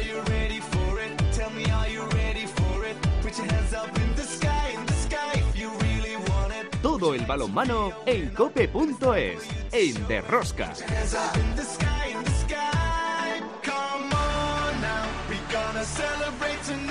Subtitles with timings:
[0.00, 1.12] are you ready for it?
[1.32, 2.96] Tell me, are you ready for it?
[3.22, 6.70] Put your hands up in the sky, in the sky if you really want it.
[6.82, 9.42] Todo el balonmano en cope.es,
[9.72, 10.66] en Derrosca.
[10.66, 13.42] Hands up in the sky, in the sky.
[13.62, 16.89] Come on now, we gonna celebrate tonight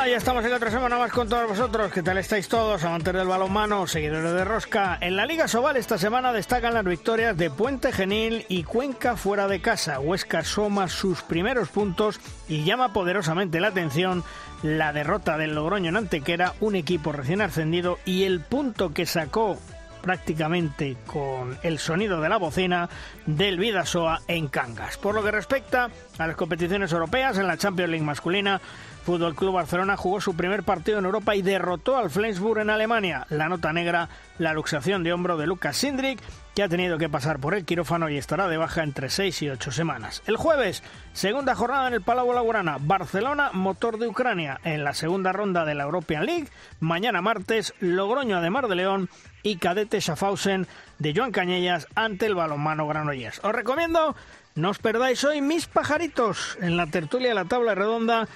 [0.00, 1.92] Hola, ya estamos en otra semana más con todos vosotros.
[1.92, 2.82] ¿Qué tal estáis todos?
[2.84, 4.96] Amantes del balonmano, seguidores de Rosca.
[4.98, 9.46] En la Liga Sobal esta semana destacan las victorias de Puente Genil y Cuenca fuera
[9.46, 10.00] de casa.
[10.00, 14.24] Huesca soma sus primeros puntos y llama poderosamente la atención
[14.62, 19.58] la derrota del Logroño en Antequera, un equipo recién ascendido y el punto que sacó
[20.00, 22.88] prácticamente con el sonido de la bocina
[23.26, 24.96] del Vidasoa en Cangas.
[24.96, 28.62] Por lo que respecta a las competiciones europeas, en la Champions League masculina,
[29.04, 33.26] Fútbol Club Barcelona jugó su primer partido en Europa y derrotó al Flensburg en Alemania.
[33.30, 36.20] La nota negra, la luxación de hombro de Lucas Sindrik,
[36.54, 39.50] que ha tenido que pasar por el quirófano y estará de baja entre 6 y
[39.50, 40.22] 8 semanas.
[40.26, 45.32] El jueves, segunda jornada en el Palau Laurana, Barcelona, motor de Ucrania, en la segunda
[45.32, 46.48] ronda de la European League.
[46.80, 49.08] Mañana martes, Logroño de Mar de León
[49.42, 50.66] y Cadete Schaffhausen
[50.98, 53.40] de Joan Cañellas ante el balonmano Granollers.
[53.42, 54.14] Os recomiendo
[54.56, 58.28] no os perdáis hoy mis pajaritos en la tertulia de la tabla redonda,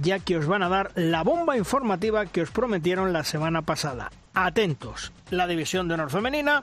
[0.00, 4.10] ya que os van a dar la bomba informativa que os prometieron la semana pasada.
[4.34, 6.62] Atentos, la división de honor femenina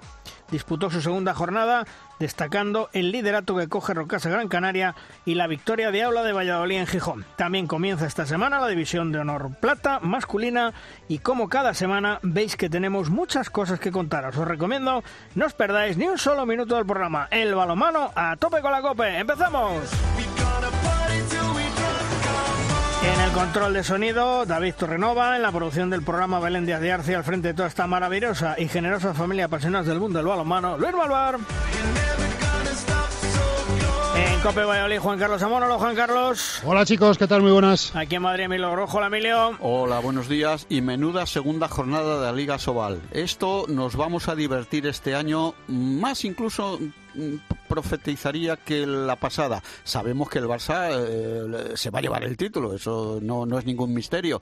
[0.49, 1.85] disputó su segunda jornada,
[2.19, 6.77] destacando el liderato que coge Rocasa Gran Canaria y la victoria de Aula de Valladolid
[6.77, 7.25] en Gijón.
[7.35, 10.73] También comienza esta semana la división de honor plata masculina
[11.07, 14.35] y como cada semana veis que tenemos muchas cosas que contaros.
[14.35, 15.03] Os recomiendo
[15.35, 17.27] no os perdáis ni un solo minuto del programa.
[17.30, 19.19] El balomano a tope con la cope.
[19.19, 19.75] ¡Empezamos!
[23.13, 26.91] En el control de sonido, David Torrenova, en la producción del programa Belén Díaz de
[26.91, 30.77] Arce, al frente de toda esta maravillosa y generosa familia apasionados del mundo del balonmano,
[30.77, 31.39] Luis Malvar.
[34.16, 35.63] En Cope Valladolid, Juan Carlos Amón.
[35.63, 36.61] Hola, Juan Carlos.
[36.66, 37.41] Hola chicos, ¿qué tal?
[37.41, 37.95] Muy buenas.
[37.95, 38.97] Aquí en Madrid, Emilio Rojo.
[38.97, 39.57] Hola, Emilio.
[39.59, 43.01] Hola, buenos días y menuda segunda jornada de la Liga Sobal.
[43.11, 46.79] Esto nos vamos a divertir este año, más incluso
[47.68, 49.62] profetizaría que la pasada.
[49.84, 53.66] Sabemos que el Barça eh, se va a llevar el título, eso no, no es
[53.66, 54.40] ningún misterio.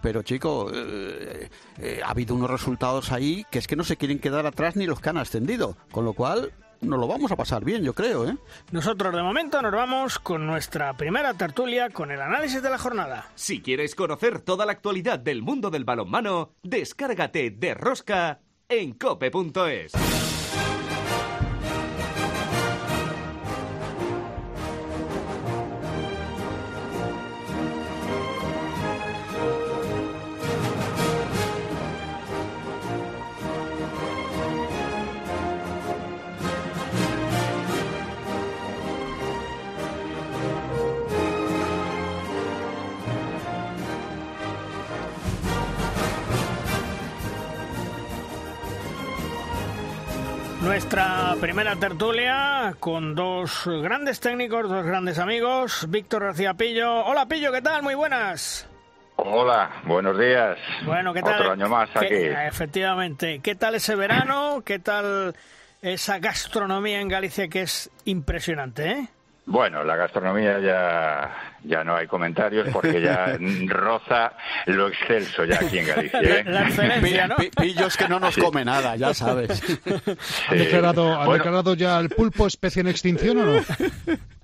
[0.00, 4.18] Pero chico, eh, eh, ha habido unos resultados ahí que es que no se quieren
[4.18, 5.76] quedar atrás ni los que han ascendido.
[5.92, 8.36] Con lo cual, nos lo vamos a pasar bien, yo creo, ¿eh?
[8.72, 13.30] Nosotros, de momento, nos vamos con nuestra primera tertulia con el análisis de la jornada.
[13.36, 19.92] Si quieres conocer toda la actualidad del mundo del balonmano, descárgate de Rosca en cope.es.
[50.72, 55.84] Nuestra primera tertulia con dos grandes técnicos, dos grandes amigos.
[55.90, 57.04] Víctor García Pillo.
[57.04, 57.82] Hola, Pillo, ¿qué tal?
[57.82, 58.66] Muy buenas.
[59.16, 60.56] Hola, buenos días.
[60.86, 61.34] Bueno, ¿qué tal?
[61.42, 62.46] Otro año más ¿Qué- aquí.
[62.48, 63.40] Efectivamente.
[63.40, 64.62] ¿Qué tal ese verano?
[64.64, 65.36] ¿Qué tal
[65.82, 69.08] esa gastronomía en Galicia que es impresionante, eh?
[69.44, 73.36] Bueno, la gastronomía ya, ya no hay comentarios porque ya
[73.66, 74.32] roza
[74.66, 76.20] lo excelso ya aquí en Galicia.
[76.20, 76.44] ¿eh?
[76.46, 77.36] La excelencia, ¿no?
[77.36, 79.62] Pi- Pillos que no nos come nada, ya sabes.
[80.48, 83.62] ¿Han, declarado, ¿han Bueno, declarado ya el pulpo especie en extinción o no?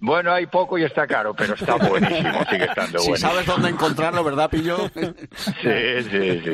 [0.01, 3.29] bueno, hay poco y está caro, pero está buenísimo, sigue estando Si bueno.
[3.29, 4.89] sabes dónde encontrarlo, ¿verdad, Pillo?
[5.62, 6.53] Sí, sí, sí.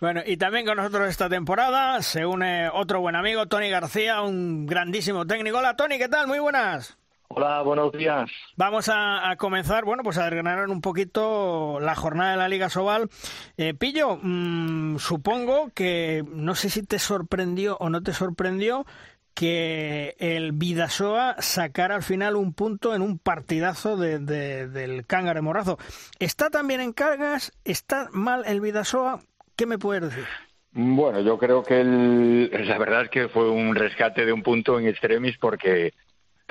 [0.00, 4.66] Bueno, y también con nosotros esta temporada se une otro buen amigo, Tony García, un
[4.66, 5.58] grandísimo técnico.
[5.58, 6.26] Hola, Tony, ¿qué tal?
[6.26, 6.96] Muy buenas.
[7.34, 8.30] Hola, buenos días.
[8.56, 12.68] Vamos a, a comenzar, bueno, pues a desgranar un poquito la jornada de la Liga
[12.68, 13.08] Sobal.
[13.56, 18.84] Eh, Pillo, mm, supongo que no sé si te sorprendió o no te sorprendió
[19.32, 25.40] que el Vidasoa sacara al final un punto en un partidazo de, de- del Cángare
[25.40, 25.78] Morrazo.
[26.18, 27.52] ¿Está también en cargas?
[27.64, 29.20] ¿Está mal el Vidasoa?
[29.56, 30.26] ¿Qué me puedes decir?
[30.72, 34.78] Bueno, yo creo que el- la verdad es que fue un rescate de un punto
[34.78, 35.94] en extremis porque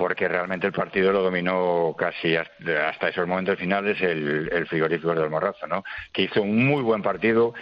[0.01, 5.29] porque realmente el partido lo dominó casi hasta, esos momentos finales el, el frigorífico del
[5.29, 5.83] Morrazo, ¿no?
[6.11, 7.53] Que hizo un muy buen partido.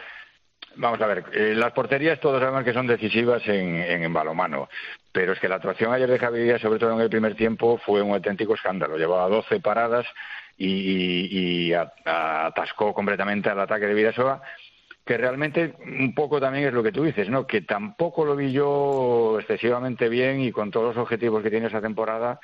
[0.77, 4.69] Vamos a ver, eh, las porterías todos sabemos que son decisivas en, en, en balomano,
[5.11, 7.77] pero es que la actuación ayer de Javi Díaz, sobre todo en el primer tiempo,
[7.85, 8.97] fue un auténtico escándalo.
[8.97, 10.05] Llevaba 12 paradas
[10.57, 14.41] y, atascó completamente al ataque de Vidasoa
[15.09, 17.47] que realmente un poco también es lo que tú dices, ¿no?
[17.47, 21.81] Que tampoco lo vi yo excesivamente bien y con todos los objetivos que tiene esa
[21.81, 22.39] temporada,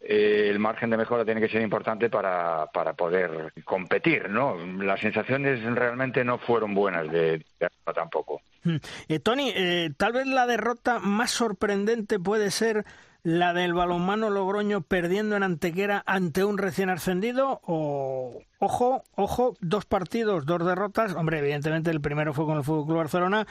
[0.00, 4.56] eh, el margen de mejora tiene que ser importante para, para poder competir, ¿no?
[4.82, 8.40] Las sensaciones realmente no fueron buenas de, de tampoco.
[8.64, 8.76] Hmm.
[9.08, 12.86] Eh, Tony, eh, tal vez la derrota más sorprendente puede ser
[13.26, 19.84] la del balonmano Logroño perdiendo en Antequera ante un recién ascendido o ojo, ojo, dos
[19.84, 23.44] partidos, dos derrotas, hombre, evidentemente el primero fue con el Fútbol Club Barcelona,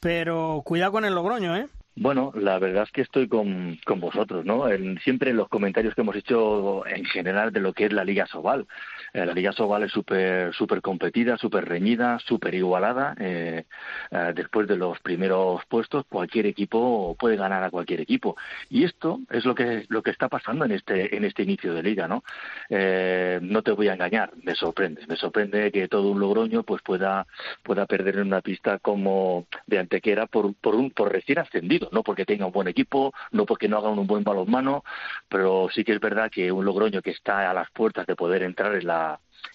[0.00, 1.68] pero cuidado con el Logroño, ¿eh?
[1.94, 4.68] Bueno, la verdad es que estoy con, con vosotros, ¿no?
[4.68, 8.02] En, siempre en los comentarios que hemos hecho en general de lo que es la
[8.02, 8.66] Liga Sobal.
[9.12, 13.14] Eh, la Liga Sobal es súper super competida, súper reñida, súper igualada.
[13.18, 13.64] Eh,
[14.10, 18.36] eh, después de los primeros puestos, cualquier equipo puede ganar a cualquier equipo.
[18.70, 21.82] Y esto es lo que, lo que está pasando en este, en este inicio de
[21.82, 22.24] liga, ¿no?
[22.70, 25.06] no te voy a engañar, me sorprende.
[25.06, 27.26] Me sorprende que todo un Logroño pues pueda,
[27.62, 32.02] pueda perder en una pista como de Antequera por, por, un, por recién ascendido no
[32.02, 34.84] porque tenga un buen equipo, no porque no haga un buen balonmano,
[35.28, 38.42] pero sí que es verdad que un Logroño que está a las puertas de poder
[38.42, 39.01] entrar en la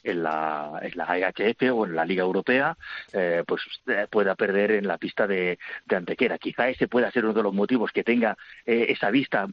[0.04, 2.78] en la, en la IHF o en la Liga Europea,
[3.13, 6.38] eh, pues eh, pueda perder en la pista de, de, Antequera.
[6.38, 9.48] Quizá ese pueda ser uno de los motivos que tenga eh, esa vista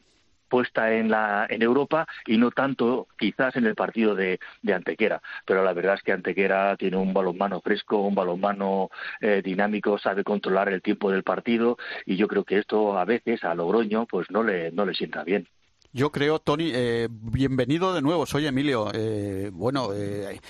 [0.47, 5.21] puesta en, la, en Europa y no tanto quizás en el partido de, de Antequera.
[5.45, 8.89] Pero la verdad es que Antequera tiene un balonmano fresco, un balonmano
[9.21, 13.43] eh, dinámico, sabe controlar el tiempo del partido y yo creo que esto a veces
[13.43, 15.47] a Logroño pues no le, no le sienta bien.
[15.95, 18.25] Yo creo, Tony, eh, bienvenido de nuevo.
[18.25, 18.91] Soy Emilio.
[18.93, 20.41] Eh, bueno, eh,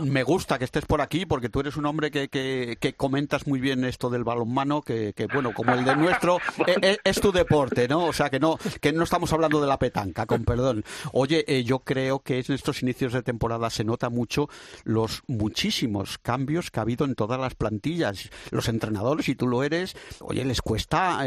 [0.00, 3.60] me gusta que estés por aquí porque tú eres un hombre que, que, comentas muy
[3.60, 6.36] bien esto del balonmano, que, que bueno, como el de nuestro,
[7.02, 8.04] es, tu deporte, ¿no?
[8.04, 10.84] O sea, que no, que no estamos hablando de la petanca, con perdón.
[11.12, 14.50] Oye, yo creo que en estos inicios de temporada se nota mucho
[14.82, 18.28] los muchísimos cambios que ha habido en todas las plantillas.
[18.50, 21.24] Los entrenadores, si tú lo eres, oye, les cuesta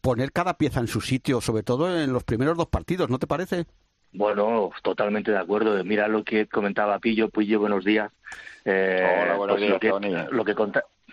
[0.00, 3.26] poner cada pieza en su sitio, sobre todo en los primeros dos partidos ¿no te
[3.26, 3.66] parece?
[4.12, 5.82] Bueno, totalmente de acuerdo.
[5.84, 8.10] Mira lo que comentaba Pillo, Pillo, buenos días.
[8.64, 10.54] Eh, Hola, buenos pues días, lo que, lo que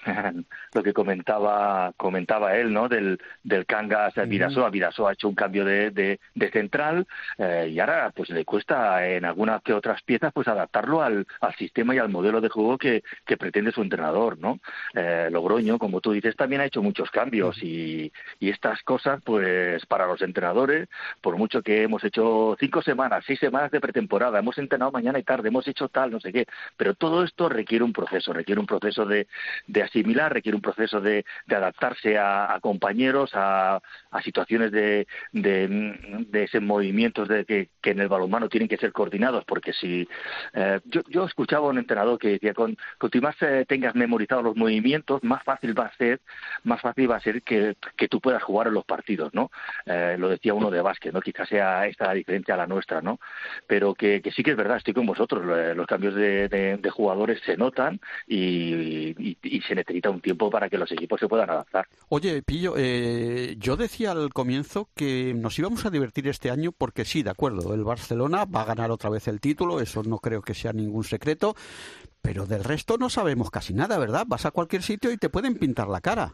[0.94, 2.88] comentaba comentaba él, ¿no?
[2.88, 4.70] Del, del Cangas a Vidasoa.
[4.70, 7.08] Vidasoa ha hecho un cambio de, de, central
[7.38, 11.56] eh, y ahora pues le cuesta en algunas que otras piezas pues adaptarlo al, al
[11.56, 14.60] sistema y al modelo de juego que, que pretende su entrenador, ¿no?
[14.94, 19.86] Eh, Logroño, como tú dices, también ha hecho muchos cambios y, y estas cosas pues
[19.86, 20.90] para los entrenadores,
[21.22, 25.24] por mucho que hemos hecho cinco semanas, seis semanas de pretemporada, hemos entrenado mañana y
[25.24, 26.46] tarde, hemos hecho tal, no sé qué,
[26.78, 29.28] pero todo esto requiere un proceso, requiere un proceso de,
[29.68, 33.82] de similar, requiere un proceso de, de adaptarse a, compañeros, a,
[34.24, 35.68] situaciones de, de,
[36.30, 40.08] de movimientos de que, en el balonmano tienen que ser coordinados, porque si
[40.54, 44.44] eh, yo, yo, escuchaba a un entrenador que decía con cuanto más eh, tengas memorizados
[44.44, 46.22] los movimientos, más fácil va a ser,
[46.64, 49.52] más fácil va a ser que, que tú puedas jugar en los partidos, ¿no?
[49.86, 51.22] Eh, lo decía uno de básquet, ¿no?
[51.22, 53.20] Quizás sea esta la diferencia a la nuestra, ¿no?
[53.68, 55.44] Pero que, sí que es verdad, estoy con vosotros,
[55.76, 60.70] los cambios de, de, jugadores se notan y, y, y se necesita un tiempo para
[60.70, 61.88] que los equipos se puedan adaptar.
[62.10, 67.06] Oye, Pillo, eh, yo decía al comienzo que nos íbamos a divertir este año porque
[67.06, 70.42] sí, de acuerdo, el Barcelona va a ganar otra vez el título, eso no creo
[70.42, 71.56] que sea ningún secreto,
[72.22, 74.26] pero del resto no sabemos casi nada, ¿verdad?
[74.28, 76.34] Vas a cualquier sitio y te pueden pintar la cara.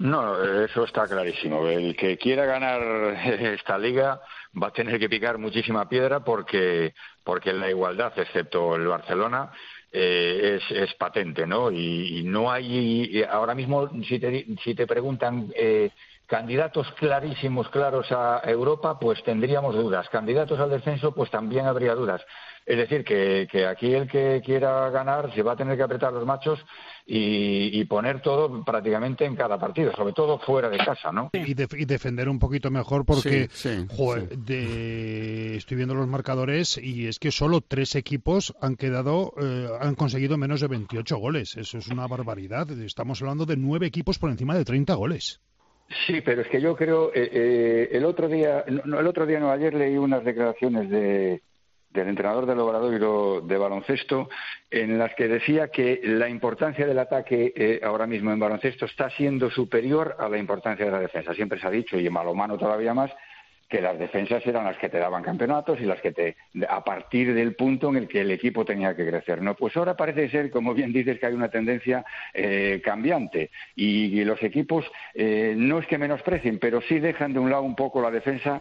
[0.00, 1.68] No, eso está clarísimo.
[1.68, 2.80] El que quiera ganar
[3.26, 4.20] esta liga
[4.60, 9.52] va a tener que picar muchísima piedra porque, porque la igualdad, excepto el Barcelona,
[9.92, 11.70] eh, es, es, patente, ¿no?
[11.70, 15.90] Y, no hay, ahora mismo, si te, si te preguntan eh,
[16.30, 20.08] candidatos clarísimos, claros a Europa, pues tendríamos dudas.
[20.10, 22.22] Candidatos al descenso, pues también habría dudas.
[22.64, 26.12] Es decir, que, que aquí el que quiera ganar se va a tener que apretar
[26.12, 26.64] los machos
[27.04, 31.30] y, poner todo prácticamente en cada partido, sobre todo fuera de casa, ¿no?
[31.32, 33.48] Y, defender un poquito mejor porque,
[35.56, 40.38] estoy viendo los marcadores y es que solo tres equipos han quedado, eh, han conseguido
[40.38, 41.56] menos de 28 goles.
[41.56, 42.70] Eso es una barbaridad.
[42.70, 45.40] Estamos hablando de nueve equipos por encima de 30 goles.
[46.06, 49.40] Sí, pero es que yo creo, eh, eh, el otro día, no, el otro día
[49.40, 51.42] no, ayer leí unas declaraciones de,
[51.90, 54.28] del entrenador del Obradoiro de baloncesto,
[54.70, 59.10] en las que decía que la importancia del ataque eh, ahora mismo en baloncesto está
[59.10, 61.34] siendo superior a la importancia de la defensa.
[61.34, 63.10] Siempre se ha dicho, y en malomano todavía más,
[63.70, 66.36] que las defensas eran las que te daban campeonatos y las que te
[66.68, 69.96] a partir del punto en el que el equipo tenía que crecer no pues ahora
[69.96, 74.84] parece ser como bien dices que hay una tendencia eh, cambiante y, los equipos
[75.14, 78.60] eh, no es que menosprecien pero sí dejan de un lado un poco la defensa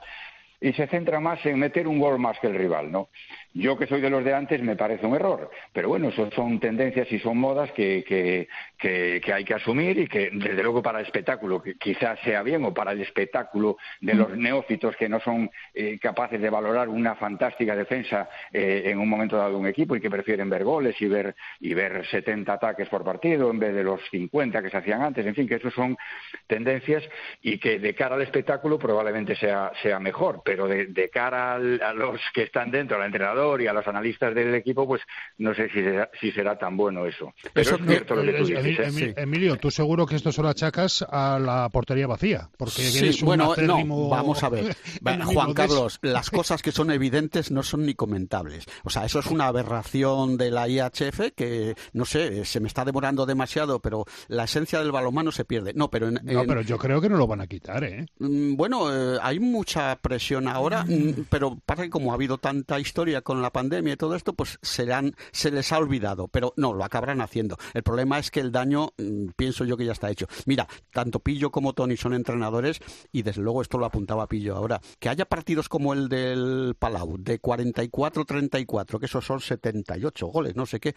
[0.62, 3.10] y se centra más en meter un gol más que el rival, ¿no?
[3.54, 6.60] Yo que soy de los de antes me parece un error, pero bueno, eso son
[6.60, 11.00] tendencias y son modas que, que, que, hay que asumir y que desde luego para
[11.00, 15.20] el espectáculo que quizás sea bien o para el espectáculo de los neófitos que no
[15.20, 19.68] son eh, capaces de valorar una fantástica defensa eh, en un momento dado de un
[19.68, 23.58] equipo y que prefieren ver goles y ver y ver 70 ataques por partido en
[23.58, 25.98] vez de los 50 que se hacían antes, en fin, que eso son
[26.46, 27.04] tendencias
[27.42, 31.94] y que de cara al espectáculo probablemente sea, sea mejor, pero de, de cara a
[31.94, 35.02] los que están dentro, al entrenador y a los analistas del equipo, pues
[35.38, 37.34] no sé si será, si será tan bueno eso.
[37.54, 38.98] Pero es cierto lo que tú dices.
[38.98, 39.14] ¿eh?
[39.18, 44.10] Emilio, tú seguro que esto solo achacas a la portería vacía, porque sí, bueno, no,
[44.10, 44.76] vamos a ver.
[45.26, 48.66] Juan Carlos, las cosas que son evidentes no son ni comentables.
[48.84, 52.86] O sea, eso es una aberración de la IHF que, no sé, se me está
[52.86, 55.74] demorando demasiado, pero la esencia del balonmano se pierde.
[55.74, 58.06] No, pero no, pero yo creo que no lo van a quitar, ¿eh?
[58.20, 62.80] Mm, bueno, eh, hay mucha presión ahora, mm, pero parece que como ha habido tanta
[62.80, 66.74] historia con la pandemia y todo esto, pues serán, se les ha olvidado, pero no,
[66.74, 67.58] lo acabarán haciendo.
[67.76, 70.26] El problema es que el daño, mm, pienso yo que ya está hecho.
[70.48, 72.80] Mira, tanto Pillo como Tony son entrenadores
[73.12, 74.82] y desde luego esto lo apuntaba Pillo ahora.
[74.98, 80.66] Que haya partidos como el del Palau, de 44-34, que esos son 78 goles, no
[80.66, 80.96] sé qué.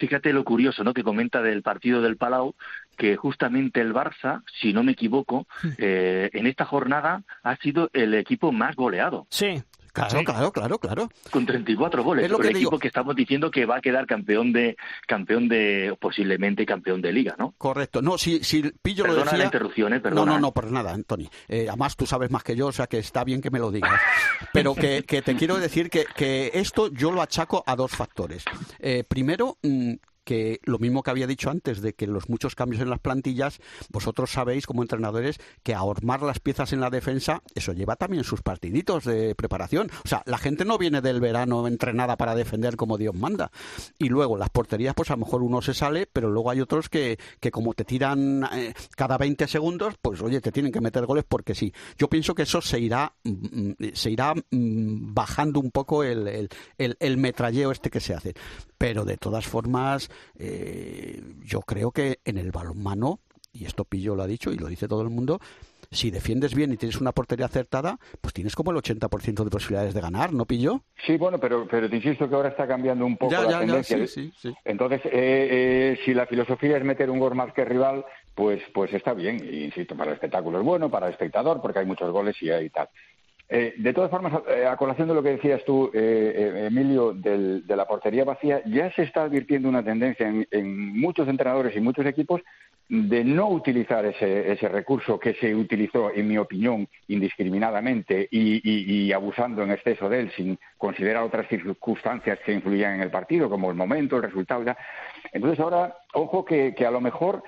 [0.00, 0.92] Fíjate lo curioso, ¿no?
[0.92, 2.56] Que comenta del partido del Palau,
[2.96, 5.46] que justamente el Barça, si no me equivoco,
[5.78, 9.28] eh, en esta jornada ha sido el equipo más goleado.
[9.30, 9.62] Sí.
[9.92, 11.08] Claro, claro, claro, claro.
[11.30, 12.24] Con 34 goles.
[12.24, 15.48] Es lo que el equipo que estamos diciendo que va a quedar campeón de, campeón
[15.48, 17.54] de, posiblemente campeón de liga, ¿no?
[17.58, 18.02] Correcto.
[18.02, 19.38] No, si, si Pillo lo decía...
[19.38, 20.00] la interrupción, ¿eh?
[20.00, 20.24] Perdona.
[20.24, 21.28] No, no, no, por nada, Anthony.
[21.48, 23.70] Eh, además, tú sabes más que yo, o sea que está bien que me lo
[23.70, 24.00] digas.
[24.52, 28.44] Pero que, que te quiero decir que, que, esto yo lo achaco a dos factores.
[28.78, 29.94] Eh, primero, mm,
[30.24, 33.60] que lo mismo que había dicho antes de que los muchos cambios en las plantillas,
[33.90, 38.42] vosotros sabéis como entrenadores que ahormar las piezas en la defensa, eso lleva también sus
[38.42, 39.90] partiditos de preparación.
[40.04, 43.50] O sea, la gente no viene del verano entrenada para defender como Dios manda.
[43.98, 46.88] Y luego las porterías, pues a lo mejor uno se sale, pero luego hay otros
[46.88, 51.06] que, que como te tiran eh, cada 20 segundos, pues oye, te tienen que meter
[51.06, 51.72] goles porque sí.
[51.98, 56.48] Yo pienso que eso se irá, mm, se irá mm, bajando un poco el, el,
[56.78, 58.34] el, el metralleo este que se hace.
[58.80, 60.08] Pero de todas formas,
[60.38, 63.20] eh, yo creo que en el balonmano,
[63.52, 65.38] y esto Pillo lo ha dicho y lo dice todo el mundo,
[65.90, 69.92] si defiendes bien y tienes una portería acertada, pues tienes como el 80% de posibilidades
[69.92, 70.80] de ganar, ¿no, Pillo?
[71.04, 73.98] Sí, bueno, pero, pero te insisto que ahora está cambiando un poco la tendencia.
[74.64, 78.94] Entonces, eh, eh, si la filosofía es meter un gol más que rival, pues, pues
[78.94, 79.44] está bien.
[79.52, 82.70] insisto, para el espectáculo es bueno, para el espectador, porque hay muchos goles y, y
[82.70, 82.88] tal.
[83.52, 87.76] Eh, de todas formas, eh, a colación de lo que decías tú, eh, Emilio, de
[87.76, 92.40] la portería vacía, ya se está advirtiendo una tendencia en, muchos entrenadores y muchos equipos
[92.88, 99.72] de no utilizar ese, recurso que se utilizó, en mi opinión, indiscriminadamente y, abusando en
[99.72, 104.16] exceso de él, sin considerar otras circunstancias que influían en el partido, como el momento,
[104.16, 104.64] el resultado.
[105.32, 107.42] Entonces, ahora, ojo que, que a lo mejor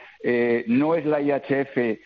[0.66, 1.98] no es la IHF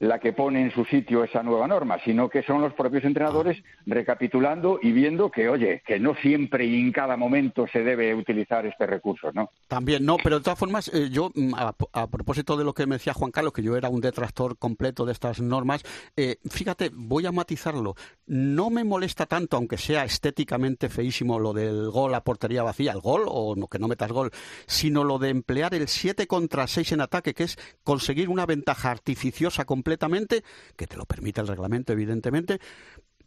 [0.00, 3.62] la que pone en su sitio esa nueva norma, sino que son los propios entrenadores
[3.84, 8.64] recapitulando y viendo que, oye, que no siempre y en cada momento se debe utilizar
[8.64, 9.50] este recurso, ¿no?
[9.68, 12.94] También, no, pero de todas formas, eh, yo, mm, a, propósito de lo que me
[12.94, 15.82] decía Juan Carlos, que yo era un detractor completo de estas normas,
[16.16, 17.94] eh, fíjate, voy a matizarlo.
[18.26, 23.00] No me molesta tanto, aunque sea estéticamente feísimo lo del gol a portería vacía, el
[23.00, 24.30] gol, o no, que no metas gol,
[24.66, 28.90] sino lo de emplear el 7 contra 6 en ataque, que es conseguir una ventaja
[28.90, 30.44] artificiosa completa completamente,
[30.76, 32.60] que te lo permite el reglamento, evidentemente,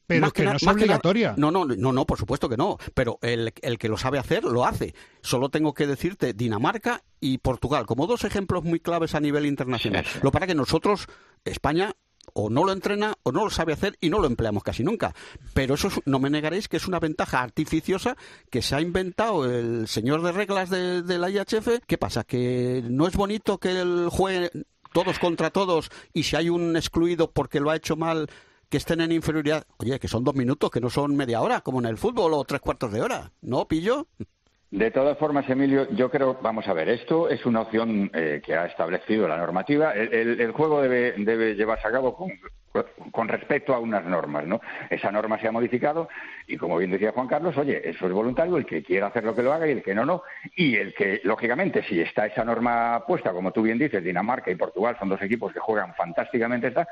[0.08, 1.34] pero que, no es obligatoria.
[1.38, 2.77] no, no, no, no, por supuesto que no.
[2.93, 4.93] Pero el, el, que lo sabe hacer, lo hace.
[5.22, 10.05] Solo tengo que decirte Dinamarca y Portugal, como dos ejemplos muy claves a nivel internacional.
[10.22, 11.08] Lo para que nosotros,
[11.46, 11.93] España,
[12.34, 15.13] o no lo entrena o no lo sabe hacer y no lo empleamos casi nunca.
[15.53, 18.15] Pero eso no me negaréis que es una ventaja artificiosa
[18.50, 21.79] que se ha inventado el señor de reglas de, de la IHF.
[21.86, 22.24] ¿Qué pasa?
[22.24, 24.51] ¿Que no es bonito que el juegue
[24.94, 28.30] todos contra todos y si hay un excluido porque lo ha hecho mal,
[28.70, 31.80] que estén en inferioridad, oye, que son dos minutos, que no son media hora, como
[31.80, 34.08] en el fútbol, o tres cuartos de hora, ¿no, Pillo?
[34.74, 38.56] De todas formas, Emilio, yo creo, vamos a ver, esto es una opción eh, que
[38.56, 39.94] ha establecido la normativa.
[39.94, 42.32] El, juego debe, debe, llevarse a cabo con,
[43.12, 44.60] con, respecto a unas normas, ¿no?
[44.89, 46.10] Esa norma se ha modificado
[46.48, 49.36] y, como bien decía Juan Carlos, oye, eso es voluntario, el que quiera hacer lo
[49.36, 50.24] que lo haga y el que no, no.
[50.56, 54.56] Y el que, lógicamente, si está esa norma puesta, como tú bien dices, Dinamarca y
[54.56, 56.88] Portugal son dos equipos que juegan fantásticamente, está,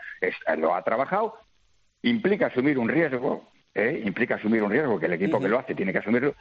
[0.55, 1.33] lo ha trabajado,
[2.03, 4.03] implica asumir un riesgo, ¿eh?
[4.05, 6.35] implica asumir un riesgo que el equipo que lo hace tiene que asumirlo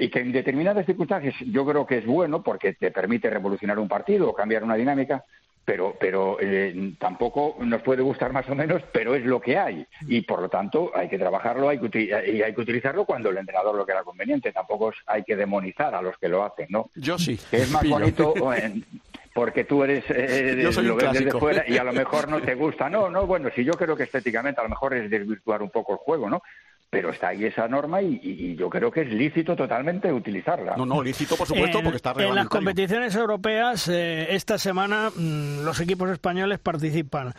[0.00, 3.86] y que en determinadas circunstancias yo creo que es bueno porque te permite revolucionar un
[3.86, 5.24] partido o cambiar una dinámica,
[5.62, 9.86] pero, pero eh, tampoco nos puede gustar más o menos, pero es lo que hay.
[10.08, 12.02] Y por lo tanto hay que trabajarlo hay que,
[12.32, 14.52] y hay que utilizarlo cuando el entrenador lo era conveniente.
[14.52, 16.88] Tampoco hay que demonizar a los que lo hacen, ¿no?
[16.94, 17.38] Yo sí.
[17.50, 18.32] Que es más bonito
[19.34, 22.88] porque tú eres, eh, lo ves desde fuera y a lo mejor no te gusta.
[22.88, 25.92] No, no, bueno, si yo creo que estéticamente a lo mejor es desvirtuar un poco
[25.92, 26.42] el juego, ¿no?
[26.90, 30.74] Pero está ahí esa norma y, yo creo que es lícito totalmente utilizarla.
[30.76, 35.64] No, no, lícito por supuesto porque está En las competiciones europeas eh, esta semana mm,
[35.64, 37.32] los equipos españoles participan.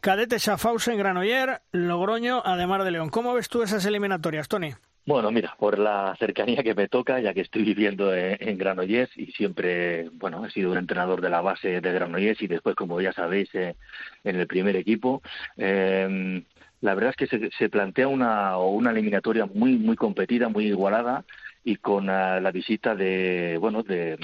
[0.00, 3.08] Cadete Schaffhausen, Granoller, Logroño, Ademar de León.
[3.08, 4.74] ¿Cómo ves tú esas eliminatorias, Tony?
[5.06, 9.26] Bueno, mira, por la cercanía que me toca, ya que estoy viviendo en, Granollers y
[9.26, 13.12] siempre, bueno, he sido un entrenador de la base de Granollers y después, como ya
[13.12, 13.76] sabéis, eh,
[14.24, 15.22] en el primer equipo.
[15.56, 16.42] Eh,
[16.80, 21.24] la verdad es que se, se plantea una, una eliminatoria muy muy competida, muy igualada
[21.66, 24.16] y con ah, la visita de bueno de,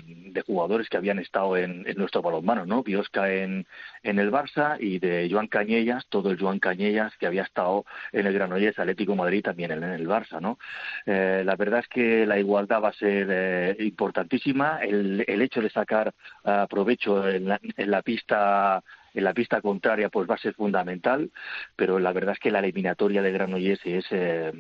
[0.47, 2.85] jugadores que habían estado en, nuestro balonmano, ¿no?
[2.85, 3.67] Biosca en,
[4.05, 8.27] en el Barça y de Joan Cañellas, todo el Joan Cañellas que había estado en
[8.27, 10.59] el Granollers Atlético Madrid también en, el Barça, ¿no?
[11.05, 15.61] Eh, la verdad es que la igualdad va a ser eh, importantísima, el, el hecho
[15.61, 20.55] de sacar ah, provecho en la pista en la pista contraria pues va a ser
[20.55, 21.31] fundamental,
[21.77, 24.53] pero la verdad es que la eliminatoria de Granollers es, eh,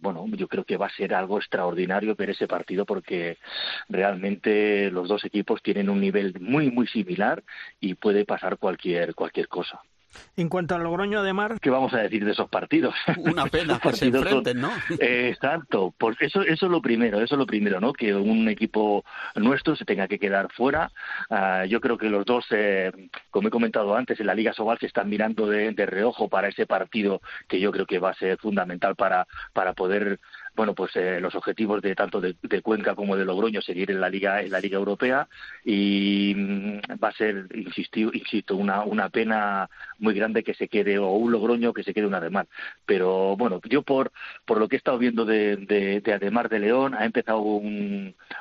[0.00, 3.38] bueno, yo creo que va a ser algo extraordinario ver ese partido porque
[3.88, 7.42] realmente los dos equipos tienen un nivel muy, muy similar
[7.80, 9.80] y puede pasar cualquier, cualquier cosa.
[10.36, 11.58] En cuanto al Logroño de Mar.
[11.60, 12.94] ¿Qué vamos a decir de esos partidos?
[13.18, 14.70] Una pena que se enfrenten, ¿no?
[15.00, 15.92] exacto.
[15.96, 17.92] Por eso, eso es lo primero, eso es lo primero, ¿no?
[17.92, 20.90] Que un equipo nuestro se tenga que quedar fuera.
[21.30, 22.92] Ah, yo creo que los dos, eh,
[23.30, 26.48] como he comentado antes, en la Liga Sobal se están mirando de, de, reojo para
[26.48, 30.20] ese partido que yo creo que va a ser fundamental para, para poder
[30.58, 34.10] bueno, pues eh, los objetivos de tanto de, Cuenca como de Logroño seguir en la
[34.10, 35.28] liga en la liga europea.
[35.64, 40.98] Y mm, va a ser, insisto, insisto, una una pena muy grande que se quede
[40.98, 42.48] o un Logroño que se quede un Ademar.
[42.84, 44.10] Pero bueno, yo por
[44.44, 47.40] por lo que he estado viendo de, de, Ademar de León ha empezado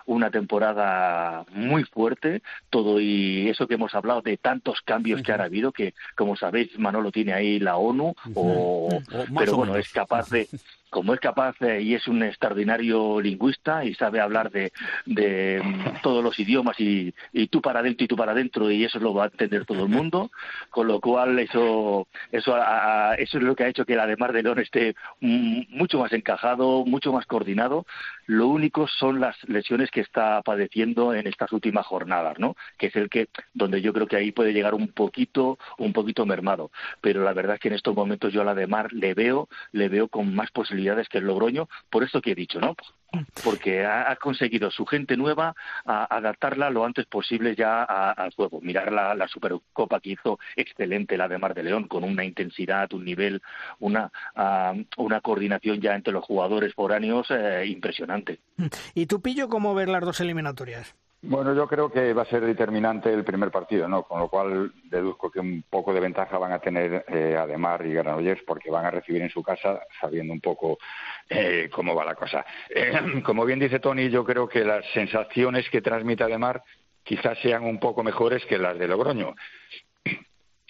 [0.07, 5.41] una temporada muy fuerte, todo y eso que hemos hablado de tantos cambios que han
[5.41, 8.89] habido que como sabéis Manolo tiene ahí la ONU o,
[9.37, 10.47] pero bueno es capaz de
[10.89, 14.71] como es capaz eh, y es un extraordinario lingüista y sabe hablar de,
[15.05, 18.83] de mm, todos los idiomas y, y, tú para adentro y tú para adentro y
[18.85, 20.31] eso lo va a entender todo el mundo,
[20.69, 22.55] con lo cual eso eso
[23.17, 26.13] eso es lo que ha hecho que el Ademar de León esté mm, mucho más
[26.13, 27.85] encajado, mucho más coordinado.
[28.25, 32.55] Lo único son las lesiones que está padeciendo en estas últimas jornadas, ¿no?
[32.77, 36.25] Que es el que donde yo creo que ahí puede llegar un poquito un poquito
[36.25, 36.71] mermado,
[37.01, 40.07] pero la verdad es que en estos momentos yo al Ademar le veo le veo
[40.07, 40.76] con más posibilidades
[41.09, 42.75] que el Logroño, por esto que he dicho, ¿no?
[43.43, 48.59] Porque ha, conseguido su gente nueva a, adaptarla lo antes posible ya al juego.
[48.61, 53.05] Mirar la, Supercopa que hizo excelente la de Mar de León, con una intensidad, un
[53.05, 53.41] nivel,
[53.79, 54.11] una,
[54.97, 58.39] una coordinación ya entre los jugadores foráneos eh, impresionante.
[58.93, 60.95] ¿Y tú, Pillo, cómo ver las dos eliminatorias?
[61.21, 64.03] Bueno, yo creo que va a ser determinante el primer partido, ¿no?
[64.03, 67.93] Con lo cual deduzco que un poco de ventaja van a tener eh, Ademar y
[67.93, 70.77] Granollers porque van a recibir en su casa sabiendo un poco
[71.27, 72.45] eh, cómo va la cosa.
[72.69, 76.61] Eh, como bien dice Tony, yo creo que las sensaciones que transmite Ademar
[77.03, 79.33] quizás sean un poco mejores que las de Logroño.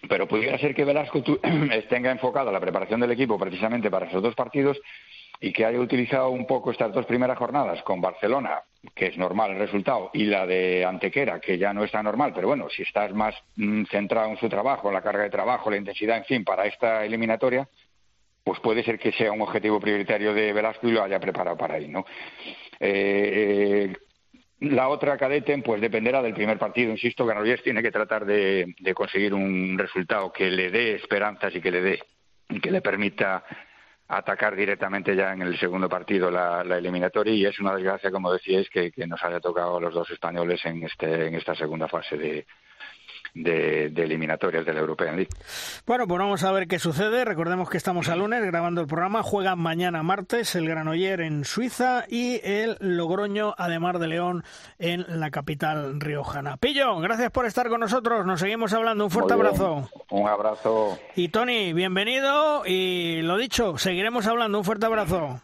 [0.08, 1.22] Pero pudiera ser que Velasco
[1.90, 4.80] tenga enfocada la preparación del equipo precisamente para esos dos partidos
[5.40, 8.62] y que haya utilizado un poco estas dos primeras jornadas con Barcelona,
[8.96, 12.48] que es normal el resultado, y la de Antequera, que ya no está normal, pero
[12.48, 16.18] bueno, si estás más mm, centrado en su trabajo, la carga de trabajo, la intensidad,
[16.18, 17.68] en fin, para esta eliminatoria,
[18.44, 21.76] pues puede ser que sea un objetivo prioritario de Velasco y lo haya preparado para
[21.76, 22.06] ahí, ¿no?
[22.80, 23.98] Eh, eh,
[24.60, 26.90] la otra cadete, pues dependerá del primer partido.
[26.90, 31.62] Insisto, Granollers tiene que tratar de, de conseguir un resultado que le dé esperanzas y
[31.62, 32.00] que le dé
[32.62, 33.44] que le permita
[34.08, 38.70] atacar directamente ya en el segundo partido la, eliminatoria y es una desgracia, como decíais,
[38.70, 42.18] que, que, nos haya tocado a los dos españoles en, este, en esta segunda fase
[42.18, 42.46] de,
[43.44, 45.30] de, eliminatorias de la European League.
[45.86, 47.26] Bueno, pues vamos a ver qué sucede.
[47.26, 49.24] Recordemos que estamos a lunes grabando el programa.
[49.24, 54.44] Juegan mañana martes el Granoller en Suiza y el Logroño, además de León,
[54.80, 56.58] en la capital riojana.
[56.58, 58.26] Pillo, gracias por estar con nosotros.
[58.26, 59.06] Nos seguimos hablando.
[59.06, 59.90] Un fuerte abrazo.
[60.10, 60.98] Un abrazo.
[61.16, 62.64] Y Tony, bienvenido.
[62.66, 64.58] Y lo dicho, seguiremos hablando.
[64.58, 65.42] Un fuerte abrazo.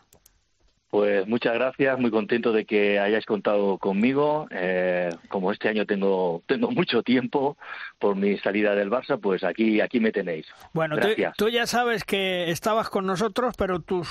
[0.93, 4.45] Pues muchas gracias, muy contento de que hayáis contado conmigo.
[4.51, 7.57] Eh, como este año tengo tengo mucho tiempo
[7.97, 10.45] por mi salida del Barça, pues aquí aquí me tenéis.
[10.71, 10.95] Bueno,
[11.35, 14.07] tú, ya sabes que estabas con nosotros, pero tus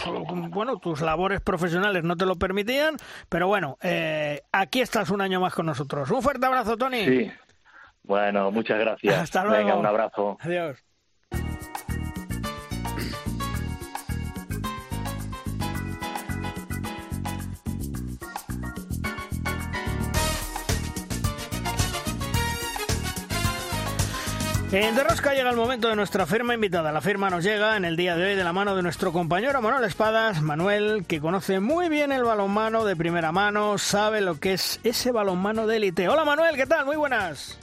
[0.50, 2.96] bueno tus labores profesionales no te lo permitían.
[3.28, 6.10] Pero bueno, eh, aquí estás un año más con nosotros.
[6.10, 7.04] Un fuerte abrazo, Tony.
[7.04, 7.30] Sí.
[8.02, 9.16] Bueno, muchas gracias.
[9.16, 9.56] Hasta luego.
[9.56, 10.36] Venga, un abrazo.
[10.40, 10.82] Adiós.
[24.74, 26.92] En Derrosca llega el momento de nuestra firma invitada.
[26.92, 29.60] La firma nos llega en el día de hoy de la mano de nuestro compañero
[29.60, 30.40] Manuel Espadas.
[30.40, 35.12] Manuel, que conoce muy bien el balonmano de primera mano, sabe lo que es ese
[35.12, 36.08] balonmano de élite.
[36.08, 36.86] Hola Manuel, ¿qué tal?
[36.86, 37.60] Muy buenas.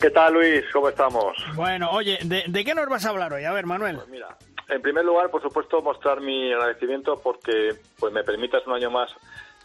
[0.00, 0.64] ¿Qué tal, Luis?
[0.72, 1.36] ¿Cómo estamos?
[1.54, 3.44] Bueno, oye, ¿de, de qué nos vas a hablar hoy?
[3.44, 3.94] A ver, Manuel.
[3.94, 4.36] Pues mira,
[4.68, 9.08] en primer lugar, por supuesto, mostrar mi agradecimiento porque pues me permitas un año más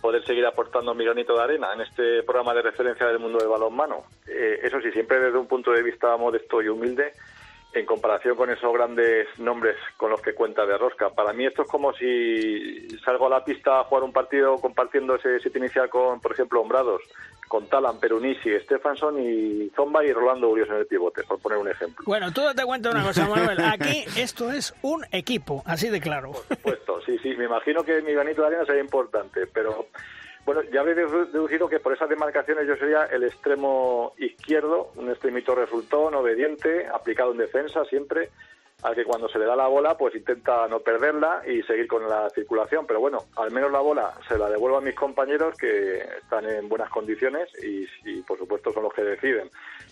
[0.01, 3.47] poder seguir aportando mi granito de arena en este programa de referencia del mundo del
[3.47, 4.03] balonmano.
[4.27, 7.13] Eh, eso sí, siempre desde un punto de vista modesto y humilde,
[7.73, 11.10] en comparación con esos grandes nombres con los que cuenta de Rosca.
[11.10, 15.15] Para mí esto es como si salgo a la pista a jugar un partido compartiendo
[15.15, 17.01] ese sitio inicial con, por ejemplo, Hombrados,
[17.47, 21.69] con Talan, Perunisi, Stefanson y Zomba y Rolando Urios en el pivote, por poner un
[21.69, 22.03] ejemplo.
[22.05, 23.60] Bueno, tú te cuento una cosa, Manuel.
[23.62, 26.31] Aquí esto es un equipo, así de claro.
[26.31, 27.36] Por supuesto, sí, sí.
[27.36, 29.88] Me imagino que mi granito de arena sería importante, pero
[30.46, 35.10] bueno, ya habéis dedu- deducido que por esas demarcaciones yo sería el extremo izquierdo, un
[35.10, 38.30] extremito resultón, obediente, aplicado en defensa siempre,
[38.83, 42.07] al que cuando se le da la bola pues intenta no perderla y seguir con
[42.07, 42.85] la circulación.
[42.85, 46.69] Pero bueno, al menos la bola se la devuelvo a mis compañeros que están en
[46.69, 49.49] buenas condiciones y, y, por supuesto son los que deciden.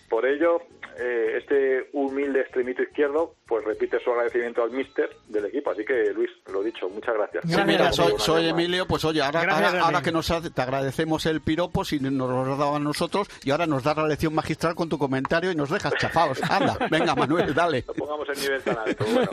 [0.08, 0.62] Por ello,
[1.00, 5.72] eh, este humilde extremito izquierdo pues repite su agradecimiento al míster del equipo.
[5.72, 7.44] Así que Luis, lo dicho, muchas gracias.
[7.48, 8.46] Sí, mira, soy, soy.
[8.50, 12.00] Emilio, pues oye, ahora, Gracias, ahora, ahora que nos hace- te agradecemos el piropo, si
[12.00, 15.00] nos lo has dado a nosotros, y ahora nos das la lección magistral con tu
[15.00, 16.40] comentario y nos dejas chafados.
[16.50, 17.84] Anda, venga, Manuel, dale.
[17.88, 19.06] no pongamos el nivel tan alto.
[19.06, 19.30] Bueno,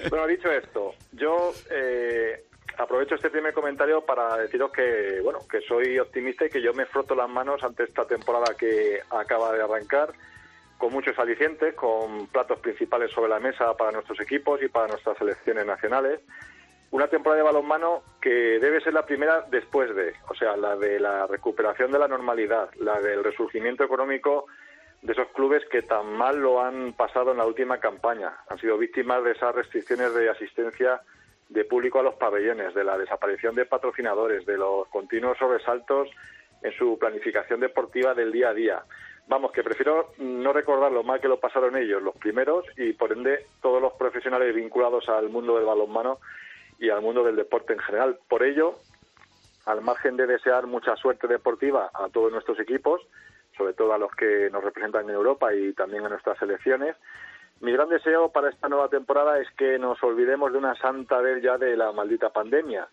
[0.10, 2.44] Bueno, dicho esto, yo eh,
[2.78, 6.86] aprovecho este primer comentario para deciros que, bueno, que soy optimista y que yo me
[6.86, 10.12] froto las manos ante esta temporada que acaba de arrancar,
[10.78, 15.16] con muchos alicientes, con platos principales sobre la mesa para nuestros equipos y para nuestras
[15.16, 16.20] selecciones nacionales.
[16.90, 21.00] Una temporada de balonmano que debe ser la primera después de, o sea, la de
[21.00, 24.46] la recuperación de la normalidad, la del resurgimiento económico
[25.02, 28.32] de esos clubes que tan mal lo han pasado en la última campaña.
[28.48, 31.00] Han sido víctimas de esas restricciones de asistencia
[31.48, 36.08] de público a los pabellones, de la desaparición de patrocinadores, de los continuos sobresaltos
[36.62, 38.82] en su planificación deportiva del día a día.
[39.28, 43.12] Vamos, que prefiero no recordar lo mal que lo pasaron ellos, los primeros, y por
[43.12, 46.18] ende todos los profesionales vinculados al mundo del balonmano
[46.78, 48.18] y al mundo del deporte en general.
[48.28, 48.76] Por ello,
[49.66, 53.02] al margen de desear mucha suerte deportiva a todos nuestros equipos,
[53.56, 56.96] sobre todo a los que nos representan en Europa y también a nuestras selecciones,
[57.60, 61.42] mi gran deseo para esta nueva temporada es que nos olvidemos de una santa vez
[61.42, 62.86] ya de la maldita pandemia.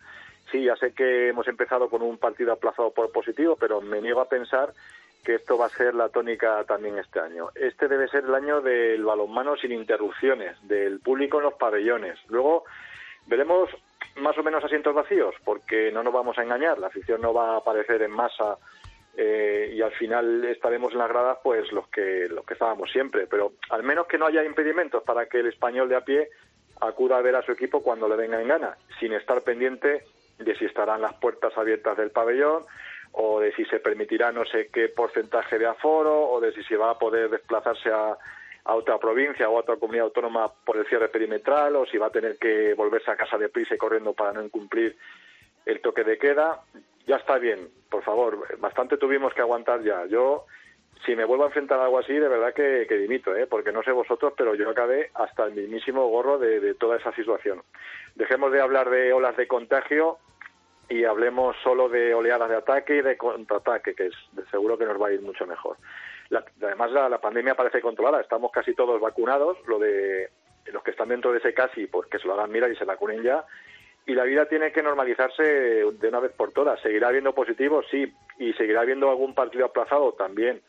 [0.50, 4.20] Sí, ya sé que hemos empezado con un partido aplazado por positivo, pero me niego
[4.20, 4.72] a pensar
[5.22, 7.48] que esto va a ser la tónica también este año.
[7.54, 12.18] Este debe ser el año del balonmano sin interrupciones, del público en los pabellones.
[12.28, 12.64] Luego
[13.26, 13.70] veremos
[14.16, 17.54] más o menos asientos vacíos, porque no nos vamos a engañar, la afición no va
[17.54, 18.58] a aparecer en masa
[19.16, 23.26] eh, y al final estaremos en las gradas pues los que los que estábamos siempre,
[23.26, 26.30] pero al menos que no haya impedimentos para que el español de a pie
[26.80, 30.04] acuda a ver a su equipo cuando le venga en gana, sin estar pendiente
[30.38, 32.64] de si estarán las puertas abiertas del pabellón
[33.12, 36.76] o de si se permitirá no sé qué porcentaje de aforo o de si se
[36.76, 38.16] va a poder desplazarse a,
[38.66, 42.10] otra provincia o a otra comunidad autónoma por el cierre perimetral o si va a
[42.10, 44.96] tener que volverse a casa de prisa y corriendo para no incumplir
[45.66, 46.62] el toque de queda.
[47.06, 50.06] Ya está bien, por favor, bastante tuvimos que aguantar ya.
[50.06, 50.46] Yo,
[51.04, 53.46] si me vuelvo a enfrentar a algo así, de verdad que, dimito, ¿eh?
[53.46, 57.62] porque no sé vosotros, pero yo acabé hasta el mismísimo gorro de, toda esa situación.
[58.14, 60.18] Dejemos de hablar de olas de contagio
[60.88, 64.14] y hablemos solo de oleadas de ataque y de contraataque, que es
[64.50, 65.76] seguro que nos va a ir mucho mejor.
[66.30, 70.30] La- además, la, la pandemia parece controlada, estamos casi todos vacunados, lo de
[70.72, 72.84] los que están dentro de ese casi, pues que se lo hagan mirar y se
[72.86, 73.44] vacunen ya.
[74.06, 76.80] Y la vida tiene que normalizarse de una vez por todas.
[76.80, 80.60] Seguirá habiendo positivos, sí, y seguirá habiendo algún partido aplazado también,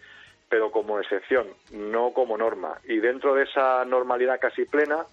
[0.48, 2.80] pero como excepción, no como norma.
[2.86, 5.06] Y dentro de esa normalidad casi plena,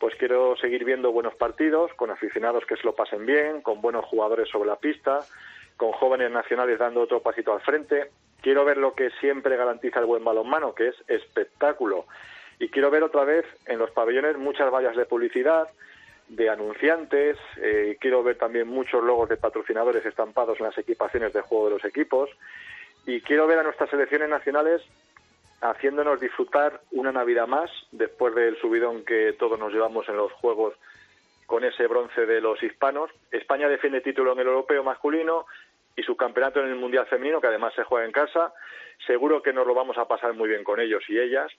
[0.00, 4.04] pues quiero seguir viendo buenos partidos, con aficionados que se lo pasen bien, con buenos
[4.06, 5.20] jugadores sobre la pista,
[5.76, 8.10] con jóvenes nacionales dando otro pasito al frente.
[8.40, 12.06] Quiero ver lo que siempre garantiza el buen balonmano, que es espectáculo.
[12.58, 15.68] Y quiero ver otra vez en los pabellones muchas vallas de publicidad,
[16.30, 21.40] de anunciantes, eh, quiero ver también muchos logos de patrocinadores estampados en las equipaciones de
[21.40, 22.30] juego de los equipos
[23.04, 24.82] y quiero ver a nuestras selecciones nacionales
[25.60, 30.74] haciéndonos disfrutar una Navidad más después del subidón que todos nos llevamos en los Juegos
[31.46, 33.10] con ese bronce de los hispanos.
[33.32, 35.46] España defiende título en el europeo masculino
[35.96, 38.54] y su campeonato en el Mundial Femenino, que además se juega en casa.
[39.04, 41.50] Seguro que nos lo vamos a pasar muy bien con ellos y ellas.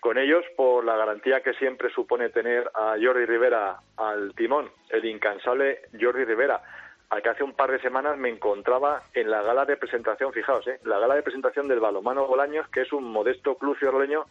[0.00, 5.04] Con ellos por la garantía que siempre supone tener a Jordi Rivera al timón, el
[5.04, 6.62] incansable Jordi Rivera,
[7.10, 10.66] al que hace un par de semanas me encontraba en la gala de presentación, fijaos,
[10.68, 10.80] ¿eh?
[10.84, 14.24] la gala de presentación del balomano Bolaños, que es un modesto club fiorleño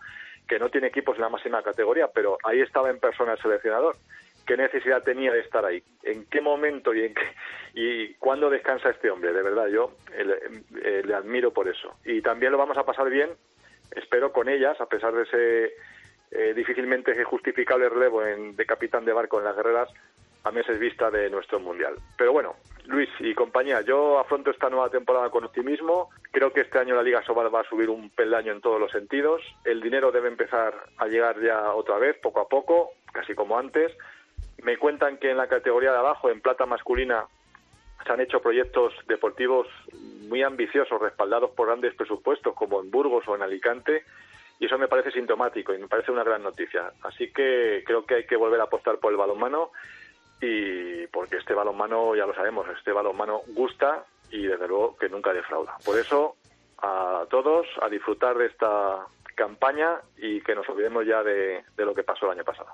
[0.47, 3.95] que no tiene equipos en la máxima categoría, pero ahí estaba en persona el seleccionador
[4.49, 7.21] qué necesidad tenía de estar ahí, en qué momento y, en qué,
[7.75, 9.32] y cuándo descansa este hombre.
[9.32, 11.93] De verdad, yo eh, eh, le admiro por eso.
[12.03, 13.29] Y también lo vamos a pasar bien,
[13.91, 15.73] espero, con ellas, a pesar de ese
[16.32, 19.89] eh, difícilmente justificable relevo en, de capitán de barco en las guerreras
[20.43, 21.95] a meses vista de nuestro mundial.
[22.17, 26.10] Pero bueno, Luis y compañía, yo afronto esta nueva temporada con optimismo.
[26.32, 28.91] Creo que este año la Liga Sobal va a subir un peldaño en todos los
[28.91, 29.41] sentidos.
[29.65, 33.91] El dinero debe empezar a llegar ya otra vez, poco a poco, casi como antes.
[34.63, 37.25] Me cuentan que en la categoría de abajo, en plata masculina,
[38.05, 39.67] se han hecho proyectos deportivos
[40.27, 44.03] muy ambiciosos, respaldados por grandes presupuestos, como en Burgos o en Alicante,
[44.59, 46.91] y eso me parece sintomático y me parece una gran noticia.
[47.03, 49.71] Así que creo que hay que volver a apostar por el balonmano
[50.41, 55.33] y porque este balonmano, ya lo sabemos, este balonmano gusta y desde luego que nunca
[55.33, 55.77] defrauda.
[55.85, 56.35] Por eso,
[56.79, 61.95] a todos, a disfrutar de esta campaña y que nos olvidemos ya de, de lo
[61.95, 62.73] que pasó el año pasado.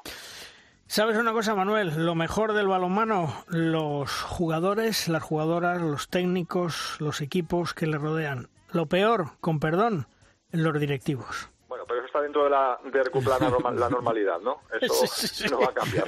[0.88, 2.06] ¿Sabes una cosa, Manuel?
[2.06, 8.50] Lo mejor del balonmano, los jugadores, las jugadoras, los técnicos, los equipos que le rodean.
[8.72, 10.08] Lo peor, con perdón,
[10.52, 11.50] los directivos.
[11.68, 14.62] Bueno, pero eso está dentro de, la, de recuperar la, normalidad, ¿no?
[14.80, 16.06] Eso no va a cambiar.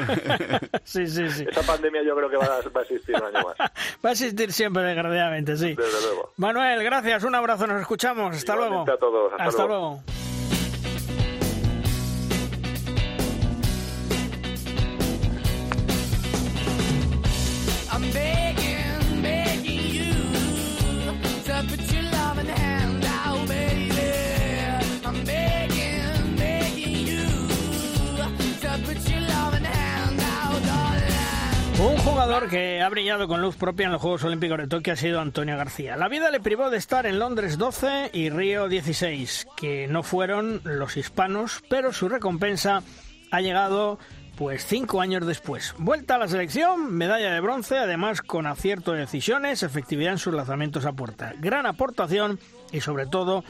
[0.83, 1.45] Sí, sí, sí.
[1.49, 3.57] Esa pandemia yo creo que va a, va a existir un año más.
[4.05, 5.73] Va a existir siempre, desgraciadamente, sí.
[5.75, 6.31] Desde luego.
[6.37, 8.35] Manuel, gracias, un abrazo, nos escuchamos.
[8.37, 8.83] Hasta luego.
[8.83, 10.03] A todos, hasta luego.
[32.17, 35.21] Jugador que ha brillado con luz propia en los Juegos Olímpicos de Tokio ha sido
[35.21, 35.95] Antonio García.
[35.97, 40.59] La vida le privó de estar en Londres 12 y Río 16, que no fueron
[40.63, 42.81] los hispanos, pero su recompensa
[43.29, 43.99] ha llegado
[44.35, 45.75] pues cinco años después.
[45.77, 50.33] Vuelta a la selección, medalla de bronce, además con acierto de decisiones, efectividad en sus
[50.33, 51.35] lanzamientos a puerta.
[51.37, 52.39] Gran aportación
[52.71, 53.43] y sobre todo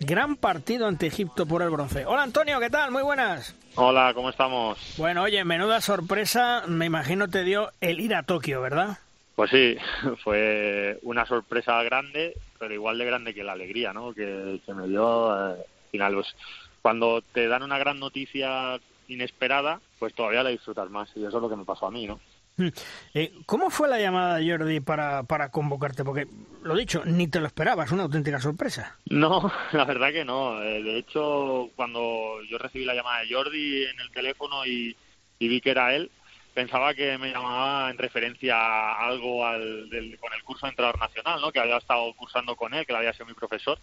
[0.00, 2.06] gran partido ante Egipto por el bronce.
[2.06, 2.90] Hola Antonio, ¿qué tal?
[2.90, 3.54] Muy buenas.
[3.76, 4.78] Hola, ¿cómo estamos?
[4.96, 8.98] Bueno, oye, menuda sorpresa, me imagino te dio el ir a Tokio, ¿verdad?
[9.34, 9.76] Pues sí,
[10.22, 14.14] fue una sorpresa grande, pero igual de grande que la alegría, ¿no?
[14.14, 16.36] Que, que me dio eh, al final, pues,
[16.82, 21.42] cuando te dan una gran noticia inesperada, pues todavía la disfrutas más y eso es
[21.42, 22.20] lo que me pasó a mí, ¿no?
[23.14, 26.04] Eh, ¿Cómo fue la llamada Jordi para, para convocarte?
[26.04, 26.26] Porque,
[26.62, 28.96] lo dicho, ni te lo esperabas, una auténtica sorpresa.
[29.06, 30.62] No, la verdad que no.
[30.62, 34.96] Eh, De hecho, cuando yo recibí la llamada de Jordi en el teléfono y,
[35.38, 36.10] y vi que era él,
[36.54, 41.00] pensaba que me llamaba en referencia a algo al, del- con el curso de entrenador
[41.00, 41.50] nacional, ¿no?
[41.50, 43.78] Que había estado cursando con él, que había sido mi profesor.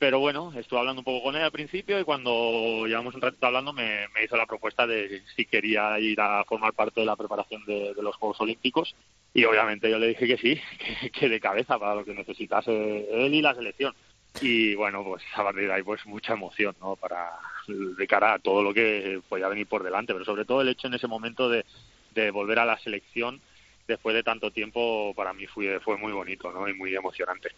[0.00, 3.46] Pero bueno, estuve hablando un poco con él al principio y cuando llevamos un ratito
[3.46, 7.62] hablando me, hizo la propuesta de si quería ir a formar parte de la preparación
[7.66, 8.96] de, los Juegos Olímpicos.
[9.34, 10.58] Y obviamente yo le dije que sí,
[11.02, 13.94] que, que de cabeza para lo que necesitase él y la selección.
[14.40, 16.96] Y bueno, pues a partir de ahí pues mucha emoción, ¿no?
[16.96, 17.32] Para
[17.68, 20.86] de cara a todo lo que podía venir por delante, pero sobre todo el hecho
[20.86, 21.66] en ese momento de,
[22.14, 23.42] de volver a la selección
[23.90, 26.68] después de tanto tiempo para mí fue, fue muy bonito, ¿no?
[26.68, 27.50] Y muy emocionante.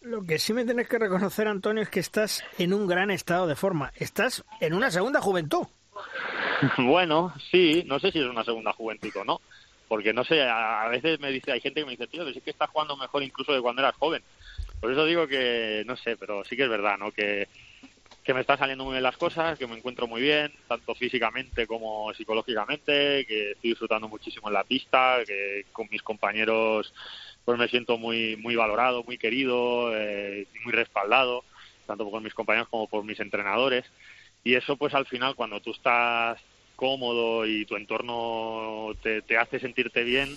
[0.00, 3.46] Lo que sí me tienes que reconocer, Antonio, es que estás en un gran estado
[3.46, 3.92] de forma.
[3.96, 5.66] Estás en una segunda juventud.
[6.76, 9.40] Bueno, sí, no sé si es una segunda juventud o no,
[9.88, 12.34] porque no sé, a, a veces me dice, hay gente que me dice, tío, que
[12.34, 14.22] sí que estás jugando mejor incluso de cuando eras joven.
[14.78, 17.12] Por eso digo que, no sé, pero sí que es verdad, ¿no?
[17.12, 17.48] Que,
[18.30, 21.66] que me están saliendo muy bien las cosas, que me encuentro muy bien, tanto físicamente
[21.66, 26.94] como psicológicamente, que estoy disfrutando muchísimo en la pista, que con mis compañeros
[27.44, 31.42] pues me siento muy muy valorado, muy querido, eh, muy respaldado,
[31.88, 33.84] tanto por mis compañeros como por mis entrenadores.
[34.44, 36.40] Y eso pues al final cuando tú estás
[36.76, 40.28] cómodo y tu entorno te, te hace sentirte bien,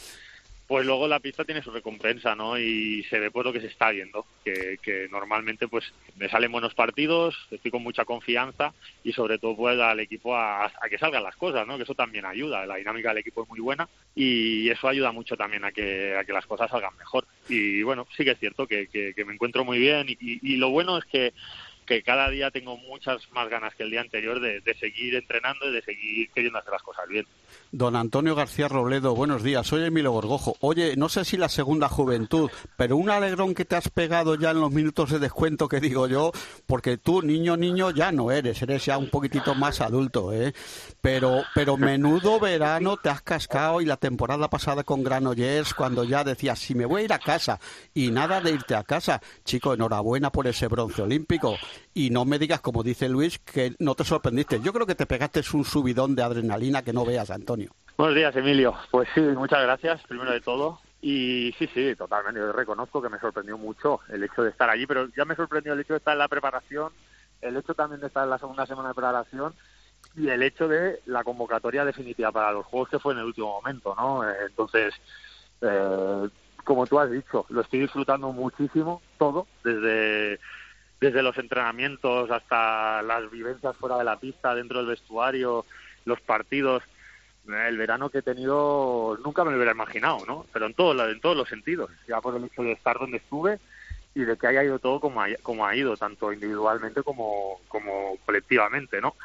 [0.67, 2.57] pues luego la pista tiene su recompensa, ¿no?
[2.57, 6.51] Y se ve pues lo que se está viendo, que, que normalmente pues me salen
[6.51, 8.73] buenos partidos, estoy con mucha confianza
[9.03, 11.77] y sobre todo pues al equipo a, que salgan las cosas, ¿no?
[11.77, 15.35] Que eso también ayuda, la dinámica del equipo es muy buena y eso ayuda mucho
[15.35, 17.25] también a que, a que las cosas salgan mejor.
[17.49, 18.87] Y bueno, sí que es cierto que,
[19.25, 21.33] me encuentro muy bien y, y lo bueno es que
[21.85, 25.73] que cada día tengo muchas más ganas que el día anterior de, seguir entrenando y
[25.73, 27.25] de seguir queriendo hacer las cosas bien.
[27.71, 29.65] Don Antonio García Robledo, buenos días.
[29.67, 30.55] Soy Emilio Gorgojo.
[30.59, 34.51] Oye, no sé si la segunda juventud, pero un alegrón que te has pegado ya
[34.51, 36.31] en los minutos de descuento que digo yo,
[36.65, 40.53] porque tú, niño, niño, ya no eres, eres ya un poquitito más adulto, ¿eh?
[41.01, 46.23] Pero, pero menudo verano te has cascado y la temporada pasada con Granollers, cuando ya
[46.23, 47.59] decías, si me voy a ir a casa,
[47.93, 49.21] y nada de irte a casa.
[49.43, 51.57] Chico, enhorabuena por ese bronce olímpico.
[51.93, 54.59] Y no me digas, como dice Luis, que no te sorprendiste.
[54.61, 57.71] Yo creo que te pegaste un subidón de adrenalina que no veas, Antonio.
[57.97, 58.75] Buenos días, Emilio.
[58.91, 60.79] Pues sí, muchas gracias, primero de todo.
[61.01, 62.39] Y sí, sí, totalmente.
[62.39, 65.73] Yo reconozco que me sorprendió mucho el hecho de estar allí, pero ya me sorprendió
[65.73, 66.91] el hecho de estar en la preparación,
[67.41, 69.53] el hecho también de estar en la segunda semana de preparación
[70.15, 73.47] y el hecho de la convocatoria definitiva para los Juegos que fue en el último
[73.47, 74.27] momento, ¿no?
[74.27, 74.93] Eh, Entonces,
[75.61, 76.29] eh,
[76.63, 80.39] como tú has dicho, lo estoy disfrutando muchísimo, todo, desde
[81.03, 85.65] desde los entrenamientos hasta las vivencias fuera de la pista, dentro del vestuario,
[86.05, 86.81] los partidos.
[87.45, 90.45] El verano que he tenido nunca me lo hubiera imaginado, ¿no?
[90.53, 93.59] Pero en, todo, en todos los sentidos, ya por el hecho de estar donde estuve
[94.15, 98.17] y de que haya ido todo como ha, como ha ido, tanto individualmente como, como
[98.25, 99.15] colectivamente, ¿no?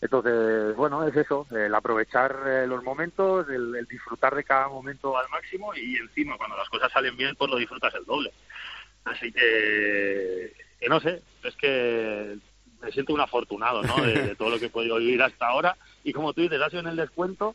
[0.00, 5.16] Entonces, bueno, es eso, el aprovechar eh, los momentos, el, el, disfrutar de cada momento
[5.18, 8.32] al máximo y encima cuando las cosas salen bien, pues lo disfrutas el doble.
[9.04, 10.52] Así que,
[10.88, 12.38] no sé, es que
[12.80, 13.96] me siento un afortunado, ¿no?
[13.96, 15.76] De, de, todo lo que he podido vivir hasta ahora.
[16.02, 17.54] Y como tú dices, ha sido en el descuento,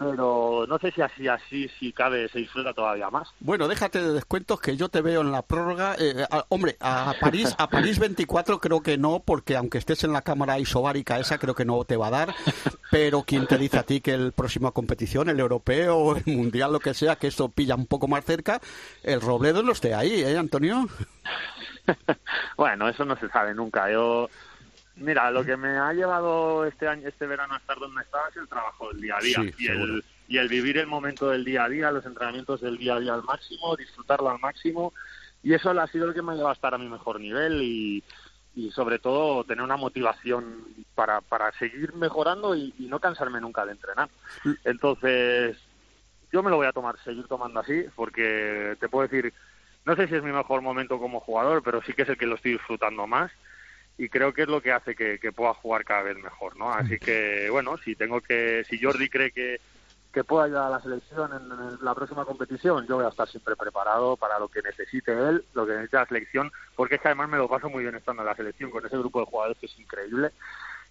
[0.00, 3.28] pero no sé si así, así, si cabe, se disfruta todavía más.
[3.38, 5.94] Bueno, déjate de descuentos que yo te veo en la prórroga.
[5.98, 10.14] Eh, a, hombre, a París, a París 24 creo que no, porque aunque estés en
[10.14, 12.34] la cámara isobárica esa, creo que no te va a dar.
[12.90, 16.80] Pero ¿quién te dice a ti que el próxima competición, el europeo el mundial, lo
[16.80, 18.58] que sea, que esto pilla un poco más cerca,
[19.02, 20.88] el Robledo no esté ahí, ¿eh, Antonio?
[22.56, 23.92] bueno, eso no se sabe nunca.
[23.92, 24.30] Yo
[25.00, 28.36] Mira, lo que me ha llevado este año, este verano a estar donde estaba es
[28.36, 31.42] el trabajo del día a día Sí, y, el, y el vivir el momento del
[31.42, 34.92] día a día, los entrenamientos del día a día al máximo, disfrutarlo al máximo
[35.42, 37.62] y eso ha sido lo que me ha llevado a estar a mi mejor nivel
[37.62, 38.04] y,
[38.54, 43.64] y sobre todo tener una motivación para, para seguir mejorando y, y no cansarme nunca
[43.64, 44.10] de entrenar.
[44.64, 45.56] Entonces,
[46.30, 49.32] yo me lo voy a tomar, seguir tomando así, porque te puedo decir,
[49.86, 52.26] no sé si es mi mejor momento como jugador, pero sí que es el que
[52.26, 53.32] lo estoy disfrutando más
[53.98, 56.72] y creo que es lo que hace que, pueda jugar cada vez mejor, ¿no?
[56.72, 59.60] Así que, bueno, si tengo que, si Jordi cree que,
[60.12, 63.56] que pueda ayudar a la selección en, la próxima competición, yo voy a estar siempre
[63.56, 67.28] preparado para lo que necesite él, lo que necesite la selección, porque es que además
[67.28, 69.66] me lo paso muy bien estando en la selección con ese grupo de jugadores que
[69.66, 70.30] es increíble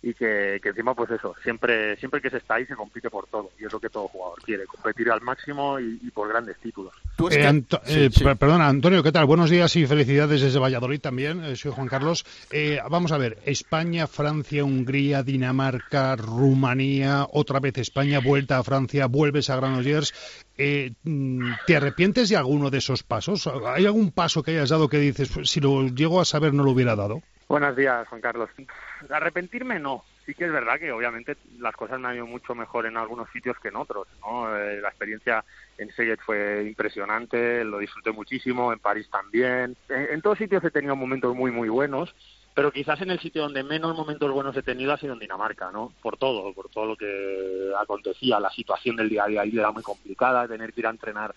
[0.01, 3.27] y que, que encima pues eso, siempre siempre que se está ahí se compite por
[3.27, 6.57] todo y es lo que todo jugador quiere, competir al máximo y, y por grandes
[6.57, 6.93] títulos.
[7.19, 7.45] Eh, que...
[7.45, 8.23] Anto sí, eh, sí.
[8.23, 9.25] Perdona, Antonio, ¿qué tal?
[9.25, 11.43] Buenos días y felicidades desde Valladolid también.
[11.43, 12.25] Eh, soy Juan Carlos.
[12.51, 19.07] Eh, vamos a ver, España, Francia, Hungría, Dinamarca, Rumanía, otra vez España, vuelta a Francia,
[19.07, 20.13] vuelves a Granollers.
[20.57, 20.93] Eh,
[21.67, 23.47] ¿Te arrepientes de alguno de esos pasos?
[23.47, 26.63] ¿Hay algún paso que hayas dado que dices, pues, si lo llego a saber no
[26.63, 27.21] lo hubiera dado?
[27.49, 28.47] Buenos días, Juan Carlos.
[29.09, 30.03] Arrepentirme no.
[30.23, 33.27] Sí que es verdad que obviamente las cosas me han ido mucho mejor en algunos
[33.31, 34.07] sitios que en otros.
[34.21, 34.55] ¿no?
[34.55, 35.43] Eh, la experiencia
[35.79, 39.75] en Seyet fue impresionante, lo disfruté muchísimo, en París también.
[39.89, 42.13] En, todos sitios he tenido momentos muy, muy buenos,
[42.53, 45.71] pero quizás en el sitio donde menos momentos buenos he tenido ha sido en Dinamarca,
[45.71, 45.91] ¿no?
[46.03, 48.39] Por todo, por todo lo que acontecía.
[48.39, 51.33] La situación del día a día era muy complicada, tener que ir a entrenar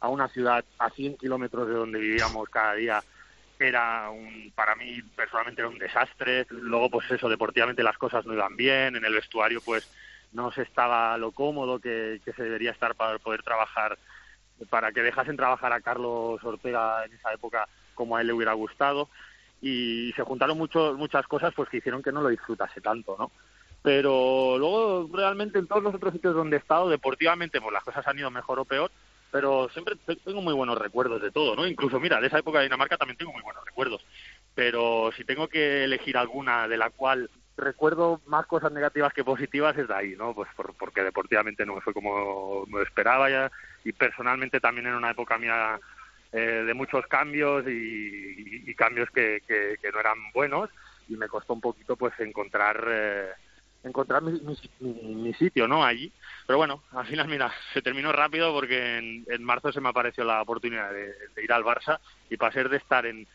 [0.00, 3.02] a una ciudad a 100 kilómetros de donde vivíamos cada día
[3.58, 6.46] era un, para mí personalmente era un desastre.
[6.50, 9.90] Luego, pues eso, deportivamente las cosas no iban bien, en el vestuario pues
[10.32, 13.98] no se estaba lo cómodo que, que se debería estar para poder trabajar,
[14.68, 18.52] para que dejasen trabajar a Carlos Ortega en esa época como a él le hubiera
[18.52, 19.08] gustado.
[19.62, 23.30] Y se juntaron mucho, muchas cosas pues que hicieron que no lo disfrutase tanto, ¿no?
[23.82, 28.06] Pero luego realmente en todos los otros sitios donde he estado, deportivamente, pues las cosas
[28.06, 28.90] han ido mejor o peor,
[29.34, 31.66] pero siempre tengo muy buenos recuerdos de todo, ¿no?
[31.66, 34.06] Incluso, mira, de esa época de Dinamarca también tengo muy buenos recuerdos.
[34.54, 39.76] Pero si tengo que elegir alguna de la cual recuerdo más cosas negativas que positivas
[39.76, 40.34] es de ahí, ¿no?
[40.34, 43.50] Pues por, porque deportivamente no me fue como me esperaba ya
[43.82, 45.80] y personalmente también en una época mía
[46.30, 50.70] eh, de muchos cambios y, cambios que, que, que, no eran buenos
[51.08, 53.30] y me costó un poquito pues encontrar eh,
[53.84, 54.40] encontrar mi,
[54.80, 55.84] mi, sitio, ¿no?
[55.84, 56.10] Allí.
[56.46, 60.24] Pero bueno, al final, mira, se terminó rápido porque en, en marzo se me apareció
[60.24, 61.98] la oportunidad de, de, ir al Barça
[62.30, 63.26] y pasar de estar en,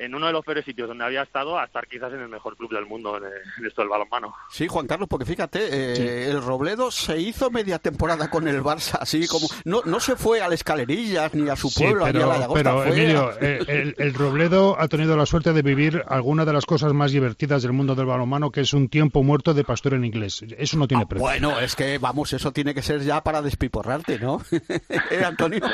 [0.00, 2.56] en uno de los peores sitios donde había estado a estar quizás en el mejor
[2.56, 4.34] club del mundo en, esto del balonmano.
[4.50, 8.98] Sí, Juan Carlos, porque fíjate, eh, el Robledo se hizo media temporada con el Barça,
[9.00, 12.24] así como no, no se fue a las escalerillas ni a su pueblo, pero, ni
[12.24, 16.52] a la Pero, Emilio, eh, el, Robledo ha tenido la suerte de vivir alguna de
[16.52, 19.94] las cosas más divertidas del mundo del balonmano, que es un tiempo muerto de pastor
[19.94, 20.44] en inglés.
[20.56, 21.26] Eso no tiene ah, precio.
[21.26, 24.40] Bueno, es que, vamos, eso tiene que ser ya para despiporrarte, ¿no?
[24.50, 25.60] ¿Eh, Antonio?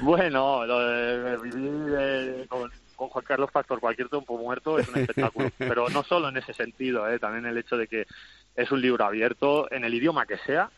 [0.00, 2.70] Bueno, lo de vivir con
[3.02, 5.50] con Juan Carlos Pastor cualquier tiempo muerto es un espectáculo.
[5.58, 7.18] Pero no solo en ese sentido, ¿eh?
[7.18, 8.06] también el hecho de que
[8.54, 10.70] es un libro abierto en el idioma que sea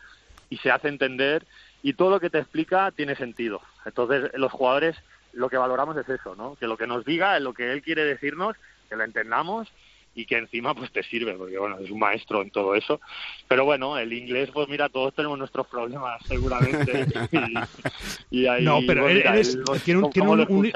[0.48, 1.46] y se hace entender
[1.82, 3.60] y todo lo que te explica tiene sentido.
[3.84, 4.96] Entonces, los jugadores
[5.34, 6.54] lo que valoramos es eso, ¿no?
[6.54, 8.56] Que lo que nos diga, lo que él quiere decirnos,
[8.88, 9.68] que lo entendamos
[10.14, 13.00] y que encima pues te sirve, porque bueno, es un maestro en todo eso.
[13.48, 17.06] Pero bueno, el inglés, pues mira, todos tenemos nuestros problemas seguramente.
[18.30, 20.68] y, ahí, no, pero pues, tiene un, tiene un,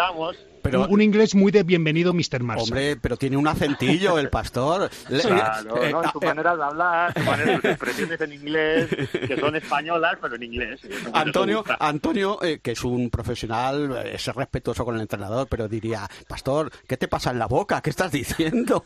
[0.63, 2.43] pero, un, inglés muy de bienvenido, Mr.
[2.43, 2.65] Mars.
[2.65, 4.91] Hombre, pero tiene un acentillo el pastor.
[5.09, 6.03] Claro, eh, ¿no?
[6.11, 8.89] su manera de hablar, sus expresiones en inglés,
[9.27, 10.81] que son españolas, pero en inglés.
[11.13, 16.09] Antonio, Antonio eh, que es un profesional, eh, es respetuoso con el entrenador, pero diría,
[16.27, 17.81] pastor, ¿qué te pasa en la boca?
[17.81, 18.85] ¿Qué estás diciendo?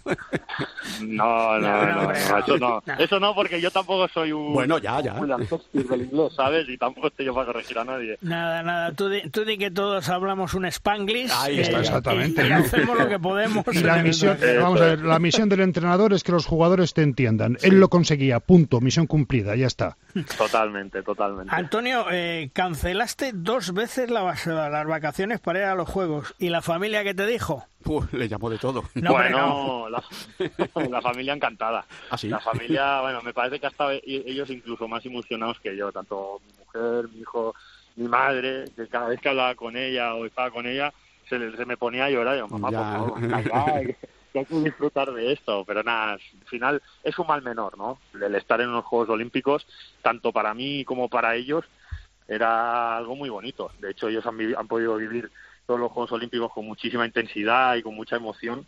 [1.02, 2.82] No, no, no, eso no.
[2.98, 4.52] Eso no, porque yo tampoco soy un...
[4.52, 5.14] Bueno, ya, ya.
[5.14, 6.68] del inglés, ¿sabes?
[6.68, 8.18] Y tampoco estoy yo para corregir a nadie.
[8.20, 8.92] Nada, nada.
[8.92, 11.30] Tú di, tú di que todos hablamos un spanglish.
[11.34, 12.46] Ahí está, exactamente.
[12.46, 13.64] Y, hacemos lo que podemos.
[13.72, 17.02] Y la misión, vamos a ver, la misión del entrenador es que los jugadores te
[17.02, 17.58] entiendan.
[17.62, 19.96] Él lo conseguía, punto, misión cumplida, ya está.
[20.36, 21.54] Totalmente, totalmente.
[21.54, 26.34] Antonio, eh, cancelaste dos veces las vacaciones para ir a los Juegos.
[26.38, 27.66] ¿Y la familia qué te dijo?
[28.12, 28.84] le llamó de todo.
[28.94, 31.84] bueno, la, familia encantada.
[32.10, 35.92] ¿Ah, la familia, bueno, me parece que hasta e-, ellos incluso más emocionados que yo,
[35.92, 37.54] tanto mi mujer, mi hijo,
[37.96, 40.92] mi madre, que cada vez que hablaba con ella o estaba con ella,
[41.28, 42.38] se, me ponía a llorar.
[42.38, 43.96] Yo, mamá, por favor,
[44.32, 47.98] que hay que disfrutar de esto, pero nada, al final es un mal menor, ¿no?
[48.14, 49.66] El estar en unos Juegos Olímpicos,
[50.00, 51.64] tanto para mí como para ellos,
[52.26, 53.70] era algo muy bonito.
[53.80, 55.30] De hecho, ellos han, han podido vivir
[55.66, 58.66] todos los Juegos Olímpicos con muchísima intensidad y con mucha emoción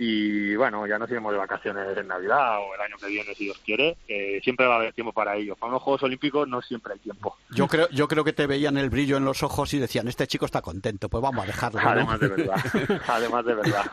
[0.00, 3.46] y bueno, ya nos iremos de vacaciones en Navidad o el año que viene, si
[3.46, 3.96] Dios quiere.
[4.44, 5.56] siempre va a haber tiempo para ello.
[5.56, 7.36] Para los Juegos Olímpicos no siempre hay tiempo.
[7.50, 10.28] Yo creo, yo creo que te veían el brillo en los ojos y decían, este
[10.28, 11.80] chico está contento, pues vamos a dejarlo.
[11.80, 12.54] Además de verdad.
[13.08, 13.90] Además de verdad.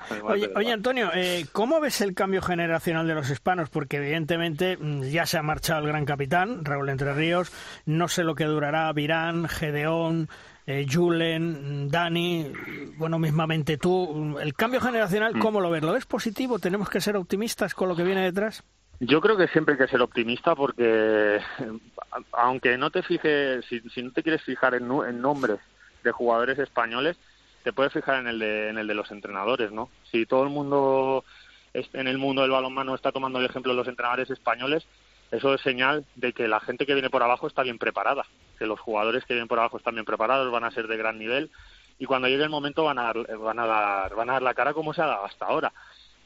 [0.55, 3.71] oye, Antonio, eh, ¿cómo ves el cambio generacional de los hispanos?
[3.71, 7.51] Porque evidentemente mm, ya se ha marchado el gran capitán, Raúl Entre Ríos.
[7.87, 10.29] No sé lo que durará Virán, Gedeón
[10.67, 12.51] eh, Julen, Dani,
[12.97, 15.39] bueno, mismamente tú, el cambio generacional, mm.
[15.39, 15.83] ¿cómo lo ves?
[15.83, 16.59] ¿Lo ves positivo?
[16.59, 18.63] ¿Tenemos que ser optimistas con lo que viene detrás?
[18.99, 21.39] Yo creo que siempre hay que ser optimista porque,
[22.31, 25.59] aunque no te fijes, si, no te quieres fijar en, en, nombres
[26.03, 27.17] de jugadores españoles,
[27.63, 29.89] te puedes fijar en el, de, en el de los entrenadores, ¿no?
[30.11, 31.25] Si todo el mundo
[31.93, 34.87] en el mundo del balonmano está tomando el ejemplo de los entrenadores españoles,
[35.35, 38.25] eso es señal de que la gente que viene por abajo está bien preparada,
[38.57, 41.19] que los jugadores que vienen por abajo están bien preparados, van a ser de gran
[41.19, 41.51] nivel
[41.97, 44.53] y cuando llegue el momento van a dar, van a dar, van a dar la
[44.53, 45.73] cara como se ha dado hasta ahora.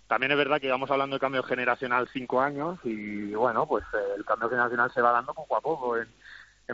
[0.08, 4.16] También es verdad que vamos hablando de cambio generacional cinco años y bueno, pues eh,
[4.18, 5.98] el cambio generacional se va dando poco a poco.
[5.98, 6.08] En,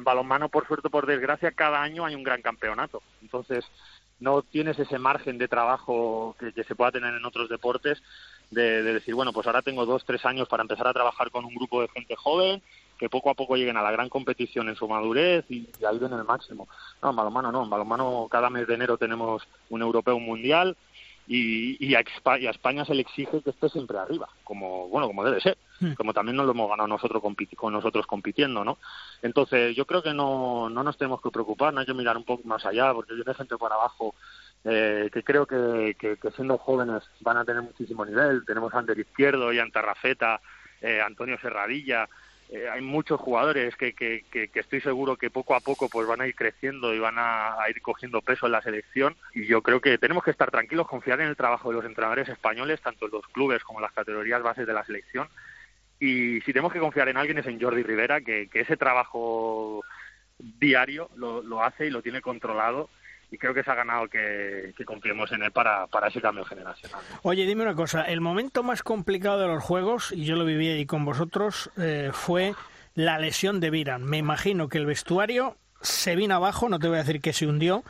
[0.04, 3.02] balonmano, por suerte, por desgracia, cada año hay un gran campeonato.
[3.22, 3.66] Entonces,
[4.20, 8.02] no tienes ese margen de trabajo que, que se pueda tener en otros deportes
[8.52, 11.56] de, decir, bueno, pues ahora tengo dos, tres años para empezar a trabajar con un
[11.56, 12.62] grupo de gente joven,
[12.98, 16.14] que poco a poco lleguen a la gran competición en su madurez y, ahí ven
[16.14, 16.68] el máximo.
[17.02, 20.78] No, en balonmano no, en balonmano cada mes de enero tenemos un europeo, un mundial
[21.28, 25.42] y, y, a, España se le exige que esté siempre arriba, como bueno como debe
[25.42, 25.94] ser, hmm.
[25.94, 27.22] como también nos lo hemos ganado nosotros
[27.56, 28.78] con nosotros compitiendo, ¿no?
[29.24, 32.26] Entonces yo creo que no, no nos tenemos que preocupar, no hay que mirar un
[32.26, 34.14] poco más allá, porque viene gente por abajo
[34.68, 38.44] eh, que creo que, que, siendo jóvenes van a tener muchísimo nivel.
[38.46, 40.42] Tenemos a Ander Izquierdo, y Rafeta,
[40.82, 42.10] eh, Antonio Serradilla.
[42.50, 46.22] Eh, hay muchos jugadores que, que, que, estoy seguro que poco a poco pues van
[46.22, 49.16] a ir creciendo y van a, ir cogiendo peso en la selección.
[49.36, 52.28] Y yo creo que tenemos que estar tranquilos, confiar en el trabajo de los entrenadores
[52.28, 55.28] españoles, tanto en los clubes como en las categorías bases de la selección.
[56.00, 59.84] Y si tenemos que confiar en alguien es en Jordi Rivera, que, ese trabajo
[60.40, 62.90] diario lo hace y lo tiene controlado
[63.32, 66.46] y creo que se ha ganado que, que confiemos en él para, para ese cambio
[66.46, 67.02] generacional.
[67.24, 70.70] Oye, dime una cosa, el momento más complicado de los Juegos, y yo lo viví
[70.70, 72.54] ahí con vosotros, eh, fue
[72.94, 74.04] la lesión de Viran.
[74.04, 77.46] Me imagino que el vestuario se vino abajo, no te voy a decir que se
[77.46, 77.84] hundió,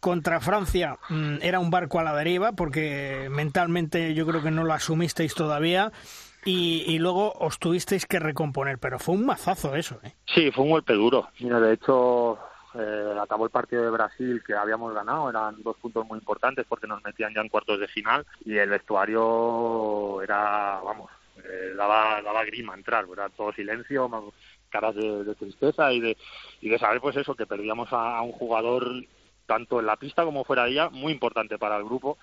[0.00, 4.64] contra Francia mm, era un barco a la deriva porque mentalmente yo creo que no
[4.64, 5.92] lo asumisteis todavía
[6.44, 9.98] y, y, luego os tuvisteis que recomponer, pero fue un mazazo eso.
[10.04, 10.14] ¿eh?
[10.32, 11.28] Sí, fue un golpe duro.
[11.40, 12.38] Mira, de hecho
[12.74, 16.86] eh, acabó el partido de Brasil que habíamos ganado, eran dos puntos muy importantes porque
[16.86, 21.10] nos metían ya en cuartos de final y el vestuario era, vamos,
[21.44, 24.32] eh, daba, daba grima entrar, era todo silencio,
[24.68, 26.16] caras de, tristeza y de,
[26.60, 28.84] y de saber pues eso, que perdíamos a, un jugador
[29.46, 32.18] tanto en la pista como fuera de ella, muy importante para el grupo,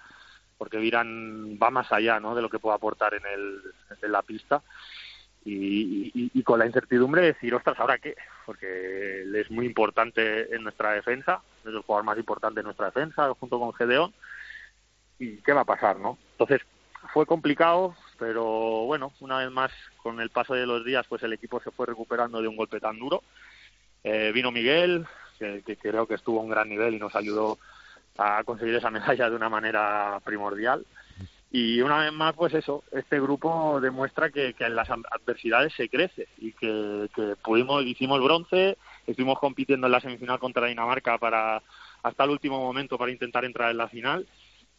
[0.57, 2.35] porque Viran va más allá ¿no?
[2.35, 3.61] de lo que puede aportar en, el,
[4.01, 4.61] en la pista.
[5.47, 8.15] Y, con la incertidumbre de decir, ostras, ¿ahora qué?
[8.45, 12.87] Porque él es muy importante en nuestra defensa, es el jugador más importante en nuestra
[12.87, 14.13] defensa, junto con Gedeón.
[15.19, 16.17] ¿Y qué va a pasar, no?
[16.31, 16.61] Entonces,
[17.13, 18.43] fue complicado, pero
[18.85, 19.71] bueno, una vez más,
[20.01, 22.79] con el paso de los días, pues el equipo se fue recuperando de un golpe
[22.79, 23.23] tan duro.
[24.03, 25.05] Eh, vino Miguel,
[25.37, 27.57] que, creo que estuvo a un gran nivel y nos ayudó
[28.17, 30.85] a conseguir esa medalla de una manera primordial.
[31.57, 36.27] Y una vez más, pues eso, este grupo demuestra que, en las adversidades se crece
[36.37, 37.07] y que,
[37.41, 38.77] pudimos, hicimos bronce,
[39.07, 41.63] estuvimos compitiendo en la semifinal contra Dinamarca para
[42.03, 44.27] hasta el último momento para intentar entrar en la final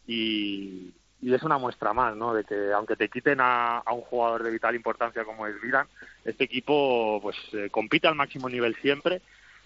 [0.07, 2.35] y, es una muestra más, ¿no?
[2.35, 5.89] De que aunque te quiten a, un jugador de vital importancia como es Viran,
[6.27, 9.23] este equipo pues eh, compite al máximo nivel siempre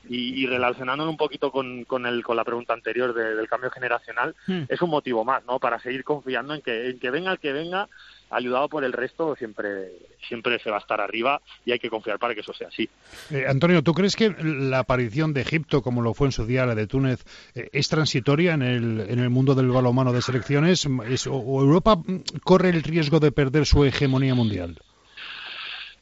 [0.09, 4.35] y, y relacionándolo un poquito con, con, el, con la pregunta anterior del cambio generacional,
[4.47, 4.63] hmm.
[4.69, 5.59] es un motivo más, ¿no?
[5.59, 7.89] Para seguir confiando en que, en que venga el que venga,
[8.31, 9.93] ayudado por el resto, siempre,
[10.29, 12.89] siempre se va a estar arriba y hay que confiar para que eso sea así.
[13.31, 16.65] Eh, Antonio, ¿tú crees que la aparición de Egipto, como lo fue en su día
[16.65, 17.25] la de Túnez,
[17.55, 20.87] eh, es transitoria en el, en el mundo del balonmano de selecciones?
[20.87, 21.97] o, Europa
[22.45, 24.79] corre el riesgo de perder su hegemonía mundial?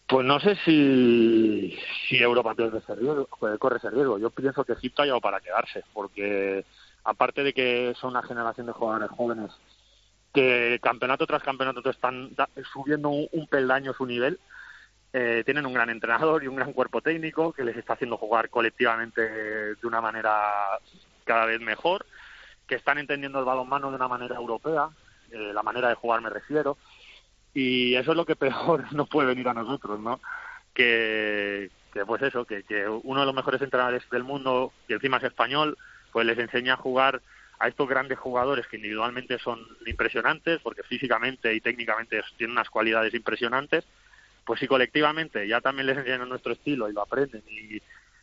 [0.08, 1.78] Pues no sé si,
[2.08, 4.18] si Europa pierde ese riesgo, corre ese riesgo.
[4.18, 6.64] Yo pienso que Egipto ha llegado para quedarse, porque
[7.04, 9.50] aparte de que son una generación de jugadores jóvenes
[10.32, 12.34] que campeonato tras campeonato están
[12.72, 14.38] subiendo un, peldaño su nivel,
[15.12, 18.48] eh, tienen un gran entrenador y un gran cuerpo técnico que les está haciendo jugar
[18.50, 20.78] colectivamente de una manera
[21.24, 22.06] cada vez mejor,
[22.66, 24.88] que están entendiendo el balonmano de una manera europea,
[25.30, 26.78] eh, la manera de jugar me refiero,
[27.54, 30.20] y eso es lo que peor nos puede venir a nosotros, ¿no?
[30.74, 35.16] Que, que pues eso, que, que uno de los mejores entrenadores del mundo, que encima
[35.16, 35.76] es español,
[36.12, 37.20] pues les enseña a jugar
[37.58, 43.12] a estos grandes jugadores que individualmente son impresionantes, porque físicamente y técnicamente tienen unas cualidades
[43.14, 43.84] impresionantes,
[44.44, 47.82] pues si colectivamente ya también les enseñan nuestro estilo y lo aprenden y,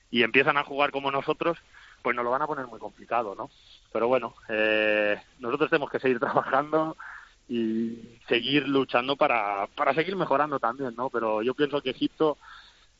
[0.09, 1.57] y empiezan a jugar como nosotros,
[2.01, 3.49] pues nos lo van a poner muy complicado, ¿no?
[3.91, 6.95] Pero bueno, eh, nosotros tenemos que seguir trabajando,
[7.47, 11.09] y seguir luchando para, para seguir mejorando también, ¿no?
[11.09, 12.37] Pero yo pienso que Egipto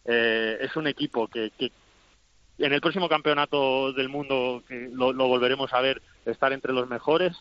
[0.06, 1.52] eh, es un equipo que,
[2.58, 6.88] en el próximo campeonato del mundo que lo, lo, volveremos a ver estar entre los
[6.88, 7.36] mejores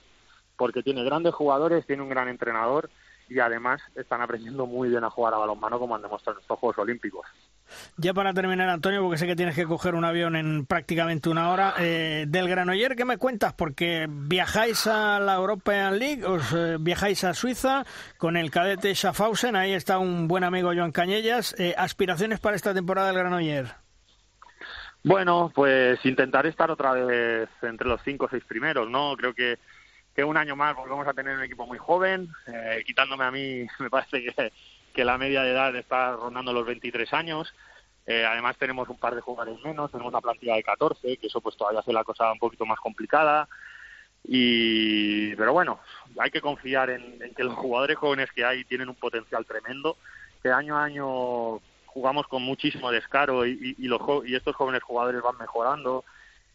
[0.57, 2.91] porque tiene grandes jugadores, tiene un gran entrenador
[3.29, 6.59] y además están aprendiendo muy bien a jugar a balonmano como han demostrado en estos
[6.59, 7.27] Juegos Olímpicos.
[7.97, 11.51] Ya para terminar, Antonio, porque sé que tienes que coger un avión en prácticamente una
[11.51, 13.55] hora, eh, del Granoller, ¿qué me cuentas?
[13.55, 17.85] Porque viajáis a la European League, os eh, viajáis a Suiza
[18.19, 21.55] con el cadete Schaffhausen, ahí está un buen amigo Joan Cañellas.
[21.59, 23.67] Eh, ¿Aspiraciones para esta temporada del Granoller?
[25.03, 29.15] Bueno, pues intentar estar otra vez entre los cinco o seis primeros, ¿no?
[29.17, 29.59] Creo que,
[30.15, 32.29] que un año más volvemos a tener un equipo muy joven,
[32.87, 34.53] quitándome a mí, me parece que
[34.95, 37.53] que la media de edad está rondando los 23 años.
[38.07, 41.41] Eh, además tenemos un par de jugadores menos, tenemos una plantilla de 14, que eso
[41.41, 43.49] pues todavía hace la cosa un poquito más complicada.
[44.27, 45.81] Y, pero bueno,
[46.19, 49.97] hay que confiar en, que los jugadores jóvenes que hay tienen un potencial tremendo,
[50.43, 55.23] que año a año jugamos con muchísimo descaro y, y, los, y estos jóvenes jugadores
[55.23, 56.05] van mejorando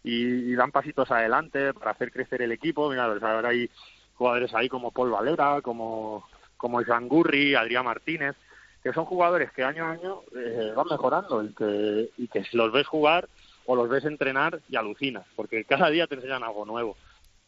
[0.04, 2.90] y, dan pasitos adelante para hacer crecer el equipo.
[2.90, 3.70] Mira, pues ahora hay
[4.16, 6.28] jugadores ahí como Paul Valera, como
[6.60, 8.36] como Jean Gurri, Adrián Martínez,
[8.84, 12.57] que son jugadores que año a año eh, van mejorando y que, y que si
[12.57, 13.28] los ves jugar
[13.66, 16.97] o los ves entrenar y alucinas, porque cada día te enseñan algo nuevo.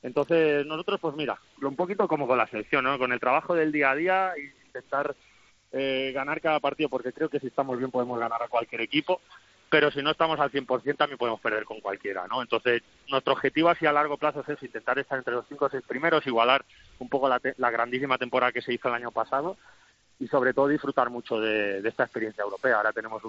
[0.02, 2.98] Entonces, nosotros, pues mira, un poquito como con la selección, ¿no?
[2.98, 5.16] Con el trabajo del día a día e intentar
[5.74, 9.22] eh, ganar cada partido, porque creo que si estamos bien podemos ganar a cualquier equipo,
[9.72, 12.42] pero si no estamos al 100% también podemos perder con cualquiera, ¿no?
[12.42, 15.82] Entonces, nuestro objetivo así a largo plazo es intentar estar entre los cinco o seis
[15.88, 16.66] primeros, igualar
[17.00, 19.56] un poco la, grandísima temporada que se hizo el año pasado
[20.20, 22.76] y sobre todo disfrutar mucho de, esta experiencia europea.
[22.76, 23.24] Ahora tenemos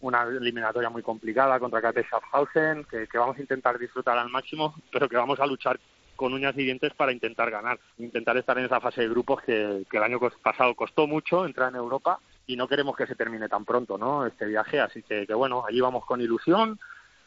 [0.00, 5.10] una eliminatoria muy complicada contra KT Schaffhausen, que, vamos a intentar disfrutar al máximo, pero
[5.10, 5.78] que vamos a luchar
[6.16, 9.84] con uñas y dientes para intentar ganar, intentar estar en esa fase de grupos que,
[9.92, 13.64] el año pasado costó mucho entrar en Europa y no queremos que se termine tan
[13.64, 14.26] pronto, ¿no?
[14.26, 16.78] Este viaje, así que, que bueno, allí vamos con ilusión,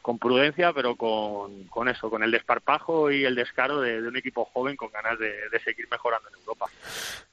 [0.08, 4.46] con prudencia, pero con, con eso, con el desparpajo y el descaro de, un equipo
[4.46, 5.34] joven con ganas de,
[5.66, 6.68] seguir mejorando en Europa.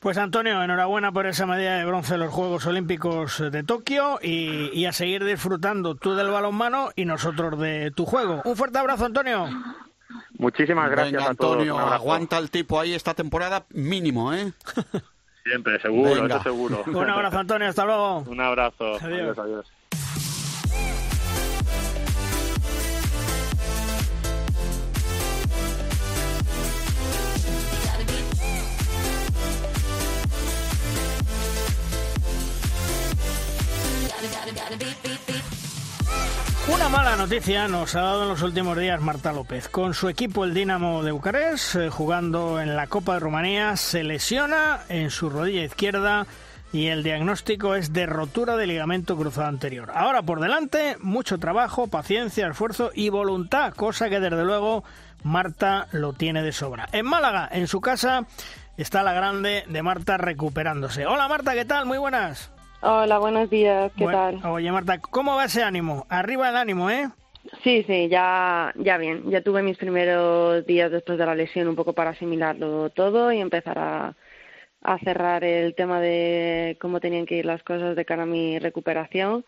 [0.00, 4.84] Pues Antonio, enhorabuena por esa medalla de bronce en los Juegos Olímpicos de Tokio y,
[4.86, 8.42] a seguir disfrutando tú del balonmano y nosotros de tu juego.
[8.44, 9.48] Un fuerte abrazo, Antonio.
[10.38, 11.52] Muchísimas gracias a todos.
[11.52, 14.52] Antonio, aguanta el tipo ahí esta temporada mínimo, ¿eh?
[15.44, 16.82] Siempre, seguro, eso seguro.
[16.86, 18.20] Un abrazo, Antonio, hasta luego.
[18.20, 18.96] Un abrazo.
[18.96, 19.38] adiós.
[19.38, 19.73] adiós.
[36.66, 39.68] Una mala noticia nos ha dado en los últimos días Marta López.
[39.68, 44.02] Con su equipo, el Dinamo de Bucarest, eh, jugando en la Copa de Rumanía, se
[44.02, 46.26] lesiona en su rodilla izquierda
[46.72, 49.92] y el diagnóstico es de rotura de ligamento cruzado anterior.
[49.94, 54.84] Ahora por delante, mucho trabajo, paciencia, esfuerzo y voluntad, cosa que desde luego
[55.22, 56.88] Marta lo tiene de sobra.
[56.92, 58.26] En Málaga, en su casa,
[58.78, 61.06] está la grande de Marta recuperándose.
[61.06, 61.84] Hola Marta, ¿qué tal?
[61.84, 62.53] Muy buenas.
[62.86, 64.44] Hola, buenos días, ¿qué tal?
[64.44, 66.04] Oye, Marta, ¿cómo va ese ánimo?
[66.10, 67.08] Arriba el ánimo, ¿eh?
[67.62, 69.30] Sí, sí, ya, ya bien.
[69.30, 73.40] Ya tuve mis primeros días después de la lesión un poco para asimilarlo todo y
[73.40, 74.14] empezar a,
[74.82, 78.58] a cerrar el tema de cómo tenían que ir las cosas de cara a mi
[78.58, 79.46] recuperación.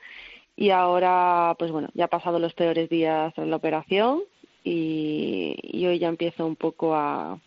[0.57, 4.23] Y ahora, pues bueno, ya he pasado los peores días en la operación
[4.65, 7.39] y, y hoy ya empiezo un poco a,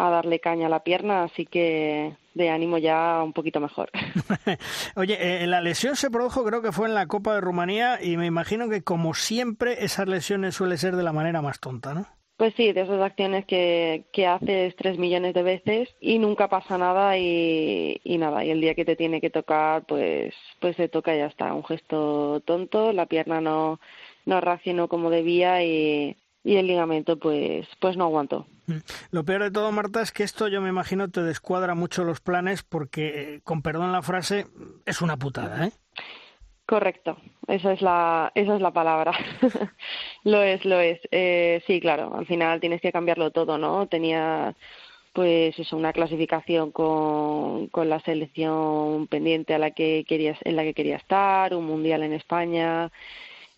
[0.00, 3.90] a darle caña a la pierna, así que de ánimo ya un poquito mejor.
[4.96, 8.16] Oye, eh, la lesión se produjo creo que fue en la Copa de Rumanía y
[8.16, 12.06] me imagino que como siempre esas lesiones suele ser de la manera más tonta, ¿no?
[12.38, 16.78] Pues sí, de esas acciones que, que haces tres millones de veces y nunca pasa
[16.78, 20.88] nada y, y nada, y el día que te tiene que tocar, pues, pues se
[20.88, 21.52] toca y ya está.
[21.52, 23.78] Un gesto tonto, la pierna no,
[24.24, 28.46] no reaccionó como debía y, y el ligamento pues, pues no aguantó.
[28.66, 28.78] Mm.
[29.10, 32.20] Lo peor de todo, Marta, es que esto yo me imagino te descuadra mucho los
[32.20, 34.46] planes porque, eh, con perdón la frase,
[34.86, 35.72] es una putada, ¿eh?
[36.66, 37.16] Correcto,
[37.48, 39.12] esa es la, esa es la palabra.
[40.24, 41.00] lo es, lo es.
[41.10, 43.88] Eh, sí, claro, al final tienes que cambiarlo todo, ¿no?
[43.88, 44.54] Tenía
[45.12, 50.62] pues eso, una clasificación con, con la selección pendiente a la que querías, en la
[50.62, 52.92] que quería estar, un mundial en España,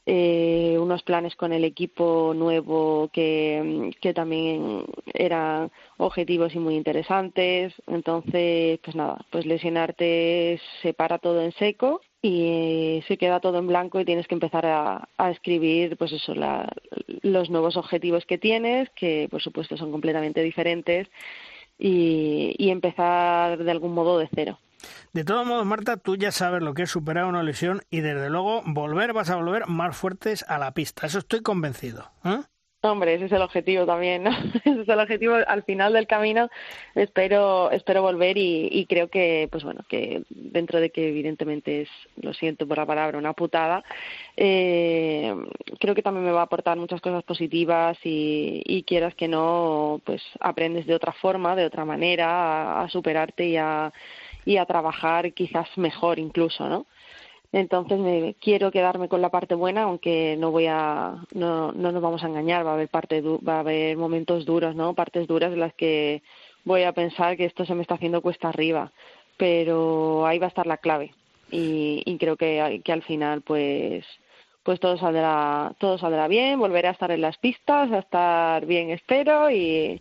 [0.05, 4.85] eh, unos planes con el equipo nuevo que, que también
[5.15, 7.73] eran objetivos y muy interesantes.
[7.87, 13.67] Entonces, pues nada, pues lesionarte se para todo en seco y se queda todo en
[13.67, 16.69] blanco y tienes que empezar a, escribir pues eso la,
[17.23, 21.09] los nuevos objetivos que tienes que por supuesto son completamente diferentes
[21.79, 24.59] y empezar de algún modo de cero
[25.13, 28.31] de todos modos, Marta, tú ya sabes lo que es superar una lesión y desde
[28.31, 31.07] luego volver, vas a volver más fuertes a la pista.
[31.07, 32.11] Eso estoy convencido.
[32.25, 32.41] ¿eh?
[32.85, 34.31] Hombre, ese es el objetivo también, ¿no?
[34.65, 36.51] Ese es el objetivo al final del camino.
[36.97, 42.35] Espero, espero volver y, creo que, pues bueno, que dentro de que evidentemente es, lo
[42.35, 43.85] siento por la palabra, una putada,
[44.37, 45.33] eh,
[45.79, 50.01] creo que también me va a aportar muchas cosas positivas y, y quieras que no,
[50.05, 53.93] pues aprendes de otra forma, de otra manera, a superarte y a
[54.45, 56.87] y a trabajar quizás mejor incluso, ¿no?
[57.53, 62.03] Entonces me quiero quedarme con la parte buena, aunque no voy a no, no nos
[62.03, 64.95] vamos a engañar, va a haber parte va a haber momentos duros, ¿no?
[64.95, 66.23] Partes duras en las que
[66.65, 68.93] voy a pensar que esto se me está haciendo cuesta arriba,
[69.37, 71.15] pero ahí va a estar la clave
[71.51, 74.05] y, y creo que, que al final pues
[74.63, 78.91] pues todo saldrá todo saldrá bien, volveré a estar en las pistas, a estar bien
[78.91, 80.01] espero y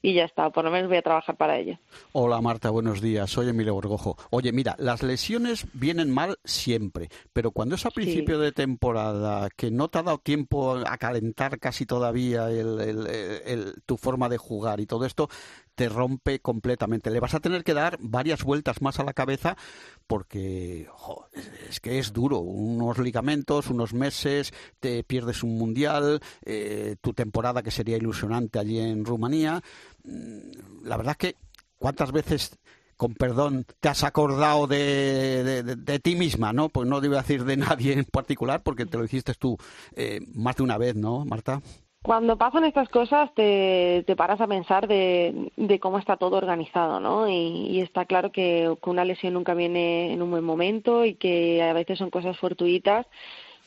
[0.00, 1.78] y ya está, por lo menos voy a trabajar para ello.
[2.12, 4.16] Hola Marta, buenos días, soy Emilio Borgojo.
[4.30, 9.70] Oye, mira, las lesiones vienen mal siempre, pero cuando es a principio de temporada, que
[9.70, 12.48] no te ha dado tiempo a calentar casi todavía
[13.86, 15.28] tu forma de jugar y todo esto,
[15.78, 17.08] te rompe completamente.
[17.08, 19.56] Le vas a tener que dar varias vueltas más a la cabeza
[20.08, 20.88] porque
[21.70, 22.40] es que es duro.
[22.40, 28.80] Unos ligamentos, unos meses, te pierdes un mundial, eh, tu temporada que sería ilusionante allí
[28.80, 29.62] en Rumanía.
[30.02, 31.36] Mm, la verdad es que
[31.78, 32.58] cuántas veces
[32.96, 36.68] con perdón, te has acordado de, de, ti misma, ¿no?
[36.68, 39.56] Pues no debo decir de nadie en particular, porque te lo dijiste tú
[39.94, 41.62] eh, más de una vez, ¿no, Marta?
[42.02, 47.28] Cuando pasan estas cosas te, paras a pensar de, cómo está todo organizado, ¿no?
[47.28, 51.72] Y, está claro que, una lesión nunca viene en un buen momento y que a
[51.72, 53.06] veces son cosas fortuitas,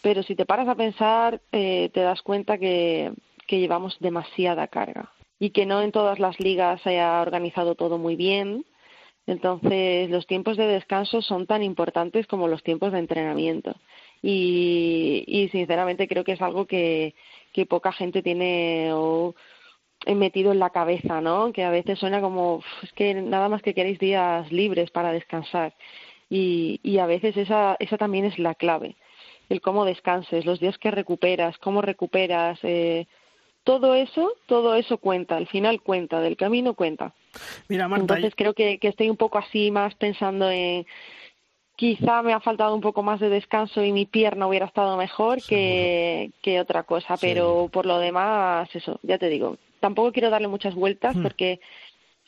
[0.02, 3.12] pero si te paras a pensar eh, te das cuenta que,
[3.48, 8.16] llevamos demasiada carga y que no en todas las ligas se ha organizado todo muy
[8.16, 8.64] bien.
[9.28, 13.76] Entonces los tiempos de descanso son tan importantes como los tiempos de entrenamiento
[14.22, 17.14] y, y sinceramente creo que es algo que,
[17.52, 19.36] que poca gente tiene o
[20.08, 21.52] metido en la cabeza, ¿no?
[21.54, 25.74] Que a veces suena como, es que nada más que queréis días libres para descansar.
[26.30, 28.96] Y, y a veces esa, esa también es la clave,
[29.50, 33.08] el cómo descanses, los días que recuperas, cómo recuperas, eh,
[33.64, 37.14] todo eso, todo eso cuenta, al final cuenta, del camino cuenta.
[37.68, 40.86] Mira, Marta, Entonces creo que, que estoy un poco así más pensando en
[41.82, 45.42] quizá me ha faltado un poco más de descanso y mi pierna hubiera estado mejor
[45.42, 50.48] que, que, otra cosa, pero por lo demás, eso, ya te digo, tampoco quiero darle
[50.48, 51.24] muchas vueltas Hmm.
[51.24, 51.60] porque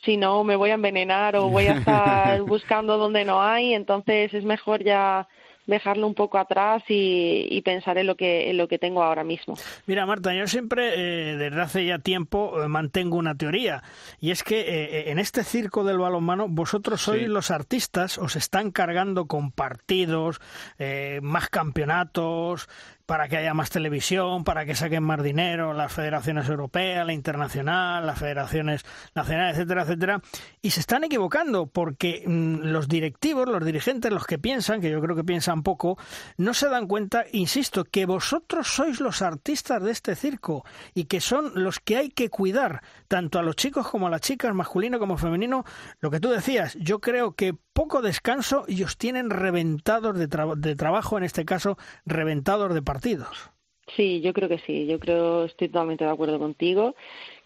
[0.04, 4.34] si no me voy a envenenar o voy a estar buscando donde no hay, entonces
[4.34, 5.28] es mejor ya
[5.66, 9.24] dejarlo un poco atrás y, y pensar en lo que en lo que tengo ahora
[9.24, 9.54] mismo.
[9.86, 10.92] Mira, Marta, yo siempre,
[11.32, 13.82] eh, desde hace ya tiempo, eh, mantengo una teoría.
[14.20, 17.28] Y es que eh, en este circo del balonmano, vosotros sois Sí.
[17.28, 20.40] los artistas, os están cargando con partidos,
[20.78, 22.68] eh, más campeonatos,
[23.06, 28.06] para que haya más televisión, para que saquen más dinero, las federaciones europeas, la internacional,
[28.06, 28.84] las federaciones
[29.14, 30.22] nacionales, etcétera, etcétera.
[30.62, 35.00] Y se están equivocando porque mm, los directivos, los dirigentes, los que piensan, que yo
[35.00, 35.98] creo que piensan poco,
[36.36, 41.20] no se dan cuenta, insisto, que vosotros sois los artistas de este circo y que
[41.20, 44.98] son los que hay que cuidar, tanto a los chicos como a las chicas, masculino
[44.98, 45.64] como femenino.
[46.00, 50.54] Lo que tú decías, yo creo que poco descanso y os tienen reventados de, tra-
[50.56, 53.50] de trabajo, en este caso, reventados de partidos.
[53.96, 54.86] Sí, yo creo que sí.
[54.86, 56.94] Yo creo, estoy totalmente de acuerdo contigo.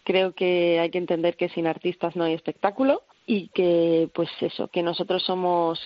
[0.05, 4.69] Creo que hay que entender que sin artistas no hay espectáculo y que, pues eso,
[4.69, 5.79] que nosotros somos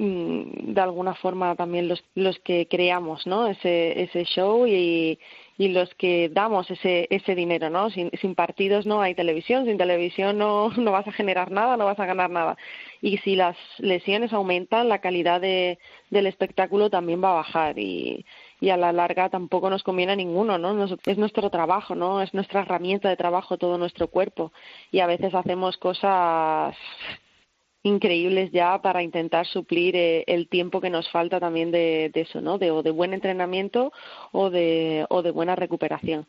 [0.00, 3.46] de alguna forma también los, los que creamos, ¿no?
[3.48, 5.18] Ese, ese show y,
[5.58, 7.90] y los que damos ese, ese dinero, ¿no?
[7.90, 11.84] Sin, sin partidos no hay televisión, sin televisión no, no vas a generar nada, no
[11.84, 12.56] vas a ganar nada.
[13.02, 15.78] Y si las lesiones aumentan, la calidad de,
[16.08, 18.24] del espectáculo también va a bajar y,
[18.58, 20.72] y a la larga tampoco nos conviene a ninguno, ¿no?
[20.72, 22.22] Nos- es nuestro trabajo, ¿no?
[22.22, 24.50] Es nuestra herramienta de trabajo todo nuestro cuerpo
[24.92, 26.74] y a veces hacemos cosas
[27.82, 32.40] increíbles ya para intentar suplir eh, el tiempo que nos falta también de, de eso,
[32.40, 32.58] ¿no?
[32.58, 33.92] De, o de buen entrenamiento
[34.32, 36.26] o de, o de buena recuperación.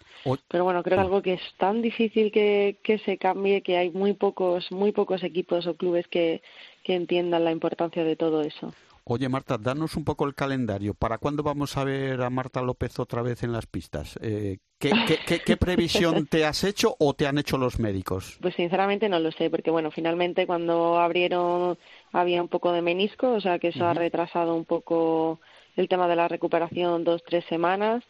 [0.48, 3.92] Pero bueno, creo que algo que es tan difícil que, que se cambie que hay
[3.92, 6.42] muy pocos, muy pocos equipos o clubes que,
[6.84, 8.74] que entiendan la importancia de todo eso.
[9.04, 10.94] Oye, Marta, danos un poco el calendario.
[10.94, 14.18] ¿Para cuándo vamos a ver a Marta López otra vez en las pistas?
[14.22, 18.38] Eh, ¿qué, qué, qué, qué previsión te has hecho o te han hecho los médicos?
[18.42, 21.78] Pues sinceramente no lo sé, porque bueno, finalmente cuando abrieron
[22.12, 25.40] había un poco de menisco, o sea que eso ha retrasado un poco
[25.76, 28.04] el tema de la recuperación dos, tres semanas.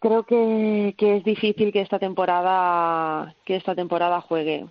[0.00, 4.66] Creo que, que es difícil que esta temporada que esta temporada juegue.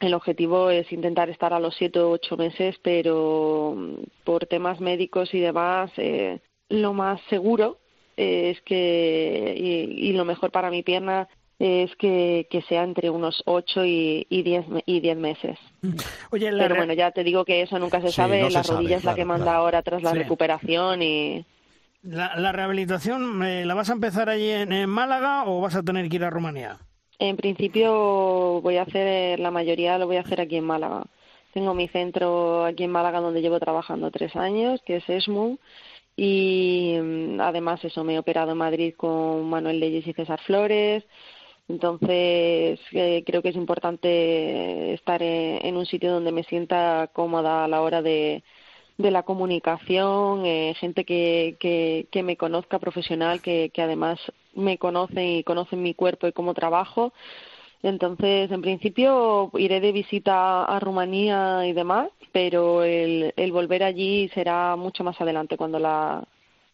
[0.00, 3.94] El objetivo es intentar estar a los siete o ocho meses, pero mm,
[4.24, 6.40] por temas médicos y demás, eh,
[6.70, 7.78] lo más seguro
[8.16, 11.28] eh, es que, y, y lo mejor para mi pierna
[11.58, 15.58] es que, que sea entre unos ocho y, y, diez, me- y diez meses.
[16.30, 18.54] Oye, la Pero bueno, ya te digo que eso nunca se Sí, sabe, no se
[18.54, 19.58] la sabe, rodilla es la que manda claro.
[19.58, 20.18] ahora tras la Sí.
[20.20, 21.44] recuperación y
[22.02, 25.82] la, la rehabilitación, eh, ¿la vas a empezar allí en, en Málaga o vas a
[25.82, 26.78] tener que ir a Rumanía?
[27.20, 31.04] En principio voy a hacer, la mayoría lo voy a hacer aquí en Málaga.
[31.52, 35.58] Tengo mi centro aquí en Málaga donde llevo trabajando tres años, que es ESMU,
[36.16, 41.04] y mm, además eso, me he operado en Madrid con Manuel Leyes y César Flores.
[41.68, 47.64] Entonces, eh, creo que es importante estar en, en un sitio donde me sienta cómoda
[47.64, 48.42] a la hora de,
[48.98, 54.20] de la comunicación, eh, gente que, que, que me conozca profesional, que, que además
[54.54, 57.12] me conocen y conocen mi cuerpo y cómo trabajo.
[57.82, 64.28] Entonces, en principio iré de visita a Rumanía y demás, pero el, el volver allí
[64.34, 66.22] será mucho más adelante, cuando la,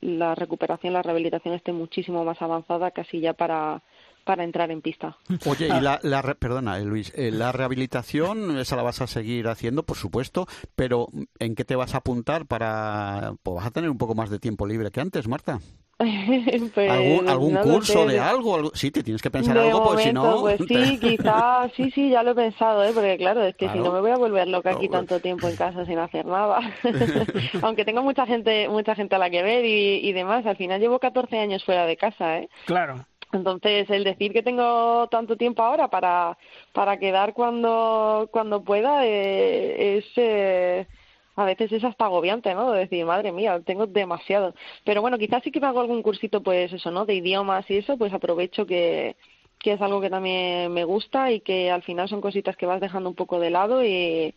[0.01, 3.83] la recuperación, la rehabilitación esté muchísimo más avanzada, casi ya para,
[4.25, 5.17] para entrar en pista.
[5.47, 9.07] Oye, y la, la re- perdona, eh, Luis, eh, la rehabilitación, esa la vas a
[9.07, 11.07] seguir haciendo, por supuesto, pero
[11.39, 14.41] ¿en qué te vas a apuntar para, pues vas a tener un poco más de
[14.41, 15.61] tiempo libre que antes, Marta?
[16.75, 18.13] Pues, ¿Algún, algún no lo curso sé.
[18.13, 18.55] de algo?
[18.57, 18.71] algo?
[18.75, 20.41] Sí, te tienes que pensar de algo, porque si no...
[20.41, 22.91] pues sí, quizás, sí, sí, ya lo he pensado, ¿eh?
[22.93, 23.73] porque claro, es que Claro.
[23.73, 26.27] si no me voy a volver loca aquí No, tanto tiempo en casa sin hacer
[26.27, 26.61] nada.
[27.63, 30.81] Aunque tengo mucha gente, mucha gente a la que ver y, y demás, al final
[30.81, 32.49] llevo 14 años fuera de casa, ¿eh?
[32.67, 33.07] Claro.
[33.33, 36.37] Entonces, el decir que tengo tanto tiempo ahora para,
[36.73, 40.05] para quedar cuando, cuando pueda eh, es...
[40.17, 40.87] Eh,
[41.37, 42.73] a veces es hasta agobiante, ¿no?
[42.73, 44.55] De decir, madre mía, tengo demasiado.
[44.85, 47.07] Pero bueno, quizás sí que me hago algún cursito, pues eso, ¿no?
[47.07, 49.17] De idiomas y eso, pues aprovecho que,
[49.59, 52.81] que es algo que también me gusta y que al final son cositas que vas
[52.81, 54.35] dejando un poco de lado y,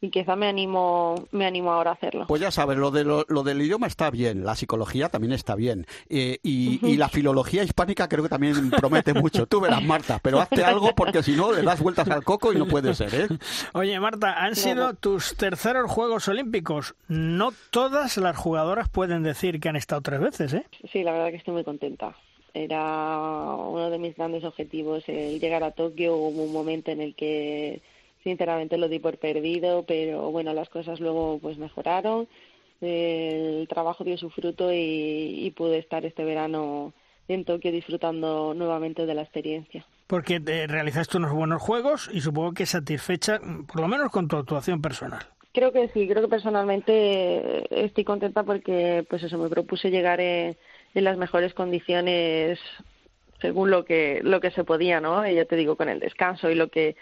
[0.00, 2.26] y quizá me animo me animo ahora a hacerlo.
[2.26, 5.86] Pues ya sabes, lo, de lo, del idioma está bien, la psicología también está bien
[6.08, 9.46] eh, y, la filología hispánica creo que también promete mucho.
[9.46, 12.56] Tú verás, Marta, pero hazte algo porque si no le das vueltas al coco y
[12.56, 13.28] no puede ser, ¿eh?
[13.72, 16.94] Oye, Marta, han sido tus terceros Juegos Olímpicos.
[17.08, 20.66] No todas las jugadoras pueden decir que han estado tres veces, ¿eh?
[20.92, 22.14] Sí, la verdad que estoy muy contenta.
[22.52, 26.16] Era uno de mis grandes objetivos el llegar a Tokio.
[26.16, 27.80] Hubo un momento en el que
[28.22, 32.28] sinceramente lo di por perdido, pero bueno, las cosas luego pues mejoraron,
[32.80, 36.92] el trabajo dio su fruto y, pude estar este verano
[37.28, 39.84] en Tokio disfrutando nuevamente de la experiencia.
[40.06, 44.36] Porque te realizaste unos buenos juegos y supongo que satisfecha, por lo menos con tu
[44.36, 45.20] actuación personal.
[45.52, 50.56] Creo que sí, creo que personalmente estoy contenta porque pues eso me propuse llegar en,
[50.94, 52.58] en las mejores condiciones
[53.40, 55.26] según lo que lo que se podía, ¿no?
[55.26, 56.96] Y ya te digo con el descanso y lo que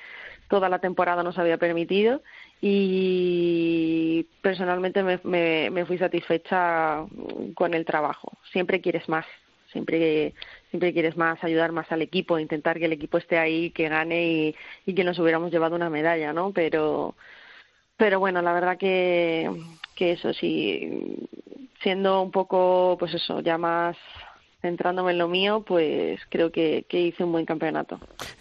[0.48, 2.22] toda la temporada nos había permitido
[2.60, 5.20] y personalmente me,
[5.70, 7.04] me, fui satisfecha
[7.54, 8.32] con el trabajo.
[8.52, 9.26] Siempre quieres más,
[9.72, 10.34] siempre
[10.70, 14.26] siempre quieres más, ayudar más al equipo, intentar que el equipo esté ahí, que gane
[14.26, 16.52] y, y que nos hubiéramos llevado una medalla, ¿no?
[16.52, 17.14] Pero
[17.96, 19.50] pero bueno, la verdad que
[19.98, 21.28] que eso sí,
[21.82, 23.96] siendo un poco, pues eso, ya más
[24.60, 28.00] centrándome en lo mío, pues creo que, hice un buen campeonato.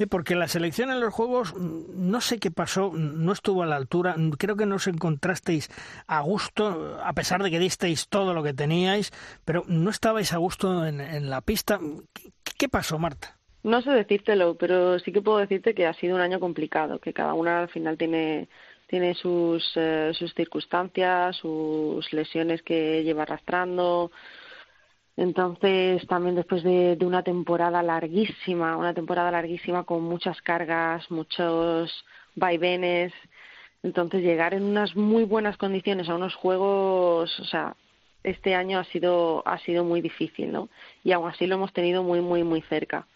[0.09, 3.75] porque la selección en los Juegos, mm, no sé qué pasó, no estuvo a la
[3.75, 5.69] altura, creo que no os encontrasteis
[6.07, 9.11] a gusto, a pesar de que disteis todo lo que teníais,
[9.45, 11.79] pero no estabais a gusto en, la pista.
[12.57, 13.37] ¿Qué, pasó, Marta?
[13.63, 17.13] No sé decírtelo, pero sí que puedo decirte que ha sido un año complicado, que
[17.13, 18.47] cada una al final tiene
[18.87, 24.11] tiene sus, eh, sus circunstancias, sus lesiones que lleva arrastrando,
[25.17, 32.05] entonces, también después de, una temporada larguísima, una temporada larguísima con muchas cargas, muchos
[32.35, 33.11] vaivenes,
[33.81, 37.75] entonces llegar en unas muy buenas condiciones a unos juegos, o sea,
[38.23, 40.69] este año ha sido ha sido muy difícil, ¿no?
[41.03, 43.07] Y aún así lo hemos tenido muy muy muy cerca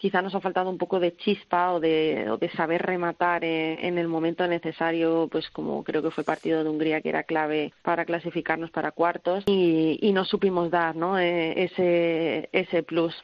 [0.00, 3.98] quizá nos ha faltado un poco de chispa o de, o de saber rematar en,
[3.98, 8.06] el momento necesario, pues como creo que fue partido de Hungría que era clave para
[8.06, 11.18] clasificarnos para cuartos y, y no supimos dar ¿no?
[11.18, 13.14] Eh, ese, ese plus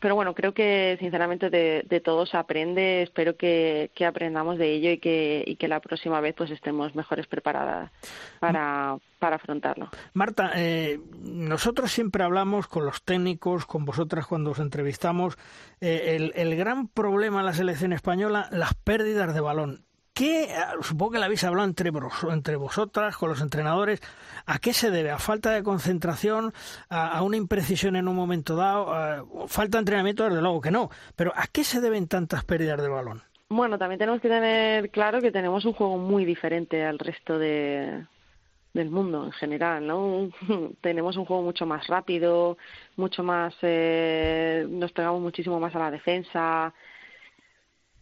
[0.00, 3.02] pero bueno, creo que sinceramente de, de todo se aprende.
[3.02, 6.94] Espero que, que, aprendamos de ello y que, y que la próxima vez pues estemos
[6.94, 7.90] mejores preparadas
[8.38, 9.88] para, para afrontarlo.
[10.12, 15.38] Marta, eh, nosotros siempre hablamos con los técnicos, con vosotras cuando os entrevistamos,
[15.80, 19.85] eh, el, el gran problema en la selección española, las pérdidas de balón.
[20.16, 20.48] ¿Qué,
[20.80, 21.92] supongo que la habéis hablado entre,
[22.30, 24.00] entre vosotras, con los entrenadores,
[24.46, 25.10] ¿a qué se debe?
[25.10, 26.54] ¿A falta de concentración?
[26.88, 29.46] ¿A, una imprecisión en un momento dado?
[29.46, 30.24] ¿Falta de entrenamiento?
[30.24, 30.88] Desde luego que no.
[31.16, 33.22] Pero ¿a qué se deben tantas pérdidas de balón?
[33.50, 38.06] Bueno, también tenemos que tener claro que tenemos un juego muy diferente al resto de,
[38.72, 40.30] del mundo en general, ¿no?
[40.80, 42.56] tenemos un juego mucho más rápido,
[42.96, 46.72] mucho más, eh, nos pegamos muchísimo más a la defensa,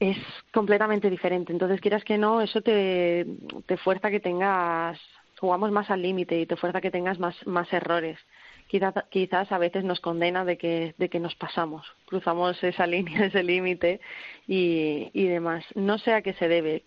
[0.01, 0.17] es
[0.53, 1.53] completamente diferente.
[1.53, 3.27] Entonces, quieras que no, eso te,
[3.67, 4.99] te fuerza que tengas,
[5.39, 8.19] jugamos más al límite y te fuerza que tengas más, más errores.
[8.67, 13.27] Quizás, quizás a veces nos condena de que, de que nos pasamos, cruzamos esa línea,
[13.27, 14.01] ese límite
[14.47, 15.65] y, y demás.
[15.75, 16.85] No sé a qué se debe.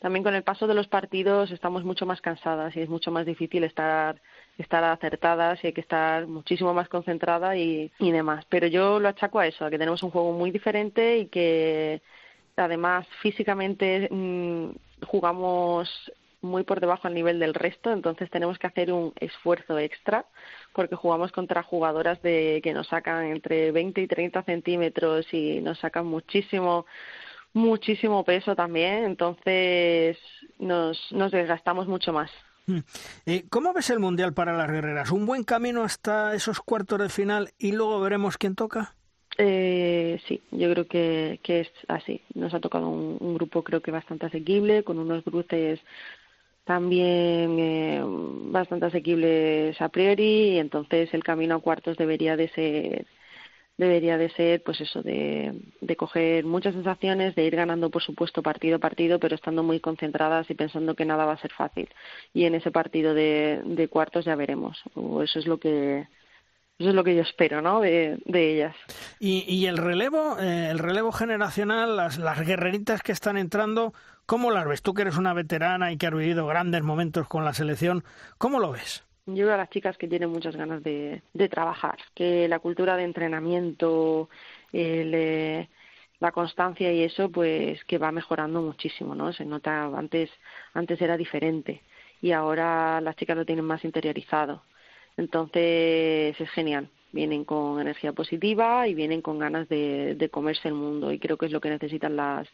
[0.00, 3.26] También con el paso de los partidos estamos mucho más cansadas y es mucho más
[3.26, 4.20] difícil estar
[4.56, 8.46] estar acertadas y hay que estar muchísimo más concentrada y, y demás.
[8.48, 12.00] Pero yo lo achaco a eso, a que tenemos un juego muy diferente y que
[12.60, 14.70] Además, físicamente mm,
[15.06, 15.88] jugamos
[16.42, 20.24] muy por debajo al nivel del resto, entonces tenemos que hacer un esfuerzo extra
[20.72, 25.78] porque jugamos contra jugadoras de que nos sacan entre 20 y 30 centímetros y nos
[25.78, 26.86] sacan muchísimo
[27.52, 30.16] muchísimo peso también, entonces
[30.58, 32.30] nos, nos desgastamos mucho más.
[32.66, 32.78] Mm.
[33.50, 35.10] ¿Cómo ves el Mundial para las guerreras?
[35.10, 38.94] ¿Un buen camino hasta esos cuartos de final y luego veremos quién toca?
[39.42, 42.20] Eh, sí, yo creo que, que es así.
[42.34, 45.80] Nos ha tocado un, grupo creo que bastante asequible, con unos cruces
[46.64, 53.06] también eh, bastante asequibles a priori, y entonces el camino a cuartos debería de ser
[53.78, 58.42] debería de ser pues eso de, de coger muchas sensaciones de ir ganando por supuesto
[58.42, 61.88] partido a partido pero estando muy concentradas y pensando que nada va a ser fácil
[62.34, 66.06] y en ese partido de, de cuartos ya veremos o eso es lo que
[66.80, 67.80] eso es lo que yo espero, ¿no?
[67.80, 68.74] De, ellas.
[69.18, 73.92] Y, y el relevo, eh, el relevo generacional, las, las guerreritas que están entrando,
[74.24, 74.80] ¿cómo las ves?
[74.80, 78.02] Tú que eres una veterana y que has vivido grandes momentos con la selección,
[78.38, 79.04] ¿cómo lo ves?
[79.26, 82.96] Yo veo a las chicas que tienen muchas ganas de, de trabajar, que la cultura
[82.96, 84.30] de entrenamiento,
[84.72, 85.68] el, eh,
[86.18, 89.34] la constancia y eso, pues que va mejorando muchísimo, ¿no?
[89.34, 90.30] Se nota, antes,
[90.72, 91.82] antes era diferente
[92.22, 94.62] y ahora las chicas lo tienen más interiorizado.
[95.16, 96.88] Entonces es genial.
[97.12, 101.36] Vienen con energía positiva y vienen con ganas de, de comerse el mundo y creo
[101.36, 102.48] que es lo que necesitan las,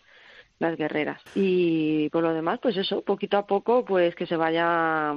[0.59, 1.21] las guerreras.
[1.35, 5.15] Y por lo demás, pues eso, poquito a poco, pues que se vaya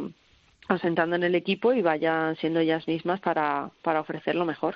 [0.67, 4.75] asentando en el equipo y vayan siendo ellas mismas para, para ofrecer lo mejor.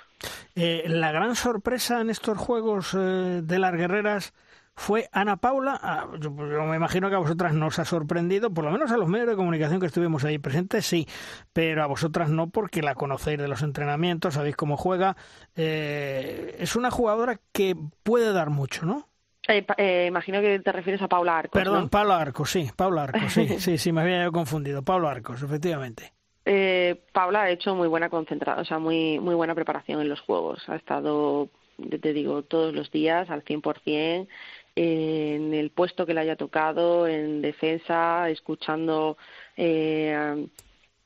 [0.56, 4.34] Eh, la gran sorpresa en estos juegos eh, de las guerreras
[4.76, 6.10] fue Ana Paula.
[6.20, 9.28] Yo, me imagino que a vosotras nos ha sorprendido, por lo menos a los medios
[9.28, 11.08] de comunicación que estuvimos ahí presentes, sí,
[11.54, 15.16] pero a vosotras no, porque la conocéis de los entrenamientos, sabéis cómo juega.
[15.56, 19.08] Eh, es una jugadora que puede dar mucho, ¿no?
[19.48, 21.62] Eh, eh, imagino que te refieres a Paula Arcos.
[21.62, 24.84] Perdón, Paula Arcos, sí, Paula Arcos, sí, sí, sí, me había confundido.
[24.84, 26.14] Paula Arcos, efectivamente.
[26.46, 30.22] Eh, Paula ha hecho muy buena concentración, o sea, muy, muy buena preparación en los
[30.22, 30.68] juegos.
[30.68, 34.28] Ha estado, te digo, todos los días al 100%,
[34.76, 39.18] en el puesto que le haya tocado, en defensa, escuchando
[39.58, 40.48] eh,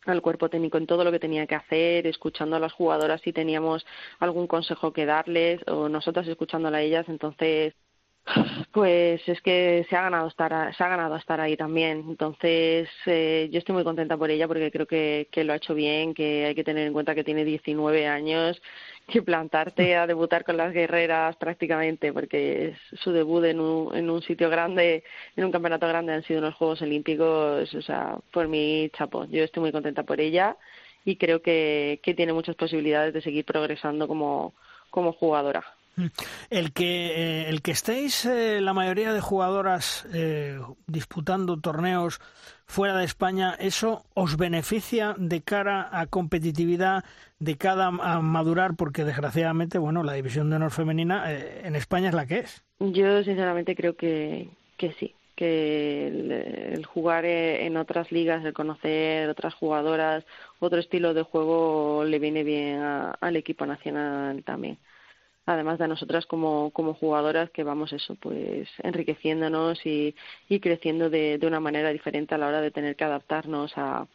[0.05, 3.34] al cuerpo técnico en todo lo que tenía que hacer, escuchando a las jugadoras si
[3.34, 3.86] teníamos
[4.20, 7.05] algún consejo que darles o nosotras escuchándola a ellas.
[7.09, 7.74] Entonces,
[8.71, 12.05] pues es que se ha ganado estar se ha ganado estar ahí también.
[12.09, 15.73] Entonces eh, yo estoy muy contenta por ella porque creo que, que lo ha hecho
[15.73, 18.61] bien que hay que tener en cuenta que tiene 19 años
[19.07, 24.09] que plantarte a debutar con las guerreras prácticamente porque es su debut en un, en
[24.09, 25.03] un sitio grande
[25.36, 29.25] en un campeonato grande han sido unos Juegos Olímpicos o sea por mi chapo.
[29.25, 30.57] Yo estoy muy contenta por ella
[31.05, 34.53] y creo que, que tiene muchas posibilidades de seguir progresando como
[34.89, 35.76] como jugadora
[36.50, 42.20] el que, eh, el que estéis eh, la mayoría de jugadoras eh, disputando torneos
[42.66, 47.04] fuera de España, ¿eso os beneficia de cara a competitividad,
[47.39, 48.76] de cara a madurar?
[48.76, 52.64] Porque desgraciadamente, bueno, la división de honor femenina en España es la que es.
[52.80, 59.54] Yo sinceramente creo que, que sí que el, jugar en otras ligas, el conocer otras
[59.54, 60.26] jugadoras,
[60.60, 64.80] otro estilo de juego le viene bien al equipo nacional también
[65.48, 70.14] además de nosotras como, como jugadoras que vamos eso, pues enriqueciéndonos y,
[70.50, 74.06] y creciendo de, de, una manera diferente a la hora de tener que adaptarnos a,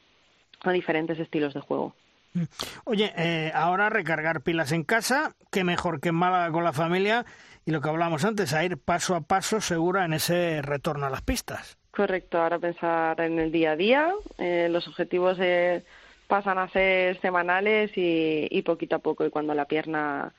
[0.63, 1.95] a diferentes estilos de juego.
[2.35, 2.43] Mm.
[2.85, 7.25] Oye, eh, ahora recargar pilas en casa, qué mejor que en Málaga con la familia
[7.65, 11.11] y lo que hablamos antes, a ir paso a paso segura en ese retorno a
[11.11, 11.79] las pistas.
[11.93, 15.83] Correcto, ahora pensar en el día a día, eh, los objetivos eh,
[16.27, 20.35] pasan a ser semanales y, y poquito a poco y cuando la pierna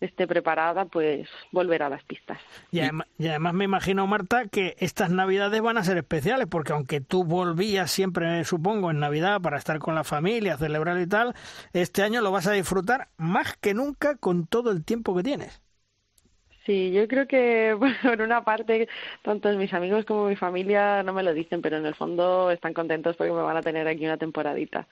[0.00, 2.38] esté preparada, pues volver a las pistas.
[2.70, 7.24] Y además, me imagino, Marta, que estas Navidades van a ser especiales, porque aunque tú
[7.24, 11.34] volvías siempre, supongo, en Navidad para estar con la familia, celebrar y tal,
[11.72, 15.60] este año lo vas a disfrutar más que nunca con todo el tiempo que tienes.
[16.68, 18.88] Sí, yo creo que por una parte,
[19.22, 22.74] tanto mis amigos como mi familia no me lo dicen, pero en el fondo están
[22.74, 24.86] contentos porque me van a tener aquí una temporadita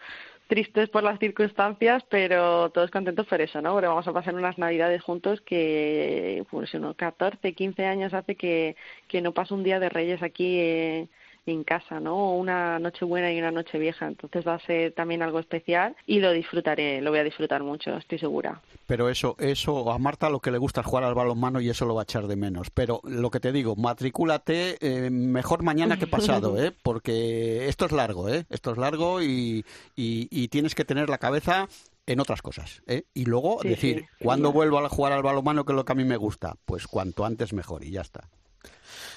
[0.46, 3.72] tristes por las circunstancias, pero todos contentos por eso, ¿no?
[3.72, 8.76] Porque vamos a pasar unas navidades juntos que, pues, unos 14, 15 años hace que,
[9.08, 11.08] que no paso un día de Reyes aquí eh,
[11.52, 12.34] en casa, ¿no?
[12.34, 14.06] Una noche buena y una noche vieja.
[14.06, 17.96] Entonces va a ser también algo especial y lo disfrutaré, lo voy a disfrutar mucho,
[17.96, 18.60] estoy segura.
[18.86, 21.86] Pero eso, eso a Marta lo que le gusta es jugar al balonmano y eso
[21.86, 22.70] lo va a echar de menos.
[22.70, 26.72] Pero lo que te digo, matricúlate eh, mejor mañana que pasado, ¿eh?
[26.82, 28.44] Porque esto es largo, ¿eh?
[28.50, 31.68] Esto es largo y, y, tienes que tener la cabeza
[32.06, 32.82] en otras cosas.
[32.86, 33.04] ¿eh?
[33.14, 36.04] Y luego decir, ¿cuándo vuelvo a jugar al balonmano que es lo que a mí
[36.04, 36.56] me gusta?
[36.64, 38.28] Pues cuanto antes mejor y ya está.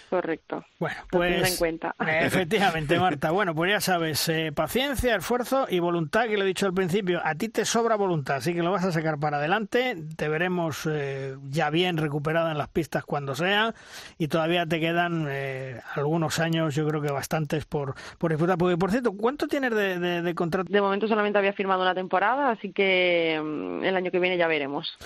[0.09, 0.65] Correcto.
[0.79, 1.51] Bueno, pues.
[1.51, 1.95] en cuenta.
[2.07, 3.29] Efectivamente, Marta.
[3.29, 7.21] Bueno, pues ya sabes, eh, paciencia, esfuerzo y voluntad, que lo he dicho al principio.
[7.23, 9.95] A ti te sobra voluntad, así que lo vas a sacar para adelante.
[10.15, 13.75] Te veremos eh, ya bien recuperada en las pistas cuando sea.
[14.17, 18.57] Y todavía te quedan eh, algunos años, yo creo que bastantes por, por disfrutar.
[18.57, 20.71] Porque, por cierto, ¿cuánto tienes de, de, contrato?
[20.71, 24.47] De momento solamente había firmado una temporada, así que mm, el año que viene ya
[24.47, 24.97] veremos.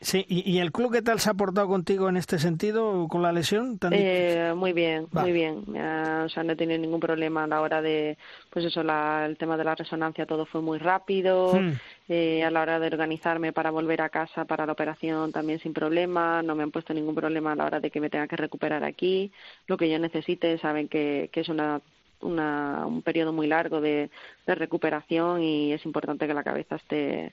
[0.00, 3.22] sí, y, ¿y el club qué tal se ha portado contigo en este sentido, con
[3.22, 3.78] la lesión?
[3.90, 5.64] Eh, muy bien, muy bien.
[5.68, 8.16] o sea, no he tenido ningún problema a la hora de,
[8.50, 11.54] pues eso, la, el tema de la resonancia, todo fue muy rápido.
[11.54, 11.72] Hmm.
[12.08, 15.72] Eh, a la hora de organizarme para volver a casa para la operación también sin
[15.72, 16.42] problema.
[16.42, 18.84] No me han puesto ningún problema a la hora de que me tenga que recuperar
[18.84, 19.32] aquí.
[19.66, 21.80] Lo que yo necesite, saben que, que es una
[22.20, 24.10] una, un periodo muy largo de,
[24.46, 27.32] de recuperación y es importante que la cabeza esté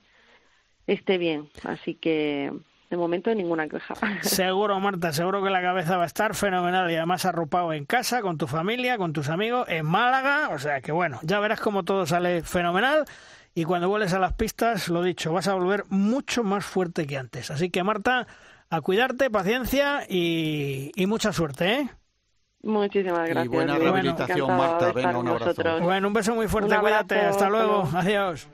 [0.88, 1.50] esté bien.
[1.64, 2.52] Así que
[2.92, 3.96] de momento ninguna queja.
[4.22, 8.22] Seguro, Marta, seguro que la cabeza va a estar fenomenal y además arropado en casa,
[8.22, 10.50] con tu familia, con tus amigos, en Málaga.
[10.50, 13.06] O sea que bueno, ya verás cómo todo sale fenomenal.
[13.56, 17.18] Y cuando vuelves a las pistas, lo dicho, vas a volver mucho más fuerte que
[17.18, 17.50] antes.
[17.50, 18.28] Así que Marta,
[18.70, 21.90] a cuidarte, paciencia y, mucha suerte, ¿eh?
[22.64, 23.46] Muchísimas gracias.
[23.46, 24.92] Y buena rehabilitación, Marta.
[24.92, 25.80] Venga, un abrazo.
[25.82, 27.16] Bueno, un beso muy fuerte, cuídate.
[27.20, 27.90] Hasta luego.
[27.94, 28.50] Adiós.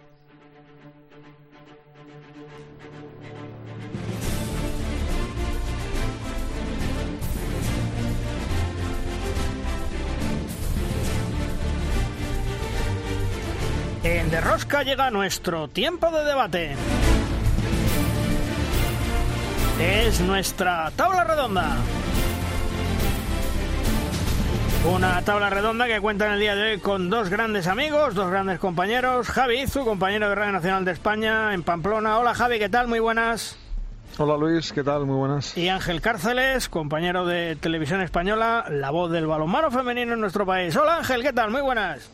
[14.04, 16.76] En Derrosca llega nuestro tiempo de debate.
[19.80, 21.76] Es nuestra tabla redonda.
[24.86, 28.30] Una tabla redonda que cuenta en el día de hoy con dos grandes amigos, dos
[28.30, 29.28] grandes compañeros.
[29.28, 32.20] Javi Izu, compañero de Radio Nacional de España en Pamplona.
[32.20, 32.88] Hola Javi, ¿qué tal?
[32.88, 33.58] Muy buenas.
[34.18, 35.06] Hola Luis, ¿qué tal?
[35.06, 35.58] Muy buenas.
[35.58, 40.76] Y Ángel Cárceles, compañero de Televisión Española, la voz del balonmano femenino en nuestro país.
[40.76, 41.52] Hola Ángel, ¿qué tal?
[41.52, 42.10] Muy buenas.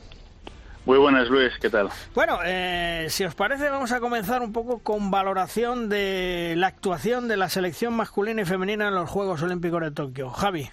[0.85, 1.89] Muy buenas, Luis, ¿qué tal?
[2.13, 7.29] Bueno, eh, si os parece, vamos a comenzar un poco con valoración de la actuación
[7.29, 10.29] de la selección masculina y femenina en los Juegos Olímpicos de Tokio.
[10.29, 10.69] Javi.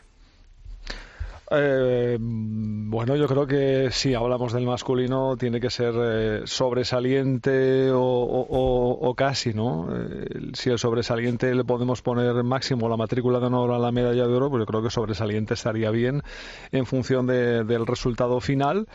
[1.53, 9.15] Eh, bueno, yo creo que si hablamos del masculino tiene que ser eh, sobresaliente o,
[9.17, 9.89] casi, ¿no?
[9.93, 14.29] Eh, si el sobresaliente le podemos poner máximo la matrícula de honor a la medalla
[14.29, 16.23] de oro, pues yo creo que sobresaliente estaría bien
[16.71, 18.87] en función del resultado final,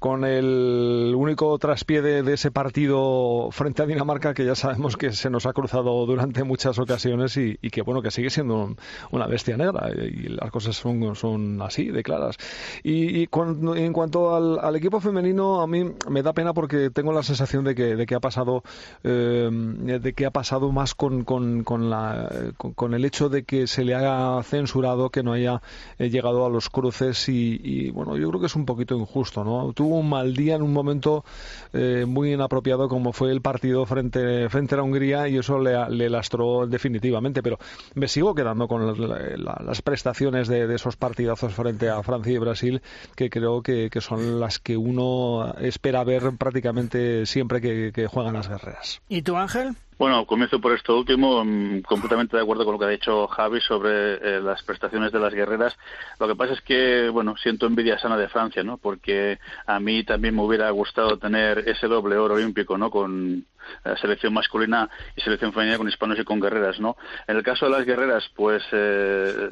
[0.00, 5.30] con el único traspié de, ese partido frente a Dinamarca que ya sabemos que se
[5.30, 8.74] nos ha cruzado durante muchas ocasiones y, que bueno que sigue siendo
[9.12, 12.36] una bestia negra y las cosas son así claras.
[12.82, 17.64] Y, en cuanto al, equipo femenino, a mí me da pena porque tengo la sensación
[17.64, 18.62] de que, de que ha pasado
[19.04, 23.66] eh, de que ha pasado más con, con, con, la, con, el hecho de que
[23.66, 25.62] se le haya censurado que no haya
[25.98, 29.72] eh, llegado a los cruces y, bueno, yo creo que es un poquito injusto, ¿no?
[29.72, 31.24] Tuvo un mal día en un momento
[31.72, 36.08] eh, muy inapropiado como fue el partido frente, frente a Hungría y eso le, le
[36.08, 37.58] lastró definitivamente, pero
[37.94, 42.82] me sigo quedando con las prestaciones de, de esos partidazos frente a Francia y Brasil,
[43.16, 49.02] que creo que, son las que uno espera ver prácticamente siempre que, juegan las guerreras.
[49.08, 49.76] ¿Y tú, Ángel?
[50.00, 53.60] Bueno, comienzo por esto último, mm, completamente de acuerdo con lo que ha dicho Javi
[53.60, 55.76] sobre eh, las prestaciones de las guerreras.
[56.18, 58.78] Lo que pasa es que, bueno, siento envidia sana de Francia, ¿no?
[58.78, 62.90] Porque a mí también me hubiera gustado tener ese doble oro olímpico, ¿no?
[62.90, 63.44] Con
[63.84, 66.96] la selección masculina y selección femenina con hispanos y con guerreras, ¿no?
[67.28, 69.50] En el caso de las guerreras, pues eh,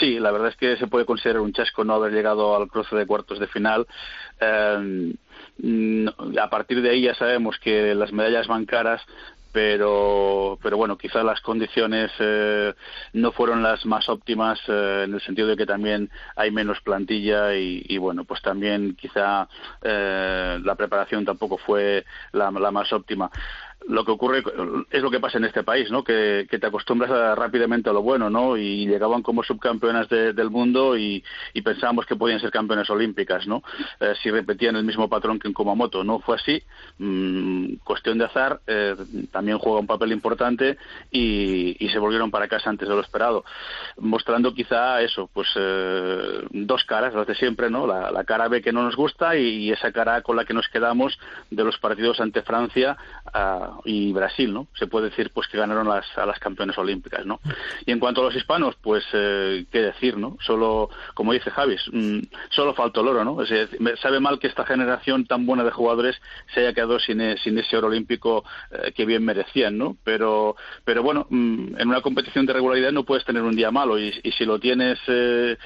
[0.00, 2.96] sí, la verdad es que se puede considerar un chasco no haber llegado al cruce
[2.96, 3.86] de cuartos de final.
[4.40, 5.14] Eh,
[6.40, 9.02] a partir de ahí ya sabemos que las medallas van caras,
[9.54, 12.74] pero pero bueno quizás las condiciones eh,
[13.12, 17.54] no fueron las más óptimas eh, en el sentido de que también hay menos plantilla
[17.54, 19.48] y, bueno pues también quizá
[19.80, 23.30] eh, la preparación tampoco fue la, la más óptima
[23.88, 24.42] lo que ocurre
[24.90, 26.02] es lo que pasa en este país, ¿no?
[26.02, 28.56] Que, te acostumbras rápidamente a lo bueno, ¿no?
[28.56, 31.22] Y llegaban como subcampeonas del mundo y,
[31.64, 33.62] pensábamos que podían ser campeonas olímpicas, ¿no?
[34.00, 36.04] Eh, si repetían el mismo patrón que en Kumamoto.
[36.04, 36.62] No fue así.
[36.98, 38.60] Mm, cuestión de azar.
[38.66, 38.94] Eh,
[39.30, 40.78] también juega un papel importante
[41.10, 43.44] y, se volvieron para casa antes de lo esperado.
[43.98, 47.86] Mostrando quizá eso, pues eh, dos caras, las de siempre, ¿no?
[47.86, 51.18] La, cara B que no nos gusta y, esa cara con la que nos quedamos
[51.50, 52.96] de los partidos ante Francia
[53.84, 54.68] y Brasil, ¿no?
[54.78, 57.40] Se puede decir pues que ganaron las, a las campeones olímpicas, ¿no?
[57.86, 60.36] Y en cuanto a los hispanos, pues eh, qué decir, ¿no?
[60.40, 62.20] Solo, como dice Javis, mm,
[62.50, 63.38] solo faltó el oro, ¿no?
[63.78, 66.16] me sabe mal que esta generación tan buena de jugadores
[66.52, 69.96] se haya quedado sin, e, ese oro olímpico eh, que bien merecían, ¿no?
[70.04, 73.98] Pero, pero bueno, mm, en una competición de regularidad no puedes tener un día malo
[73.98, 75.56] y, si lo tienes eh,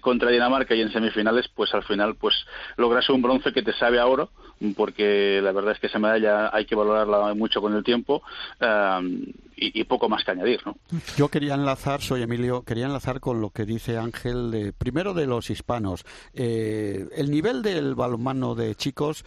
[0.00, 2.34] contra Dinamarca y en semifinales, pues al final pues
[2.76, 4.30] logras un bronce que te sabe a oro
[4.76, 8.22] porque la verdad es que esa medalla hay que valorarla mucho con el tiempo
[8.60, 9.22] um,
[9.56, 10.60] y, poco más que añadir.
[10.64, 10.76] ¿no?
[11.16, 15.26] Yo quería enlazar, soy Emilio, quería enlazar con lo que dice Ángel, de, primero de
[15.26, 16.04] los hispanos.
[16.34, 19.24] Eh, el nivel del balonmano de chicos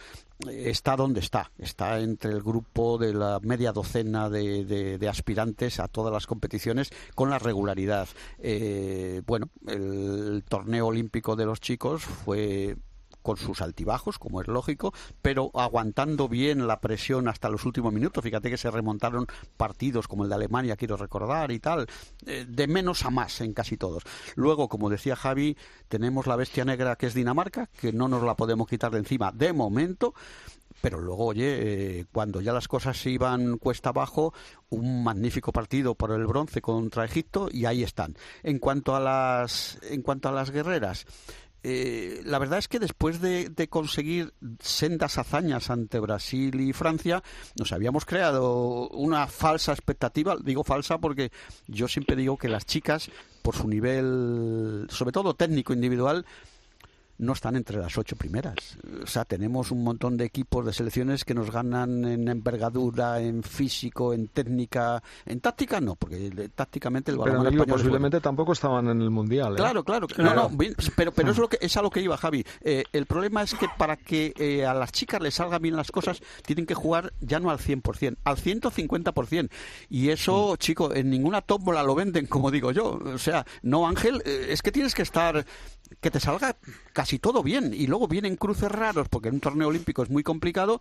[0.48, 6.12] está donde está, está entre el grupo de la media docena de, aspirantes a todas
[6.12, 8.08] las competiciones con la regularidad.
[8.38, 12.76] Eh, bueno, el torneo olímpico de los chicos fue
[13.26, 18.22] con sus altibajos, como es lógico, pero aguantando bien la presión hasta los últimos minutos.
[18.22, 21.88] Fíjate que se remontaron partidos como el de Alemania, quiero recordar, y tal,
[22.24, 24.04] eh, de menos a más en casi todos.
[24.36, 25.56] Luego, como decía Javi,
[25.88, 29.32] tenemos la bestia negra que es Dinamarca, que no nos la podemos quitar de encima
[29.32, 30.14] de momento
[30.80, 34.34] pero luego, oye, eh, cuando ya las cosas se iban cuesta abajo,
[34.68, 38.14] un magnífico partido por el bronce contra Egipto y ahí están.
[38.42, 41.06] En cuanto a las, en cuanto a las guerreras,
[41.68, 47.24] eh, la verdad es que después de, conseguir sendas hazañas ante Brasil y Francia,
[47.58, 50.36] nos habíamos creado una falsa expectativa.
[50.40, 51.32] Digo falsa porque
[51.66, 53.10] yo siempre digo que las chicas,
[53.42, 56.24] por su nivel, sobre todo técnico individual,
[57.18, 58.56] no están entre las ocho primeras.
[59.02, 63.42] O sea, tenemos un montón de equipos de selecciones que nos ganan en envergadura, en
[63.42, 69.00] físico, en técnica, en táctica no, porque tácticamente el balón pero posiblemente tampoco estaban en
[69.00, 69.54] el mundial.
[69.54, 69.56] ¿eh?
[69.56, 70.50] Claro, claro, No, no,
[70.96, 72.44] pero pero es lo que es a lo que iba Javi.
[72.62, 75.90] Eh, el problema es que para que eh, a las chicas les salgan bien las
[75.90, 79.50] cosas tienen que jugar ya no al 100%, al 150%.
[79.88, 80.56] Y eso, mm.
[80.58, 83.00] chico, en ninguna tómbola lo venden, como digo yo.
[83.04, 85.46] O sea, no Ángel, es que tienes que estar
[86.00, 86.56] que te salga
[86.92, 90.22] casi todo bien y luego vienen cruces raros porque en un torneo olímpico es muy
[90.22, 90.80] complicado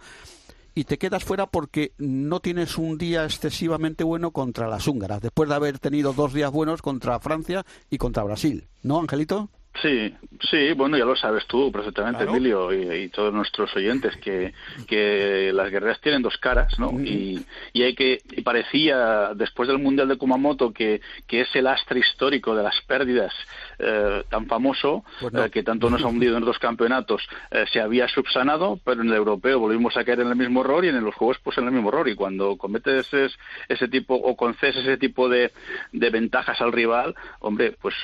[0.75, 5.47] y te quedas fuera porque no tienes un día excesivamente bueno contra las húngaras, después
[5.47, 8.67] de haber tenido dos días buenos contra Francia y contra Brasil.
[8.83, 9.49] ¿No, Angelito?
[9.81, 10.13] Sí,
[10.49, 14.53] sí, bueno, ya lo sabes tú perfectamente, Emilio, y, todos nuestros oyentes, que,
[14.87, 16.91] que las guerreras tienen dos caras, ¿no?
[16.99, 21.99] y, y, hay que, y parecía, después del Mundial de Kumamoto, que, que ese lastre
[21.99, 23.33] histórico de las pérdidas
[23.79, 27.81] eh, tan famoso, pues eh, que tanto nos ha hundido en dos campeonatos, eh, se
[27.81, 31.03] había subsanado, pero en el europeo volvimos a caer en el mismo error y en
[31.03, 32.07] los juegos pues en el mismo error.
[32.07, 33.35] Y cuando cometes ese,
[33.67, 35.51] ese tipo, o concedes ese tipo de,
[35.91, 37.95] de ventajas al rival, hombre, pues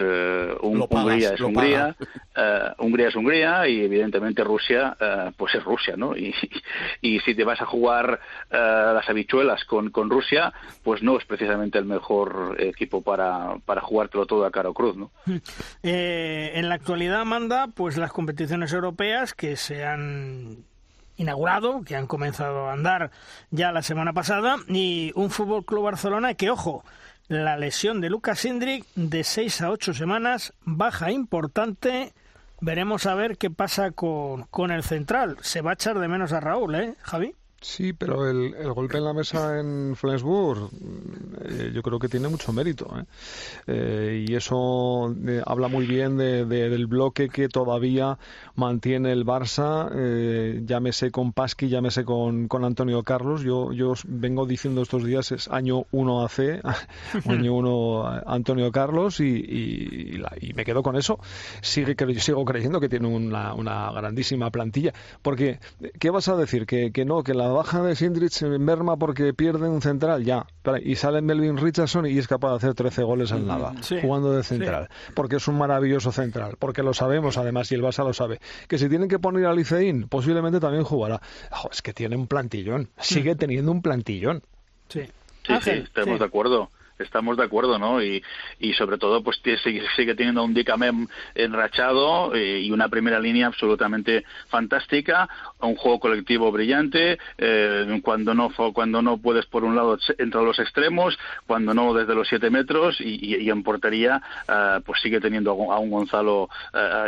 [0.61, 1.95] un, Hungría es un Hungría,
[2.35, 6.15] eh, Hungría es Hungría y evidentemente Rusia eh, pues es Rusia, ¿no?
[6.21, 6.33] Y,
[7.01, 8.19] y, si te vas a jugar
[8.49, 8.57] eh,
[8.93, 14.25] las habichuelas con, con Rusia, pues no es precisamente el mejor equipo para, para jugártelo
[14.25, 15.11] todo a caro cruz, ¿no?
[15.83, 20.65] en la actualidad, manda pues las competiciones europeas que se han
[21.17, 23.11] inaugurado, que han comenzado a andar
[23.51, 26.83] ya la semana pasada, y un Fútbol Club Barcelona que, ojo,
[27.31, 32.13] la lesión de Lucas Indrik de seis a ocho semanas, baja importante.
[32.59, 35.37] Veremos a ver qué pasa con, con el central.
[35.39, 37.33] Se va a echar de menos a Raúl, ¿eh, Javi?
[37.63, 40.71] Sí, pero el, el, golpe en la mesa en Flensburg
[41.45, 42.91] eh, yo creo que tiene mucho mérito.
[42.97, 43.03] ¿eh?
[43.67, 45.15] Eh, y eso
[45.45, 48.17] habla muy bien de, del bloque que todavía
[48.55, 53.43] mantiene el Barça, llámese con Pasqui, llámese con, con Antonio Carlos.
[53.43, 56.61] Yo, yo vengo diciendo estos días es año 1 AC,
[57.27, 61.19] año 1 Antonio Carlos y, y, y, me quedo con eso.
[61.61, 64.93] Sigue, sigo creyendo que tiene una, una grandísima plantilla.
[65.21, 65.59] Porque,
[65.99, 66.65] ¿qué vas a decir?
[66.65, 70.45] Que, que no, que la baja de Sindrich merma porque pierde un central, ya.
[70.83, 74.43] Y sale Melvin Richardson y es capaz de hacer 13 goles al nada, jugando de
[74.43, 74.89] central.
[75.15, 78.39] Porque es un maravilloso central, porque lo sabemos además y el Barça lo sabe.
[78.67, 81.21] Que si tienen que poner a Liceín, posiblemente también jugará.
[81.71, 84.43] es que tiene un plantillón, sigue teniendo un plantillón.
[84.89, 85.03] Sí,
[85.47, 86.69] sí, sí estamos de acuerdo
[87.01, 88.01] estamos de acuerdo, ¿no?
[88.01, 88.23] Y,
[88.59, 93.47] y sobre todo, pues sigue, sigue teniendo un Dicamem enrachado eh, y una primera línea
[93.47, 95.29] absolutamente fantástica,
[95.59, 100.59] un juego colectivo brillante, eh, cuando no cuando no puedes por un lado entre los
[100.59, 101.17] extremos,
[101.47, 105.91] cuando no desde los siete metros y, en portería, eh, pues sigue teniendo a un
[105.91, 106.49] Gonzalo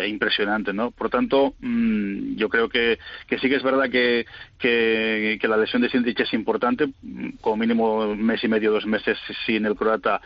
[0.08, 0.92] impresionante, ¿no?
[0.92, 4.26] Por tanto, mm, yo creo que, que sí que es verdad que,
[4.64, 6.94] que, que la lesión de Sindrich es importante,
[7.42, 10.22] como mínimo un mes y medio, dos meses sin el croata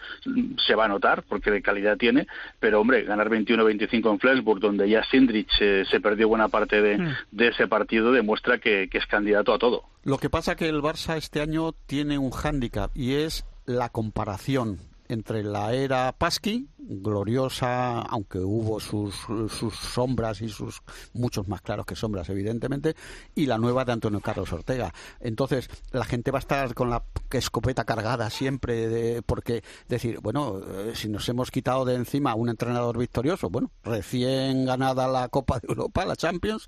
[0.64, 2.27] se va a notar porque de calidad tiene,
[2.59, 6.99] pero hombre, ganar 21-25 en Flensburg, donde ya Sindrich eh, se perdió buena parte de,
[6.99, 7.41] mm.
[7.41, 9.85] ese partido, demuestra que, que es candidato a todo.
[10.03, 14.77] Lo que pasa que el Barça este año tiene un hándicap y es la comparación
[15.07, 19.15] entre la era Pasqui, gloriosa, aunque hubo sus,
[19.49, 20.81] sus sombras y sus
[21.13, 22.95] muchos más claros que sombras, evidentemente,
[23.35, 24.93] y la nueva de Antonio Carlos Ortega.
[25.19, 30.93] Entonces, la gente va a estar con la escopeta cargada siempre, porque decir, bueno, eh,
[30.95, 35.59] si nos hemos quitado de encima a un entrenador victorioso, bueno, recién ganada la Copa
[35.59, 36.67] de Europa, la Champions,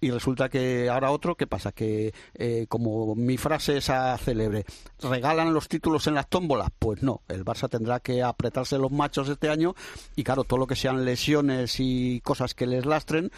[0.00, 1.72] y resulta que ahora otro, ¿qué pasa?
[1.72, 4.64] Que, eh, como mi frase esa célebre,
[5.00, 6.70] ¿regalan los títulos en las tómbolas?
[6.78, 9.74] Pues no, el Barça tendrá que apretarse los machos este año
[10.14, 13.30] y claro, todo lo que sean lesiones y cosas que les lastren,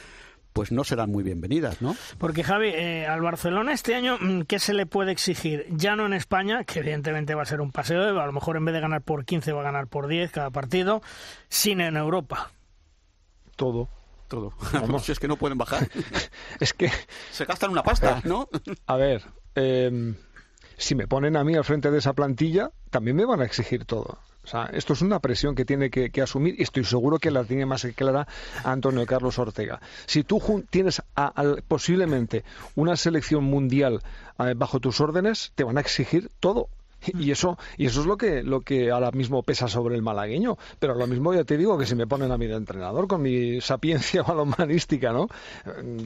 [0.53, 1.95] pues no serán muy bienvenidas, ¿no?
[2.19, 5.65] Porque Javi, eh, al Barcelona este año, mm, ¿qué se le puede exigir?
[5.71, 8.65] Ya no en España, que evidentemente va a ser un paseo, a lo mejor en
[8.65, 11.03] vez de ganar por 15 va a ganar por 10 cada partido,
[11.49, 12.51] sino en Europa.
[13.55, 13.89] Todo.
[14.27, 14.53] Todo.
[15.05, 15.89] si es que no pueden bajar.
[16.59, 16.91] es que...
[17.31, 18.49] Se gastan una pasta, ¿no?
[18.87, 19.23] a ver,
[19.55, 20.15] eh,
[20.77, 23.85] si me ponen a mí al frente de esa plantilla, también me van a exigir
[23.85, 24.19] todo.
[24.45, 27.45] O sea, esto es una presión que tiene que, asumir y estoy seguro que la
[27.45, 28.27] tiene más clara
[28.65, 29.81] Antonio Carlos Ortega.
[30.07, 31.03] Si tú tienes
[31.69, 32.45] posiblemente
[32.75, 34.03] una selección mundial
[34.39, 36.69] eh, bajo tus órdenes, te van a exigir todo
[37.23, 40.57] Y eso, y eso es lo que, lo que ahora mismo pesa sobre el malagueño.
[40.79, 43.23] Pero lo mismo ya te digo que si me ponen a mí de entrenador con
[43.23, 45.29] mi sapiencia balomanística, ¿no?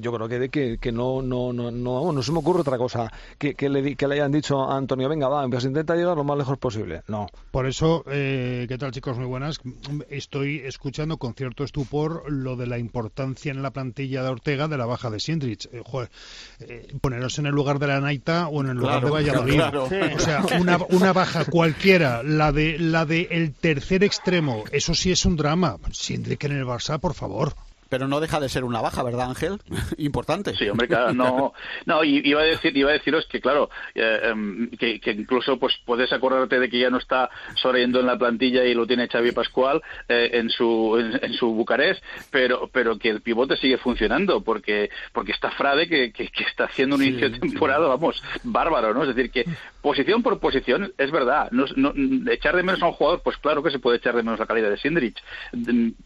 [0.01, 3.11] Yo creo que, que, que no, no, no, no, no se me ocurre otra cosa
[3.39, 6.25] que, que, le, que le hayan dicho a Antonio, venga, va, pues intenta llegar lo
[6.25, 7.03] más lejos posible.
[7.09, 7.27] No.
[7.51, 9.17] Por eso, eh, ¿qué tal chicos?
[9.17, 9.61] Muy buenas.
[10.11, 14.77] Estoy escuchando con cierto estupor lo de la importancia en la plantilla de Ortega de
[14.77, 15.67] la baja de Sindrich.
[15.73, 16.11] Eh, joder,
[16.61, 19.61] eh, poneros en el lugar de la Naita o en el lugar de Valladolid.
[19.61, 25.11] O sea, una, una baja cualquiera, la de la de el tercer extremo, eso sí
[25.11, 25.77] es un drama.
[25.93, 27.55] Sindrich en el Barça, por favor.
[27.89, 29.61] Pero no deja de ser una baja, ¿verdad, Ángel?
[29.99, 30.55] Importante.
[30.57, 31.53] Sí, hombre, claro, no,
[31.85, 36.13] no iba a decir, iba a deciros que claro, eh, em, que, incluso pues puedes
[36.13, 39.83] acordarte de que ya no está sonriendo en la plantilla y lo tiene Xavi Pascual
[40.09, 45.33] eh, en su en, su Bucarest, pero pero que el pivote sigue funcionando porque porque
[45.33, 49.03] está Frade que, que, está haciendo un inicio de temporada, vamos, bárbaro, ¿no?
[49.03, 49.45] Es decir, que
[49.81, 51.67] posición por posición es verdad, no,
[52.31, 54.47] echar de menos a un jugador, pues claro que se puede echar de menos la
[54.47, 55.23] calidad de Sindrich,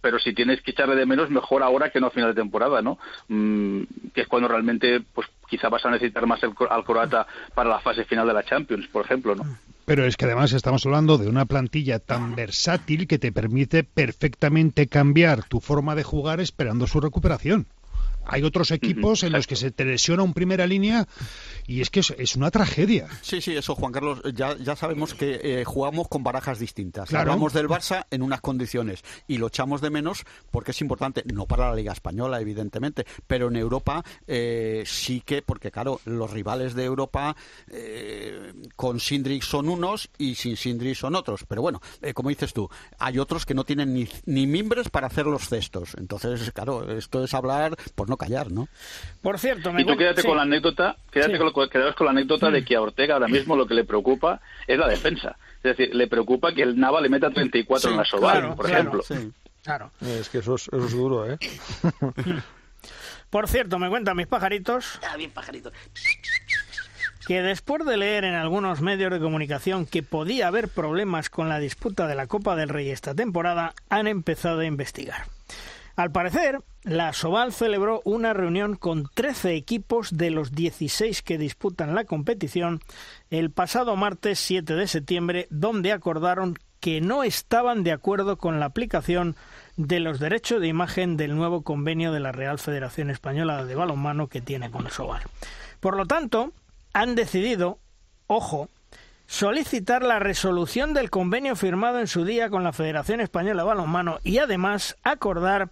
[0.00, 2.82] pero si tienes que echarle de menos, mejor ahora que no a final de temporada,
[2.82, 2.98] ¿no?
[3.28, 3.82] Mm,
[4.12, 8.04] que es cuando realmente, pues quizá vas a necesitar más al croata para la fase
[8.04, 9.44] final de la Champions, por ejemplo, ¿no?
[9.84, 14.86] Pero es que además estamos hablando de una plantilla tan versátil que te permite perfectamente
[14.86, 17.66] cambiar tu forma de jugar esperando su recuperación.
[18.26, 21.06] Hay otros equipos en los que se te lesiona un primera línea
[21.66, 23.08] y es que es, una tragedia.
[23.22, 24.20] Sí, sí, eso, Juan Carlos.
[24.34, 27.12] Ya, ya sabemos que eh, jugamos con barajas distintas.
[27.12, 31.46] Hablamos del Barça en unas condiciones y lo echamos de menos porque es importante, no
[31.46, 36.74] para la Liga Española, evidentemente, pero en Europa eh, sí que, porque claro, los rivales
[36.74, 37.36] de Europa
[37.68, 41.44] eh, con Sindrix son unos y sin Sindrix son otros.
[41.48, 41.80] Pero bueno,
[42.14, 42.68] como dices tú,
[42.98, 45.94] hay otros que no tienen ni, ni mimbres para hacer los cestos.
[45.96, 48.68] Entonces, claro, esto es hablar, pues no callar, ¿no?
[49.22, 52.60] Por cierto, me y tú quédate con la anécdota, quédate con, con, la anécdota de
[52.60, 52.64] mm.
[52.64, 55.36] que a Ortega ahora mismo lo que le preocupa es la defensa.
[55.62, 59.02] Es decir, le preocupa que el Nava le meta 34 en la Soval, por ejemplo.
[59.62, 59.90] Claro.
[60.00, 61.38] Es que eso es, eso es duro, ¿eh?
[63.30, 64.98] Por cierto, me cuentan mis pajaritos.
[65.08, 65.72] Ah, bien pajaritos
[67.30, 71.60] que después de leer en algunos medios de comunicación que podía haber problemas con la
[71.60, 75.26] disputa de la Copa del Rey esta temporada, han empezado a investigar.
[75.94, 81.94] Al parecer, la Soval celebró una reunión con 13 equipos de los 16 que disputan
[81.94, 82.80] la competición
[83.30, 88.66] el pasado martes 7 de septiembre, donde acordaron que no estaban de acuerdo con la
[88.66, 89.36] aplicación
[89.76, 94.28] de los derechos de imagen del nuevo convenio de la Real Federación Española de Balonmano
[94.28, 95.22] que tiene con el Soval.
[95.80, 96.52] Por lo tanto,
[96.94, 97.78] han decidido,
[98.26, 98.70] ojo,
[99.26, 104.18] solicitar la resolución del convenio firmado en su día con la Federación Española de Balonmano
[104.24, 105.68] y además acordar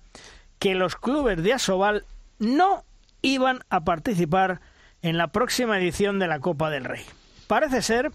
[0.59, 2.05] que los clubes de Asobal
[2.39, 2.85] no
[3.23, 4.61] iban a participar
[5.03, 7.05] en la próxima edición de la Copa del Rey.
[7.47, 8.11] Parece ser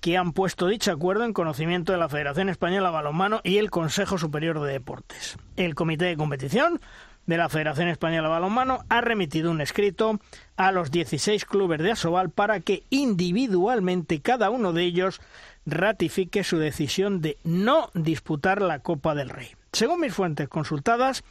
[0.00, 3.70] que han puesto dicho acuerdo en conocimiento de la Federación Española de Balonmano y el
[3.70, 5.36] Consejo Superior de Deportes.
[5.56, 6.80] El Comité de Competición
[7.26, 10.20] de la Federación Española de Balonmano ha remitido un escrito
[10.56, 15.20] a los 16 clubes de Asobal para que individualmente cada uno de ellos
[15.66, 19.48] ratifique su decisión de no disputar la Copa del Rey.
[19.72, 21.22] Según mis fuentes consultadas,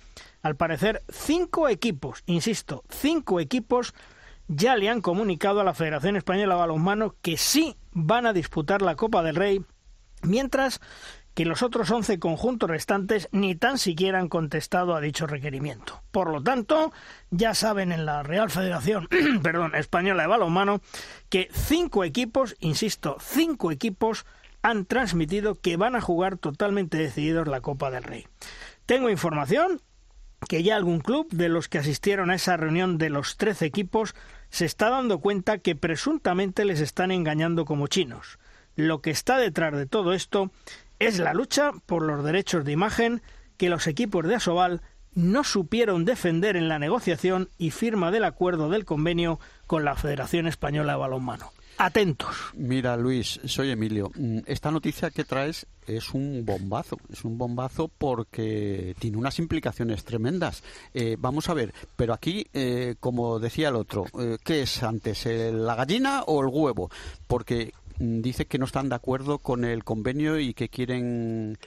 [0.42, 3.94] al parecer cinco equipos, insisto, cinco equipos
[4.48, 8.82] ya le han comunicado a la Federación Española de Balonmano que sí van a disputar
[8.82, 9.66] la Copa del Rey,
[10.22, 10.80] mientras
[11.34, 16.02] que los otros 11 conjuntos restantes ni tan siquiera han contestado a dicho requerimiento.
[16.10, 16.92] Por lo tanto,
[17.30, 19.08] ya saben en la Real Federación
[19.44, 20.82] perdón, Española de Balonmano
[21.30, 24.26] que cinco equipos, insisto, cinco equipos
[24.64, 28.26] han transmitido que van a jugar totalmente decididos la Copa del Rey.
[28.88, 29.82] Tengo información
[30.48, 34.16] que ya algún club de los que asistieron a esa reunión de los 13 equipos
[34.50, 38.40] se está dando cuenta que presuntamente les están engañando como chinos.
[38.76, 40.52] Lo que está detrás de todo esto
[41.00, 43.22] es la lucha por los derechos de imagen
[43.58, 44.82] que los equipos de Asobal
[45.14, 50.48] no supieron defender en la negociación y firma del acuerdo del convenio con la Federación
[50.48, 51.52] Española de Balonmano.
[51.78, 52.36] Atentos.
[52.56, 54.12] Mira, Luis, soy Emilio.
[54.16, 56.98] Mm, esta noticia que traes es un bombazo.
[57.12, 60.64] Es un bombazo porque tiene unas implicaciones tremendas.
[60.94, 65.26] Eh, vamos a ver, pero aquí, eh, como decía el otro, eh, ¿qué es antes,
[65.26, 66.90] la gallina o el huevo?
[67.28, 71.58] Porque Mm, dice que no están de acuerdo con el convenio y que quieren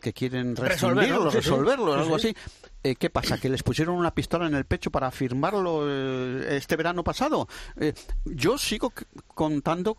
[0.00, 2.34] que quieren resolverlo, resolverlo, algo así.
[2.82, 3.38] Eh, ¿Qué pasa?
[3.38, 7.46] ¿Que les pusieron una pistola en el pecho para firmarlo eh, este verano pasado?
[7.76, 7.92] Eh,
[8.24, 8.92] yo sigo
[9.34, 9.98] contando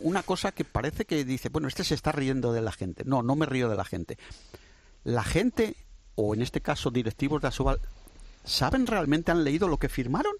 [0.00, 3.04] una cosa que parece que dice, bueno, este se está riendo de la gente.
[3.04, 4.18] No, no me río de la gente.
[5.04, 5.76] La gente,
[6.16, 7.80] o en este caso directivos de Asobal,
[8.44, 10.34] ¿saben realmente, han leído lo que firmaron?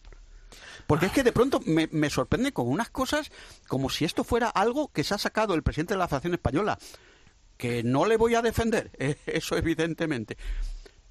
[0.88, 3.30] Porque es que de pronto me, me sorprende con unas cosas
[3.68, 6.78] como si esto fuera algo que se ha sacado el presidente de la Federación Española,
[7.56, 8.90] que no le voy a defender,
[9.26, 10.36] eso evidentemente.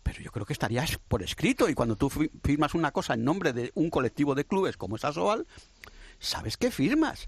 [0.08, 3.52] Pero yo creo que estaría por escrito y cuando tú firmas una cosa en nombre
[3.52, 5.46] de un colectivo de clubes como es Asobal,
[6.18, 7.28] sabes que firmas.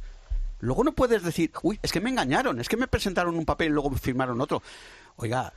[0.62, 3.68] Luego no puedes decir, uy, es que me engañaron, es que me presentaron un papel
[3.68, 4.64] y luego firmaron otro.
[5.18, 5.52] Oiga,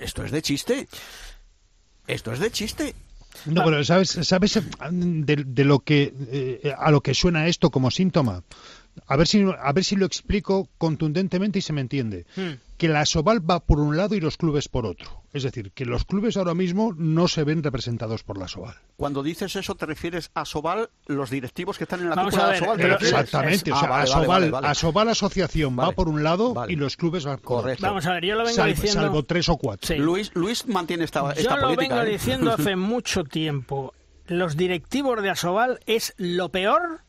[0.00, 0.88] esto es de chiste.
[2.08, 2.96] Esto es de chiste.
[3.46, 4.60] No, pero ¿sabes, sabes
[4.90, 8.42] de, lo que, eh, a lo que suena esto como síntoma?
[9.06, 12.26] A ver si, a ver si lo explico contundentemente y se me entiende.
[12.36, 12.60] Hmm.
[12.76, 15.22] Que la Soval va por un lado y los clubes por otro.
[15.34, 18.74] Es decir, que los clubes ahora mismo no se ven representados por la Soval.
[18.96, 22.58] Cuando dices eso, ¿te refieres a Soval, los directivos que están en la cúpula de
[22.58, 22.80] Soval?
[22.80, 23.72] exactamente.
[23.72, 27.76] o sea, ah, Asobal, Asociación va por un lado y los clubes van por otro.
[27.80, 29.00] Vamos a ver, yo lo vengo diciendo...
[29.02, 29.96] Salvo tres o cuatro.
[29.98, 32.10] Luis, Luis mantiene esta, esta yo lo vengo ¿eh?
[32.10, 33.92] diciendo hace mucho tiempo.
[34.26, 37.02] Los directivos de Asobal es lo peor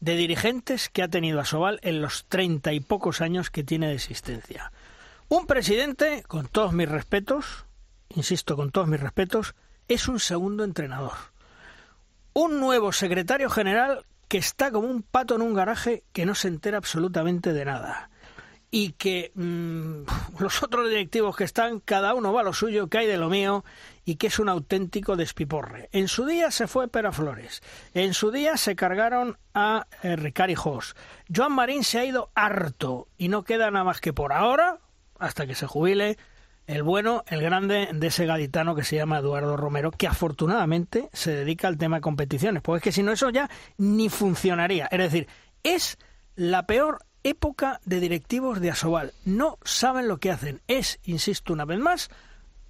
[0.00, 3.94] de dirigentes que ha tenido Asobal en los treinta y pocos años que tiene de
[3.94, 4.72] existencia.
[5.28, 7.66] Un presidente, con todos mis respetos,
[8.08, 9.54] insisto, con todos mis respetos,
[9.88, 11.16] es un segundo entrenador.
[12.32, 16.48] Un nuevo secretario general que está como un pato en un garaje que no se
[16.48, 18.10] entera absolutamente de nada
[18.70, 20.02] y que mm,
[20.38, 23.28] los otros directivos que están, cada uno va a lo suyo, que hay de lo
[23.28, 23.64] mío
[24.04, 25.88] y que es un auténtico despiporre.
[25.92, 27.62] En su día se fue Pera Flores,
[27.94, 30.94] en su día se cargaron a eh, Ricari Jos.
[31.34, 34.78] Joan Marín se ha ido harto y no queda nada más que por ahora,
[35.18, 36.16] hasta que se jubile,
[36.66, 41.32] el bueno, el grande de ese gaditano que se llama Eduardo Romero, que afortunadamente se
[41.32, 44.86] dedica al tema de competiciones, porque es que si no eso ya ni funcionaría.
[44.86, 45.26] Es decir,
[45.64, 45.98] es
[46.36, 49.12] la peor época de directivos de Asobal.
[49.24, 50.60] No saben lo que hacen.
[50.68, 52.10] Es, insisto una vez más,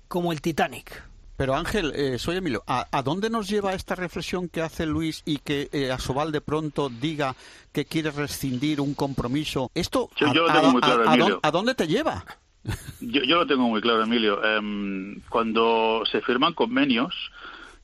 [0.08, 1.02] como el Titanic.
[1.36, 5.38] Pero Ángel, eh, soy Emilio, ¿a, dónde nos lleva esta reflexión que hace Luis y
[5.38, 7.34] que eh, Asobal de pronto diga
[7.72, 9.70] que quiere rescindir un compromiso?
[9.74, 11.40] Esto, yo, lo tengo muy claro, Emilio.
[11.42, 12.26] ¿a dónde te lleva?
[13.00, 14.44] Yo, yo lo tengo muy claro, Emilio.
[14.44, 17.14] Em, cuando se firman convenios,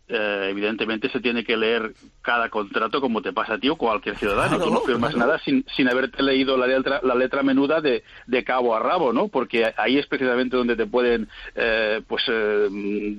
[0.08, 1.92] eh, evidentemente se tiene que leer
[2.22, 4.58] cada contrato como te pasa a ti o cualquier ciudadano.
[4.58, 8.44] Tú no firmas nada sin, sin haberte leído la letra, la letra menuda de, de
[8.44, 9.26] cabo a rabo, ¿no?
[9.28, 12.68] Porque ahí es precisamente donde te pueden eh, pues eh,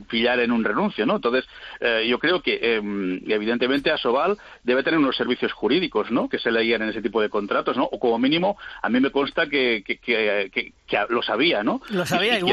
[0.09, 1.18] pillar en un renuncio, ¿no?
[1.18, 1.45] Entonces,
[2.07, 2.80] yo creo que
[3.27, 6.30] evidentemente Asobal debe tener unos servicios jurídicos, ¿no?
[6.30, 7.84] Que se leían en ese tipo de contratos, ¿no?
[7.84, 10.73] O como mínimo, a mí me consta que, que, que,
[11.09, 11.81] lo sabía, ¿no?
[11.89, 12.51] Lo sabía y, y,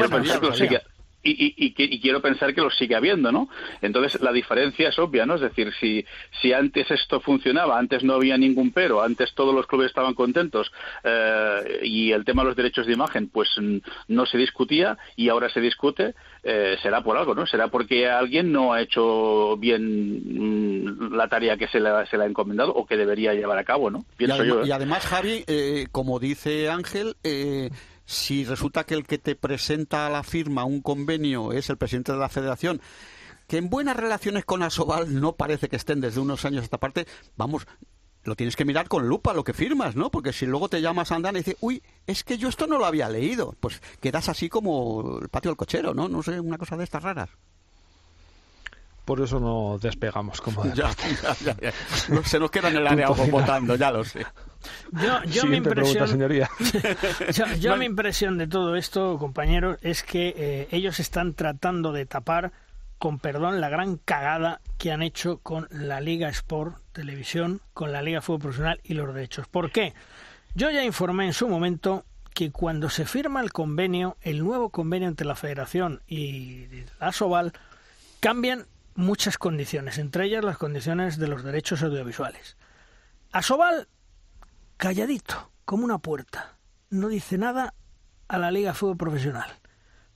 [1.25, 3.49] y, quiero pensar que lo sigue habiendo, ¿no?
[3.81, 5.35] Entonces la diferencia es obvia, ¿no?
[5.35, 6.05] Es decir, si,
[6.41, 10.71] si antes esto funcionaba, antes no había ningún pero, antes todos los clubes estaban contentos
[11.03, 13.49] eh, y el tema de los derechos de imagen, pues
[14.07, 17.47] no se discutía y ahora se discute, eh, será por algo, ¿no?
[17.47, 22.23] Será porque alguien no ha hecho bien mm, la tarea que se le, se le
[22.23, 24.05] ha encomendado o que debería llevar a cabo, ¿no?
[24.17, 27.69] Pienso y, además, yo, y además, Javi, eh, como dice Ángel, eh,
[28.05, 32.11] si resulta que el que te presenta a la firma un convenio es el presidente
[32.11, 32.81] de la federación,
[33.47, 36.79] que en buenas relaciones con Asobal no parece que estén desde unos años a esta
[36.79, 37.67] parte, vamos,
[38.23, 40.09] lo tienes que mirar con lupa lo que firmas, ¿no?
[40.09, 42.77] Porque si luego te llamas a andar y dices, uy, es que yo esto no
[42.77, 46.09] lo había leído, pues quedas así como el patio del cochero, ¿no?
[46.09, 47.29] No sé, una cosa de estas raras.
[49.05, 50.89] Por eso no despegamos como ya,
[51.43, 51.71] ya, ya,
[52.23, 54.25] se nos queda en el área votando ya lo sé
[54.91, 56.49] yo, yo mi impresión señoría.
[57.59, 62.51] yo, mi impresión de todo esto compañeros es que eh, ellos están tratando de tapar
[62.97, 68.01] con perdón la gran cagada que han hecho con la Liga Sport Televisión con la
[68.01, 69.93] Liga Fútbol Profesional y los derechos ¿por qué?
[70.55, 75.07] yo ya informé en su momento que cuando se firma el convenio, el nuevo convenio
[75.07, 76.67] entre la Federación y
[76.99, 77.53] la Soval,
[78.19, 78.65] cambian
[78.95, 82.57] muchas condiciones, entre ellas las condiciones de los derechos audiovisuales.
[83.31, 83.87] Asobal,
[84.77, 86.57] calladito, como una puerta,
[86.89, 87.73] no dice nada
[88.27, 89.49] a la Liga de Fútbol Profesional.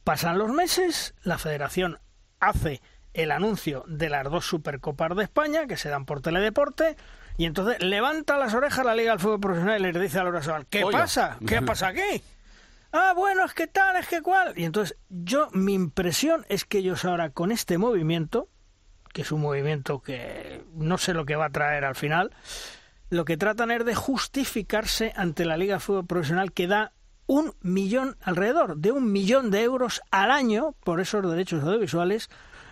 [0.03, 1.99] Pasan los meses, la federación
[2.39, 2.81] hace
[3.13, 6.95] el anuncio de las dos Supercopas de España, que se dan por Teledeporte,
[7.37, 10.41] y entonces levanta las orejas la Liga del Fútbol Profesional y le dice a Laura
[10.41, 11.37] Sobal, ¿qué pasa?
[11.45, 12.21] ¿Qué pasa aquí?
[12.91, 14.53] Ah, bueno, es que tal, es que cual.
[14.55, 18.49] Y entonces yo, mi impresión es que ellos ahora con este movimiento,
[19.13, 22.31] que es un movimiento que no sé lo que va a traer al final,
[23.09, 26.93] lo que tratan es de justificarse ante la Liga de Fútbol Profesional que da
[27.27, 32.29] un millón, alrededor de un millón de euros al año por esos derechos audiovisuales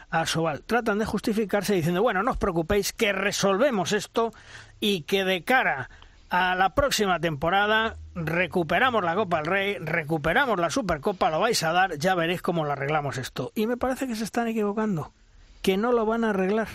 [0.09, 0.63] a Sobal.
[0.63, 4.33] Tratan de justificarse diciendo, bueno, no os preocupéis, que resolvemos esto
[4.79, 5.89] y que de cara
[6.29, 11.71] a la próxima temporada recuperamos la Copa del Rey, recuperamos la Supercopa, lo vais a
[11.71, 13.51] dar, ya veréis cómo lo arreglamos esto.
[13.55, 15.13] Y me parece que se están equivocando
[15.61, 16.67] que no lo van a arreglar.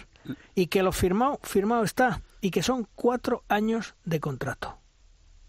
[0.55, 4.77] y que lo firmado, firmado está, y que son cuatro años de contrato.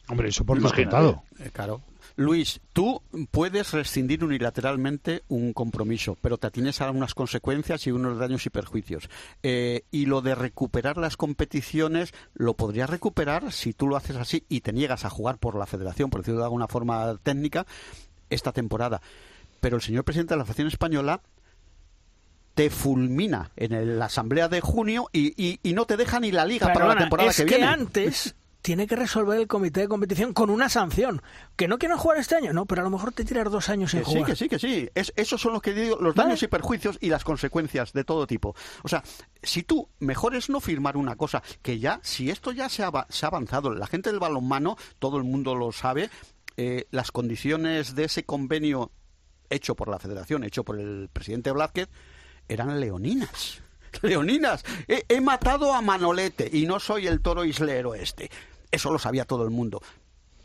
[0.08, 1.24] Hombre, eso por descontado.
[1.40, 1.82] Eh, claro.
[2.16, 3.02] Luis, tú
[3.32, 8.52] puedes rescindir unilateralmente un compromiso, pero te atienes a unas consecuencias y unos daños y
[8.52, 9.10] perjuicios.
[9.42, 14.46] Eh, y lo de recuperar las competiciones lo podrías recuperar si tú lo haces así
[14.48, 17.66] y te niegas a jugar por la federación, por decirlo de alguna forma técnica,
[18.30, 19.02] esta temporada.
[19.60, 21.22] Pero el señor presidente de la Federación Española
[22.54, 26.88] te fulmina en la asamblea de junio y, no te deja ni la liga para
[26.88, 27.66] la temporada que, viene.
[27.66, 31.22] antes tiene que resolver el comité de competición con una sanción.
[31.58, 33.92] Que no quiero jugar este año, no, pero a lo mejor te tiras dos años
[33.92, 34.36] sin jugar.
[34.38, 35.12] Sí, que sí, que sí.
[35.16, 38.56] esos son los que digo, los daños y perjuicios y las consecuencias de todo tipo.
[38.84, 39.04] O sea,
[39.42, 42.92] si tú mejor es no firmar una cosa que ya, si esto ya se ha,
[43.24, 46.10] avanzado, la gente del balonmano, todo el mundo lo sabe,
[46.56, 48.92] eh, las condiciones de ese convenio
[49.50, 51.90] hecho por la federación, hecho por el presidente Blázquez,
[52.48, 53.62] eran leoninas.
[54.02, 58.32] Leoninas, he, he matado a Manolete y no soy el toro islero este.
[58.72, 59.82] Eso lo sabía todo el mundo.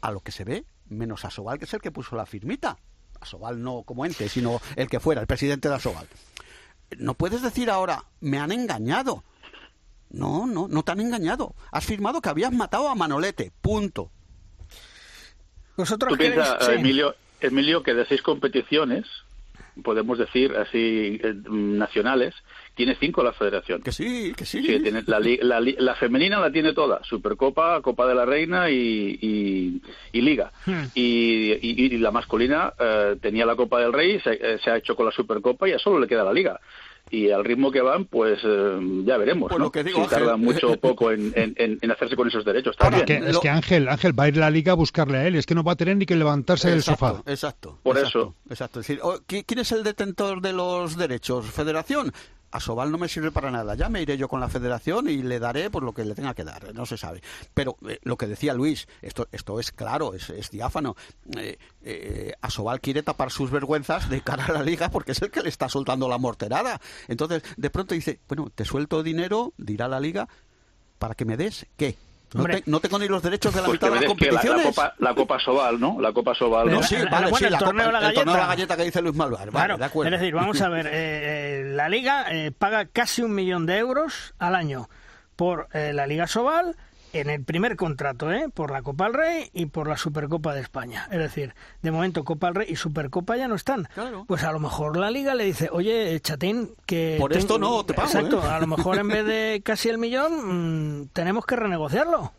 [0.01, 2.77] A lo que se ve, menos a Sobal, que es el que puso la firmita.
[3.21, 6.07] A Sobal no como ente, sino el que fuera, el presidente de Asobal.
[6.99, 9.25] No puedes decir ahora, me han engañado.
[10.11, 11.55] No, no, no te han engañado.
[11.71, 13.53] Has firmado que habías matado a Manolete.
[13.61, 14.11] Punto.
[15.77, 19.07] Vosotros ¿Tú piensas, Emilio, Emilio, que de seis competiciones,
[19.83, 22.35] podemos decir así, eh, nacionales,
[22.75, 23.83] tiene cinco la federación.
[23.83, 24.63] Que sí, que sí.
[24.63, 29.81] tiene, la, la, femenina la tiene toda, Supercopa, Copa de la Reina y,
[30.13, 30.53] y, Liga.
[30.67, 30.85] Hmm.
[30.95, 35.07] Y, la masculina eh, tenía la Copa del Rey, se, eh, se, ha hecho con
[35.07, 36.61] la Supercopa y ya solo le queda la Liga
[37.11, 39.49] y al ritmo que van, pues eh, ya veremos.
[39.49, 39.71] Pues ¿no?
[39.71, 42.77] que digo, si tarda mucho o poco en, en, hacerse con esos derechos.
[42.79, 45.27] Es que, es que Ángel, Ángel va a ir a la liga a buscarle a
[45.27, 47.23] él, es que no va a tener ni que levantarse del sofá.
[47.27, 47.79] Exacto.
[47.83, 48.35] Por eso.
[48.49, 48.81] Exacto.
[48.81, 51.47] Es decir, oh, ¿quién es el detentor de los derechos?
[51.47, 52.13] ¿Federación?
[52.51, 53.75] A Sobal no me sirve para nada.
[53.75, 56.35] Ya me iré yo con la federación y le daré por lo que le tenga
[56.35, 56.75] que dar.
[56.75, 57.23] No se sabe.
[57.55, 60.97] Pero eh, lo que decía Luis, esto, esto es claro, es, diáfano.
[61.37, 62.35] Eh, eh,
[62.81, 65.69] quiere tapar sus vergüenzas de cara a la liga porque es el que le está
[65.69, 66.81] soltando la morterada.
[67.09, 70.29] Entonces, de pronto dice, bueno, te suelto dinero, dirá la liga,
[70.99, 71.97] para que me des qué
[72.67, 74.65] no, tengo ni los derechos de la mitad de las competiciones.
[74.65, 76.01] La, Copa, la Copa Sobal, ¿no?
[76.01, 76.83] La Copa Sobal, ¿no?
[76.83, 78.25] sí, vale, sí, el, torneo de la galleta.
[78.25, 79.51] la galleta que dice Luis Malvar.
[79.51, 80.15] Vale, de acuerdo.
[80.15, 83.79] Es decir, vamos a ver, eh, eh, la Liga eh, paga casi un millón de
[83.79, 84.89] euros al año
[85.37, 86.77] por la Liga Sobal
[87.13, 88.49] en el primer contrato, ¿eh?
[88.53, 91.09] por la Copa del Rey y por la Supercopa de España.
[91.11, 93.89] Es decir, de momento Copa del Rey y Supercopa ya no están.
[94.27, 97.17] Pues a lo mejor la Liga le dice, oye, Chatín, que...
[97.19, 98.09] Por esto no, te pago.
[98.09, 98.51] Exacto, ¿eh?
[98.51, 102.33] a lo mejor en vez de casi el millón, mm, tenemos que renegociarlo.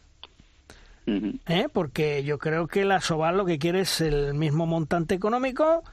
[1.47, 1.67] ¿Eh?
[1.73, 5.83] Porque yo creo que la Sobal lo que quiere es el mismo montante económico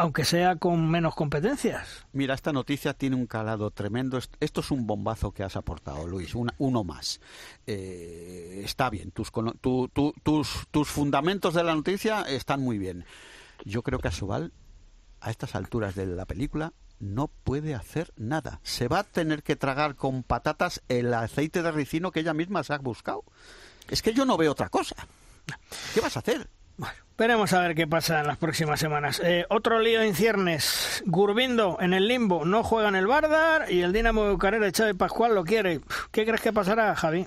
[0.00, 2.06] aunque sea con menos competencias.
[2.12, 4.18] Mira, esta noticia tiene un calado tremendo.
[4.40, 7.20] Esto es un bombazo que has aportado, Luis, uno más.
[7.66, 13.04] Eh, está bien, tus, tus, tus fundamentos de la noticia están muy bien.
[13.66, 14.54] Yo creo que Asobal,
[15.20, 18.60] a estas alturas de la película, no puede hacer nada.
[18.62, 22.64] Se va a tener que tragar con patatas el aceite de ricino que ella misma
[22.64, 23.24] se ha buscado.
[23.90, 24.96] Es que yo no veo otra cosa.
[25.92, 26.48] ¿Qué vas a hacer?
[26.80, 29.20] Bueno, veremos a ver qué pasa en las próximas semanas.
[29.22, 31.02] Eh, otro lío en ciernes.
[31.04, 34.72] Gurbindo en el limbo no juega en el Bardar y el Dinamo de Bucarera de
[34.72, 35.80] Chávez Pascual lo quiere.
[36.10, 37.26] ¿Qué crees que pasará, Javi?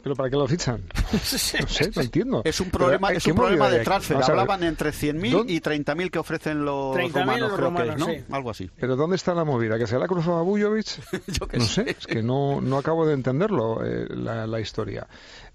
[0.00, 0.82] ¿Pero para qué lo fichan?
[1.12, 2.42] No sé, no entiendo.
[2.44, 4.18] Es un problema, es un problema de transfer.
[4.22, 8.36] Hablaban entre 100.000 y 30.000 que ofrecen los romanos, creo que es, ¿no?
[8.36, 8.70] Algo así.
[8.78, 9.78] ¿Pero dónde está la movida?
[9.78, 10.86] ¿Que se la cruzado a Bujovic?
[11.26, 11.96] Yo que no sé.
[11.98, 15.06] Es que no, no acabo de entenderlo, eh, la, la, historia.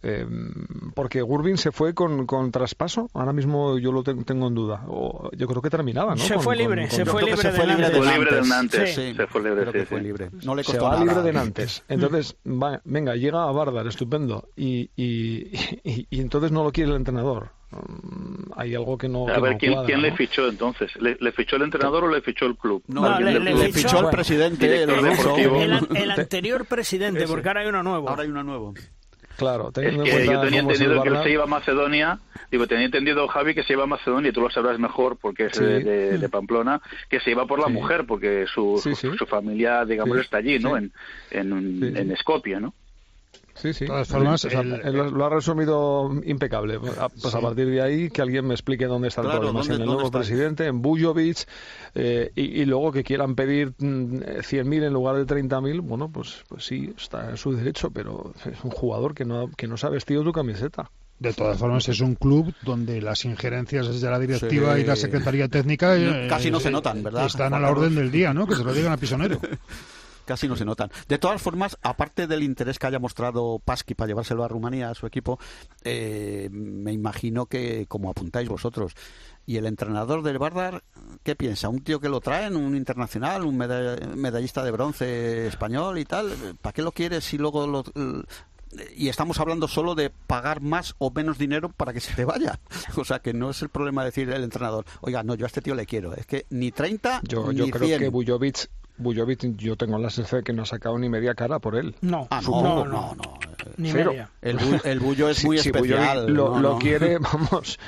[0.05, 0.27] Eh,
[0.93, 4.83] porque Gurbin se fue con, con, traspaso, ahora mismo yo lo tengo en duda.
[4.89, 6.21] O, yo creo que terminaba, ¿no?
[6.21, 8.93] Se fue libre, se fue libre, de Nantes.
[8.93, 9.13] Sí.
[9.15, 10.29] Se fue libre, sí, fue libre.
[10.43, 11.05] No le costó se va nada.
[11.05, 11.83] libre de Nantes.
[11.87, 14.49] Entonces, va, venga, llega a Bardar, estupendo.
[14.57, 15.51] Y, y,
[15.85, 19.29] y, y entonces no lo quiere el entrenador mm, hay algo que no.
[19.29, 20.91] A ver, ¿quién, ¿quién le fichó entonces?
[20.99, 22.83] ¿Le, ¿Le, fichó el entrenador o le fichó el club?
[22.87, 27.67] No, le, le, le, fichó, el presidente, el, el, el, anterior presidente, porque ahora hay
[27.67, 28.09] uno nuevo.
[28.09, 28.73] Ahora hay uno nuevo.
[29.37, 32.19] Claro, es que yo tenía entendido que él se iba a Macedonia,
[32.51, 35.45] digo, tenía entendido Javi que se iba a Macedonia, y tú lo sabrás mejor porque
[35.45, 40.37] es de, Pamplona, que se iba por la mujer, porque su, su, familia, digamos, está
[40.37, 40.77] allí, ¿no?
[40.77, 40.91] En,
[41.31, 42.73] en, en Skopje, ¿no?
[43.55, 43.85] Sí, sí.
[43.85, 46.79] lo, ha resumido impecable.
[46.79, 49.61] Pues a partir de ahí, que alguien me explique dónde está el problema.
[49.63, 51.47] en el nuevo presidente, en Bujovic,
[51.95, 56.65] eh, y, luego que quieran pedir 100.000 mm, en lugar de 30.000, bueno, pues, pues
[56.65, 59.89] sí, está en su derecho, pero es un jugador que no, que no se ha
[59.89, 60.89] vestido tu camiseta.
[61.19, 65.47] De todas formas, es un club donde las injerencias desde la directiva y la secretaría
[65.47, 65.95] técnica
[66.27, 67.27] casi no se notan, ¿verdad?
[67.27, 68.47] Están a la orden del día, ¿no?
[68.47, 69.39] Que se lo digan a Pisonero.
[70.25, 70.91] casi no se notan.
[71.07, 74.95] De todas formas, aparte del interés que haya mostrado Pasqui para llevárselo a Rumanía, a
[74.95, 75.39] su equipo,
[75.83, 78.93] eh, me imagino que, como apuntáis vosotros,
[79.45, 80.83] y el entrenador del Bardar,
[81.23, 81.69] ¿qué piensa?
[81.69, 86.31] ¿Un tío que lo traen, un internacional, un medallista de bronce español y tal?
[86.61, 87.83] ¿Para qué lo quieres si luego lo,
[88.95, 92.59] y estamos hablando solo de pagar más o menos dinero para que se te vaya.
[92.97, 95.61] O sea, que no es el problema decir el entrenador, oiga, no, yo a este
[95.61, 96.13] tío le quiero.
[96.13, 100.41] Es que ni 30 yo, ni Yo creo que Bujovic Bujovic, yo tengo la sensación
[100.41, 101.95] de que no ha sacado ni media cara por él.
[102.01, 103.39] No, ah, no, no, no,
[103.77, 104.29] Ni media.
[104.41, 106.31] El, el Bullo es muy especial.
[106.31, 107.79] lo, lo quiere, vamos.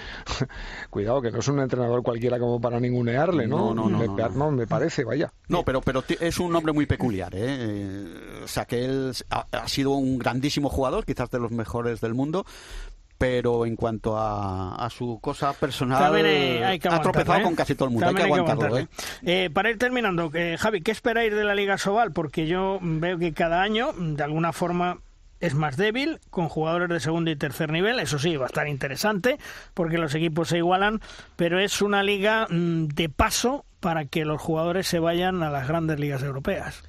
[0.89, 3.73] Cuidado, que no es un entrenador cualquiera como para ningunearle, ¿no?
[3.73, 5.31] No, no, me, no, me parece, vaya.
[5.47, 8.41] No, pero, pero es un hombre muy peculiar, ¿eh?
[8.43, 12.13] O sea, que él ha, ha sido un grandísimo jugador, quizás de los mejores del
[12.15, 12.45] mundo,
[13.17, 17.43] pero en cuanto a, su cosa personal ha tropezado ¿eh?
[17.43, 18.87] con casi todo el mundo hay que aguantarlo ¿eh?
[19.23, 19.49] ¿eh?
[19.53, 23.61] para ir terminando Javi qué esperáis de la Liga Sobal porque yo veo que cada
[23.61, 24.99] año de alguna forma
[25.41, 27.99] es más débil, con jugadores de segundo y tercer nivel.
[27.99, 29.37] Eso sí, va a estar interesante
[29.73, 31.01] porque los equipos se igualan,
[31.35, 35.67] pero es una liga mm, de paso para que los jugadores se vayan a las
[35.67, 36.83] grandes ligas europeas.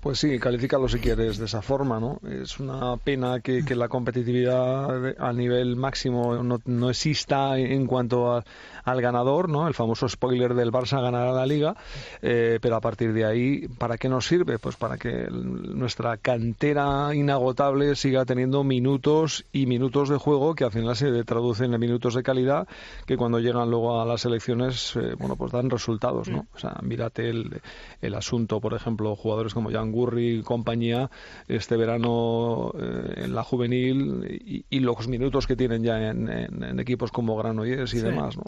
[0.00, 2.20] Pues sí, califícalo si quieres de esa forma, ¿no?
[2.28, 8.44] Es una pena que, la competitividad a nivel máximo no, no exista en cuanto
[8.84, 9.66] al ganador, ¿no?
[9.66, 11.76] El famoso spoiler del Barça ganará la Liga,
[12.20, 14.58] eh, pero a partir de ahí, ¿para qué nos sirve?
[14.58, 20.72] Pues para que nuestra cantera inagotable siga teniendo minutos y minutos de juego que al
[20.72, 22.68] final se traducen en minutos de calidad
[23.06, 26.46] que cuando llegan luego a las elecciones, eh, bueno, pues dan resultados, ¿no?
[26.54, 27.62] O sea, mírate el,
[28.02, 31.10] el asunto, por ejemplo, jugadores como Jan Gurri y compañía
[31.48, 37.36] este verano eh, en la juvenil y, los minutos que tienen ya en, equipos como
[37.36, 38.36] Granollers y demás.
[38.36, 38.44] ¿no?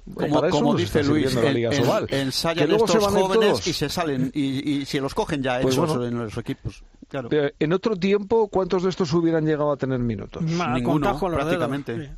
[0.51, 1.35] Como, dice Luis,
[2.09, 6.83] ensayan estos jóvenes y se salen y, se los cogen ya pues en los equipos.
[7.09, 7.29] Claro.
[7.59, 10.43] En otro tiempo, ¿cuántos de estos hubieran llegado a tener minutos?
[10.43, 12.11] Ninguno, prácticamente.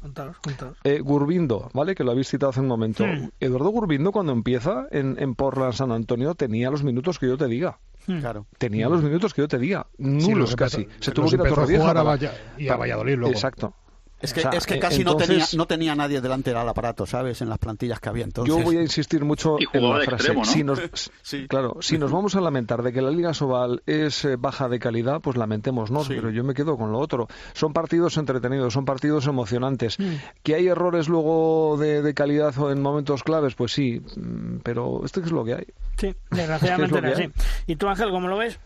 [0.84, 1.94] Eh, Gurbindo, ¿vale?
[1.94, 3.04] Que lo habéis citado hace un momento.
[3.38, 7.46] Eduardo Gurbindo, cuando empieza en, en Portland, San Antonio, tenía los minutos que yo te
[7.46, 7.78] diga.
[8.08, 8.20] Hmm.
[8.20, 8.46] Claro.
[8.56, 10.88] Tenía los minutos que yo te diga, nulos casi.
[10.98, 12.18] Se tuvo que ir a Torrevieja
[12.56, 13.34] y a Valladolid luego.
[13.34, 13.74] Exacto.
[14.20, 17.40] Es que, es que eh, casi no, tenía, no tenía nadie delante del aparato, ¿sabes?
[17.40, 18.52] En las plantillas que había entonces.
[18.52, 20.34] Yo voy a insistir mucho en la frase.
[20.44, 20.80] si nos,
[21.48, 24.80] Claro, si nos vamos a lamentar de que la Liga Sobal es eh, baja de
[24.80, 27.28] calidad, pues lamentémonos, pero yo me quedo con lo otro.
[27.52, 29.98] Son partidos entretenidos, son partidos emocionantes.
[30.00, 30.14] Mm.
[30.42, 33.54] ¿Que hay errores luego de, de, calidad en momentos claves?
[33.54, 35.66] Pues sí, mm, pero esto es lo que hay.
[35.96, 37.30] Sí, desgraciadamente es,
[37.66, 38.58] ¿Y tú, Ángel, cómo lo ves?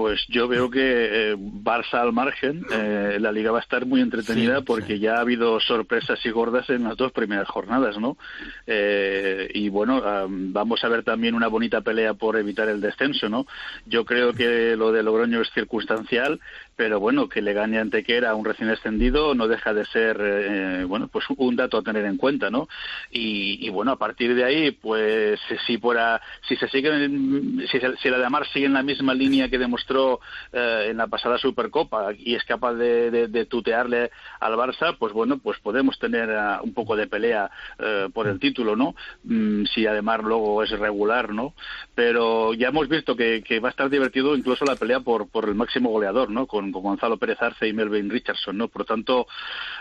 [0.00, 0.80] Pues yo veo que
[1.32, 5.20] eh, Barça al margen, eh, la liga va a estar muy entretenida porque ya ha
[5.20, 8.16] habido sorpresas y gordas en las dos primeras jornadas, ¿no?
[8.66, 13.46] Eh, y bueno, vamos a ver también una bonita pelea por evitar el descenso, ¿no?
[13.84, 16.40] Yo creo que lo de Logroño es circunstancial,
[16.80, 20.16] pero bueno, que le gane ante que era un recién extendido no deja de ser,
[20.18, 22.70] eh, bueno, pues un dato a tener en cuenta, ¿no?
[23.10, 26.90] Y, bueno, a partir de ahí, pues si fuera, si se sigue,
[27.70, 30.20] si, la de Mar sigue en la misma línea que demostró
[30.54, 35.58] eh, en la pasada Supercopa y es capaz de, tutearle al Barça, pues bueno, pues
[35.58, 38.94] podemos tener uh, un poco de pelea uh, por el título, ¿no?
[39.24, 41.52] Mm, si además luego es regular, ¿no?
[41.94, 45.46] Pero ya hemos visto que, que, va a estar divertido incluso la pelea por, por
[45.46, 46.46] el máximo goleador, ¿no?
[46.46, 48.68] Con, Gonzalo Pérez Arce y Melvin Richardson, ¿no?
[48.68, 49.26] Por tanto,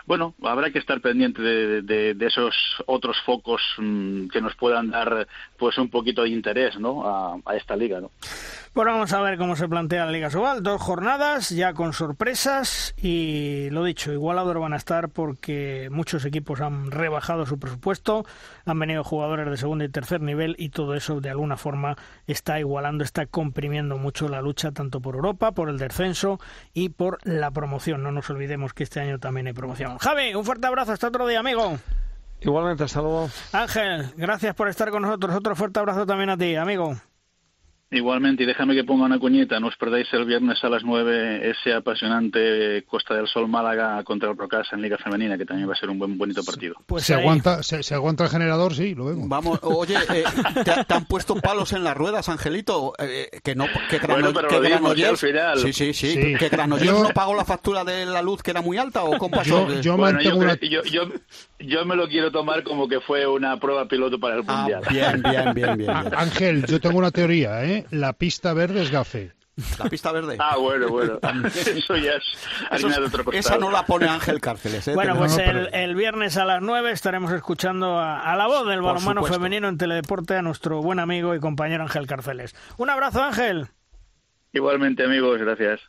[0.05, 2.55] bueno, habrá que estar pendiente de, esos
[2.85, 7.05] otros focos mm, que nos puedan dar, pues, un poquito de interés, ¿no?
[7.05, 8.11] A, a esta liga, ¿no?
[8.75, 10.61] Bueno, vamos a ver cómo se plantea la Liga Sobal.
[10.61, 16.61] Dos jornadas ya con sorpresas y lo dicho, igualador van a estar porque muchos equipos
[16.61, 18.25] han rebajado su presupuesto,
[18.65, 21.97] han venido jugadores de segundo y tercer nivel y todo eso de alguna forma
[22.27, 26.39] está igualando, está comprimiendo mucho la lucha tanto por Europa, por el descenso
[26.79, 28.01] y por la promoción.
[28.03, 29.97] No nos olvidemos que este año también hay promoción.
[29.97, 31.77] Javi, un fuerte abrazo, hasta otro día, amigo.
[32.39, 33.29] Igualmente, hasta luego.
[33.51, 35.35] Ángel, gracias por estar con nosotros.
[35.35, 36.95] Otro fuerte abrazo también a ti, amigo.
[37.91, 41.49] Igualmente, y déjame que ponga una cuñita, no os perdáis el viernes a las 9
[41.49, 45.73] ese apasionante Costa del Sol Málaga contra el Procasa en Liga Femenina, que también va
[45.73, 46.75] a ser un buen bonito partido.
[46.85, 49.27] Pues se aguanta, se, aguanta el generador, sí, lo vemos.
[49.27, 50.23] Vamos, oye, eh,
[50.63, 52.93] ¿te, han puesto palos en las ruedas, Angelito?
[52.99, 55.59] Eh, que no, que bueno, pero que Granollers, al final.
[55.59, 58.77] Sí, sí, sí, que Granollers no pagó la factura de la luz que era muy
[58.77, 59.67] alta o cómo pasó.
[59.67, 60.55] Yo, yo, bueno, yo, una...
[60.59, 60.81] yo,
[61.59, 64.83] yo, me lo quiero tomar como que fue una prueba piloto para el ah, mundial.
[64.89, 67.85] Bien, bien, bien, bien, Ángel, yo tengo una teoría, ¿eh?
[67.91, 69.33] La pista verde es gafe.
[69.77, 70.37] La pista verde.
[70.39, 71.19] Ah, bueno, bueno.
[71.47, 72.23] Eso ya es
[72.69, 73.31] harina de otro.
[73.33, 74.87] Esa no la pone Ángel Cárceles.
[74.87, 74.93] ¿eh?
[74.93, 79.23] Bueno, pues el, el, viernes a las 9 estaremos escuchando a, la voz del balonmano
[79.23, 82.55] femenino en Teledeporte a nuestro buen amigo y compañero Ángel Cárceles.
[82.77, 83.67] Un abrazo, Ángel.
[84.53, 85.81] Igualmente, amigos, gracias.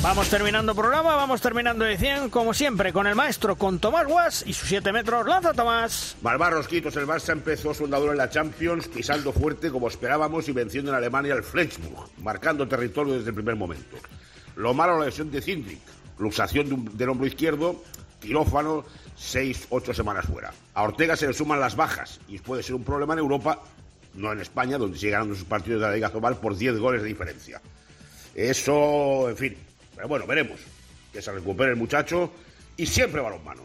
[0.00, 4.52] Vamos terminando programa, vamos terminando edición, como siempre, con el maestro, con Tomás Guas y
[4.52, 5.26] sus 7 metros.
[5.26, 6.16] ¡Lanza, Tomás!
[6.22, 10.52] Malvarros Quitos, el Barça empezó su andadura en la Champions, pisando fuerte como esperábamos y
[10.52, 13.96] venciendo en Alemania al Flensburg, marcando territorio desde el primer momento.
[14.54, 15.80] Lo malo la lesión de Zindrik,
[16.18, 17.82] luxación del hombro izquierdo,
[18.20, 18.84] quirófano,
[19.18, 20.52] 6-8 semanas fuera.
[20.74, 23.58] A Ortega se le suman las bajas y puede ser un problema en Europa,
[24.14, 27.02] no en España, donde sigue ganando sus partidos de la Liga Zobal por 10 goles
[27.02, 27.60] de diferencia.
[28.34, 29.56] Eso, en fin,
[29.98, 30.60] pero bueno, veremos.
[31.12, 32.30] Que se recupere el muchacho
[32.76, 33.62] y siempre balonmano.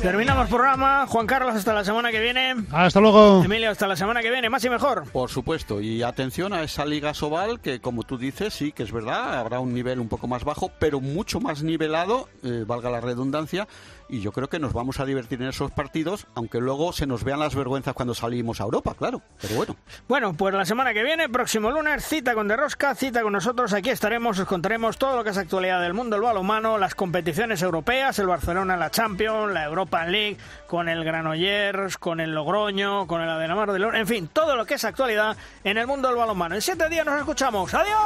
[0.00, 1.08] Terminamos programa.
[1.08, 2.54] Juan Carlos, hasta la semana que viene.
[2.70, 3.42] Hasta luego.
[3.42, 4.48] Emilio, hasta la semana que viene.
[4.48, 5.10] Más y mejor.
[5.10, 5.80] Por supuesto.
[5.80, 9.58] Y atención a esa Liga Sobal, que como tú dices, sí que es verdad, habrá
[9.58, 13.66] un nivel un poco más bajo, pero mucho más nivelado, eh, valga la redundancia,
[14.08, 17.24] y yo creo que nos vamos a divertir en esos partidos, aunque luego se nos
[17.24, 19.22] vean las vergüenzas cuando salimos a Europa, claro.
[19.40, 19.76] Pero bueno.
[20.08, 23.72] Bueno, pues la semana que viene, próximo lunes, cita con De Rosca, cita con nosotros.
[23.72, 27.62] Aquí estaremos, os contaremos todo lo que es actualidad del mundo del balonmano, las competiciones
[27.62, 33.20] europeas, el Barcelona la Champions, la Europa League, con el Granollers, con el Logroño, con
[33.20, 36.16] el Adenamar de León, en fin, todo lo que es actualidad en el mundo del
[36.16, 36.54] balonmano.
[36.54, 37.72] En siete días nos escuchamos.
[37.74, 37.96] ¡Adiós!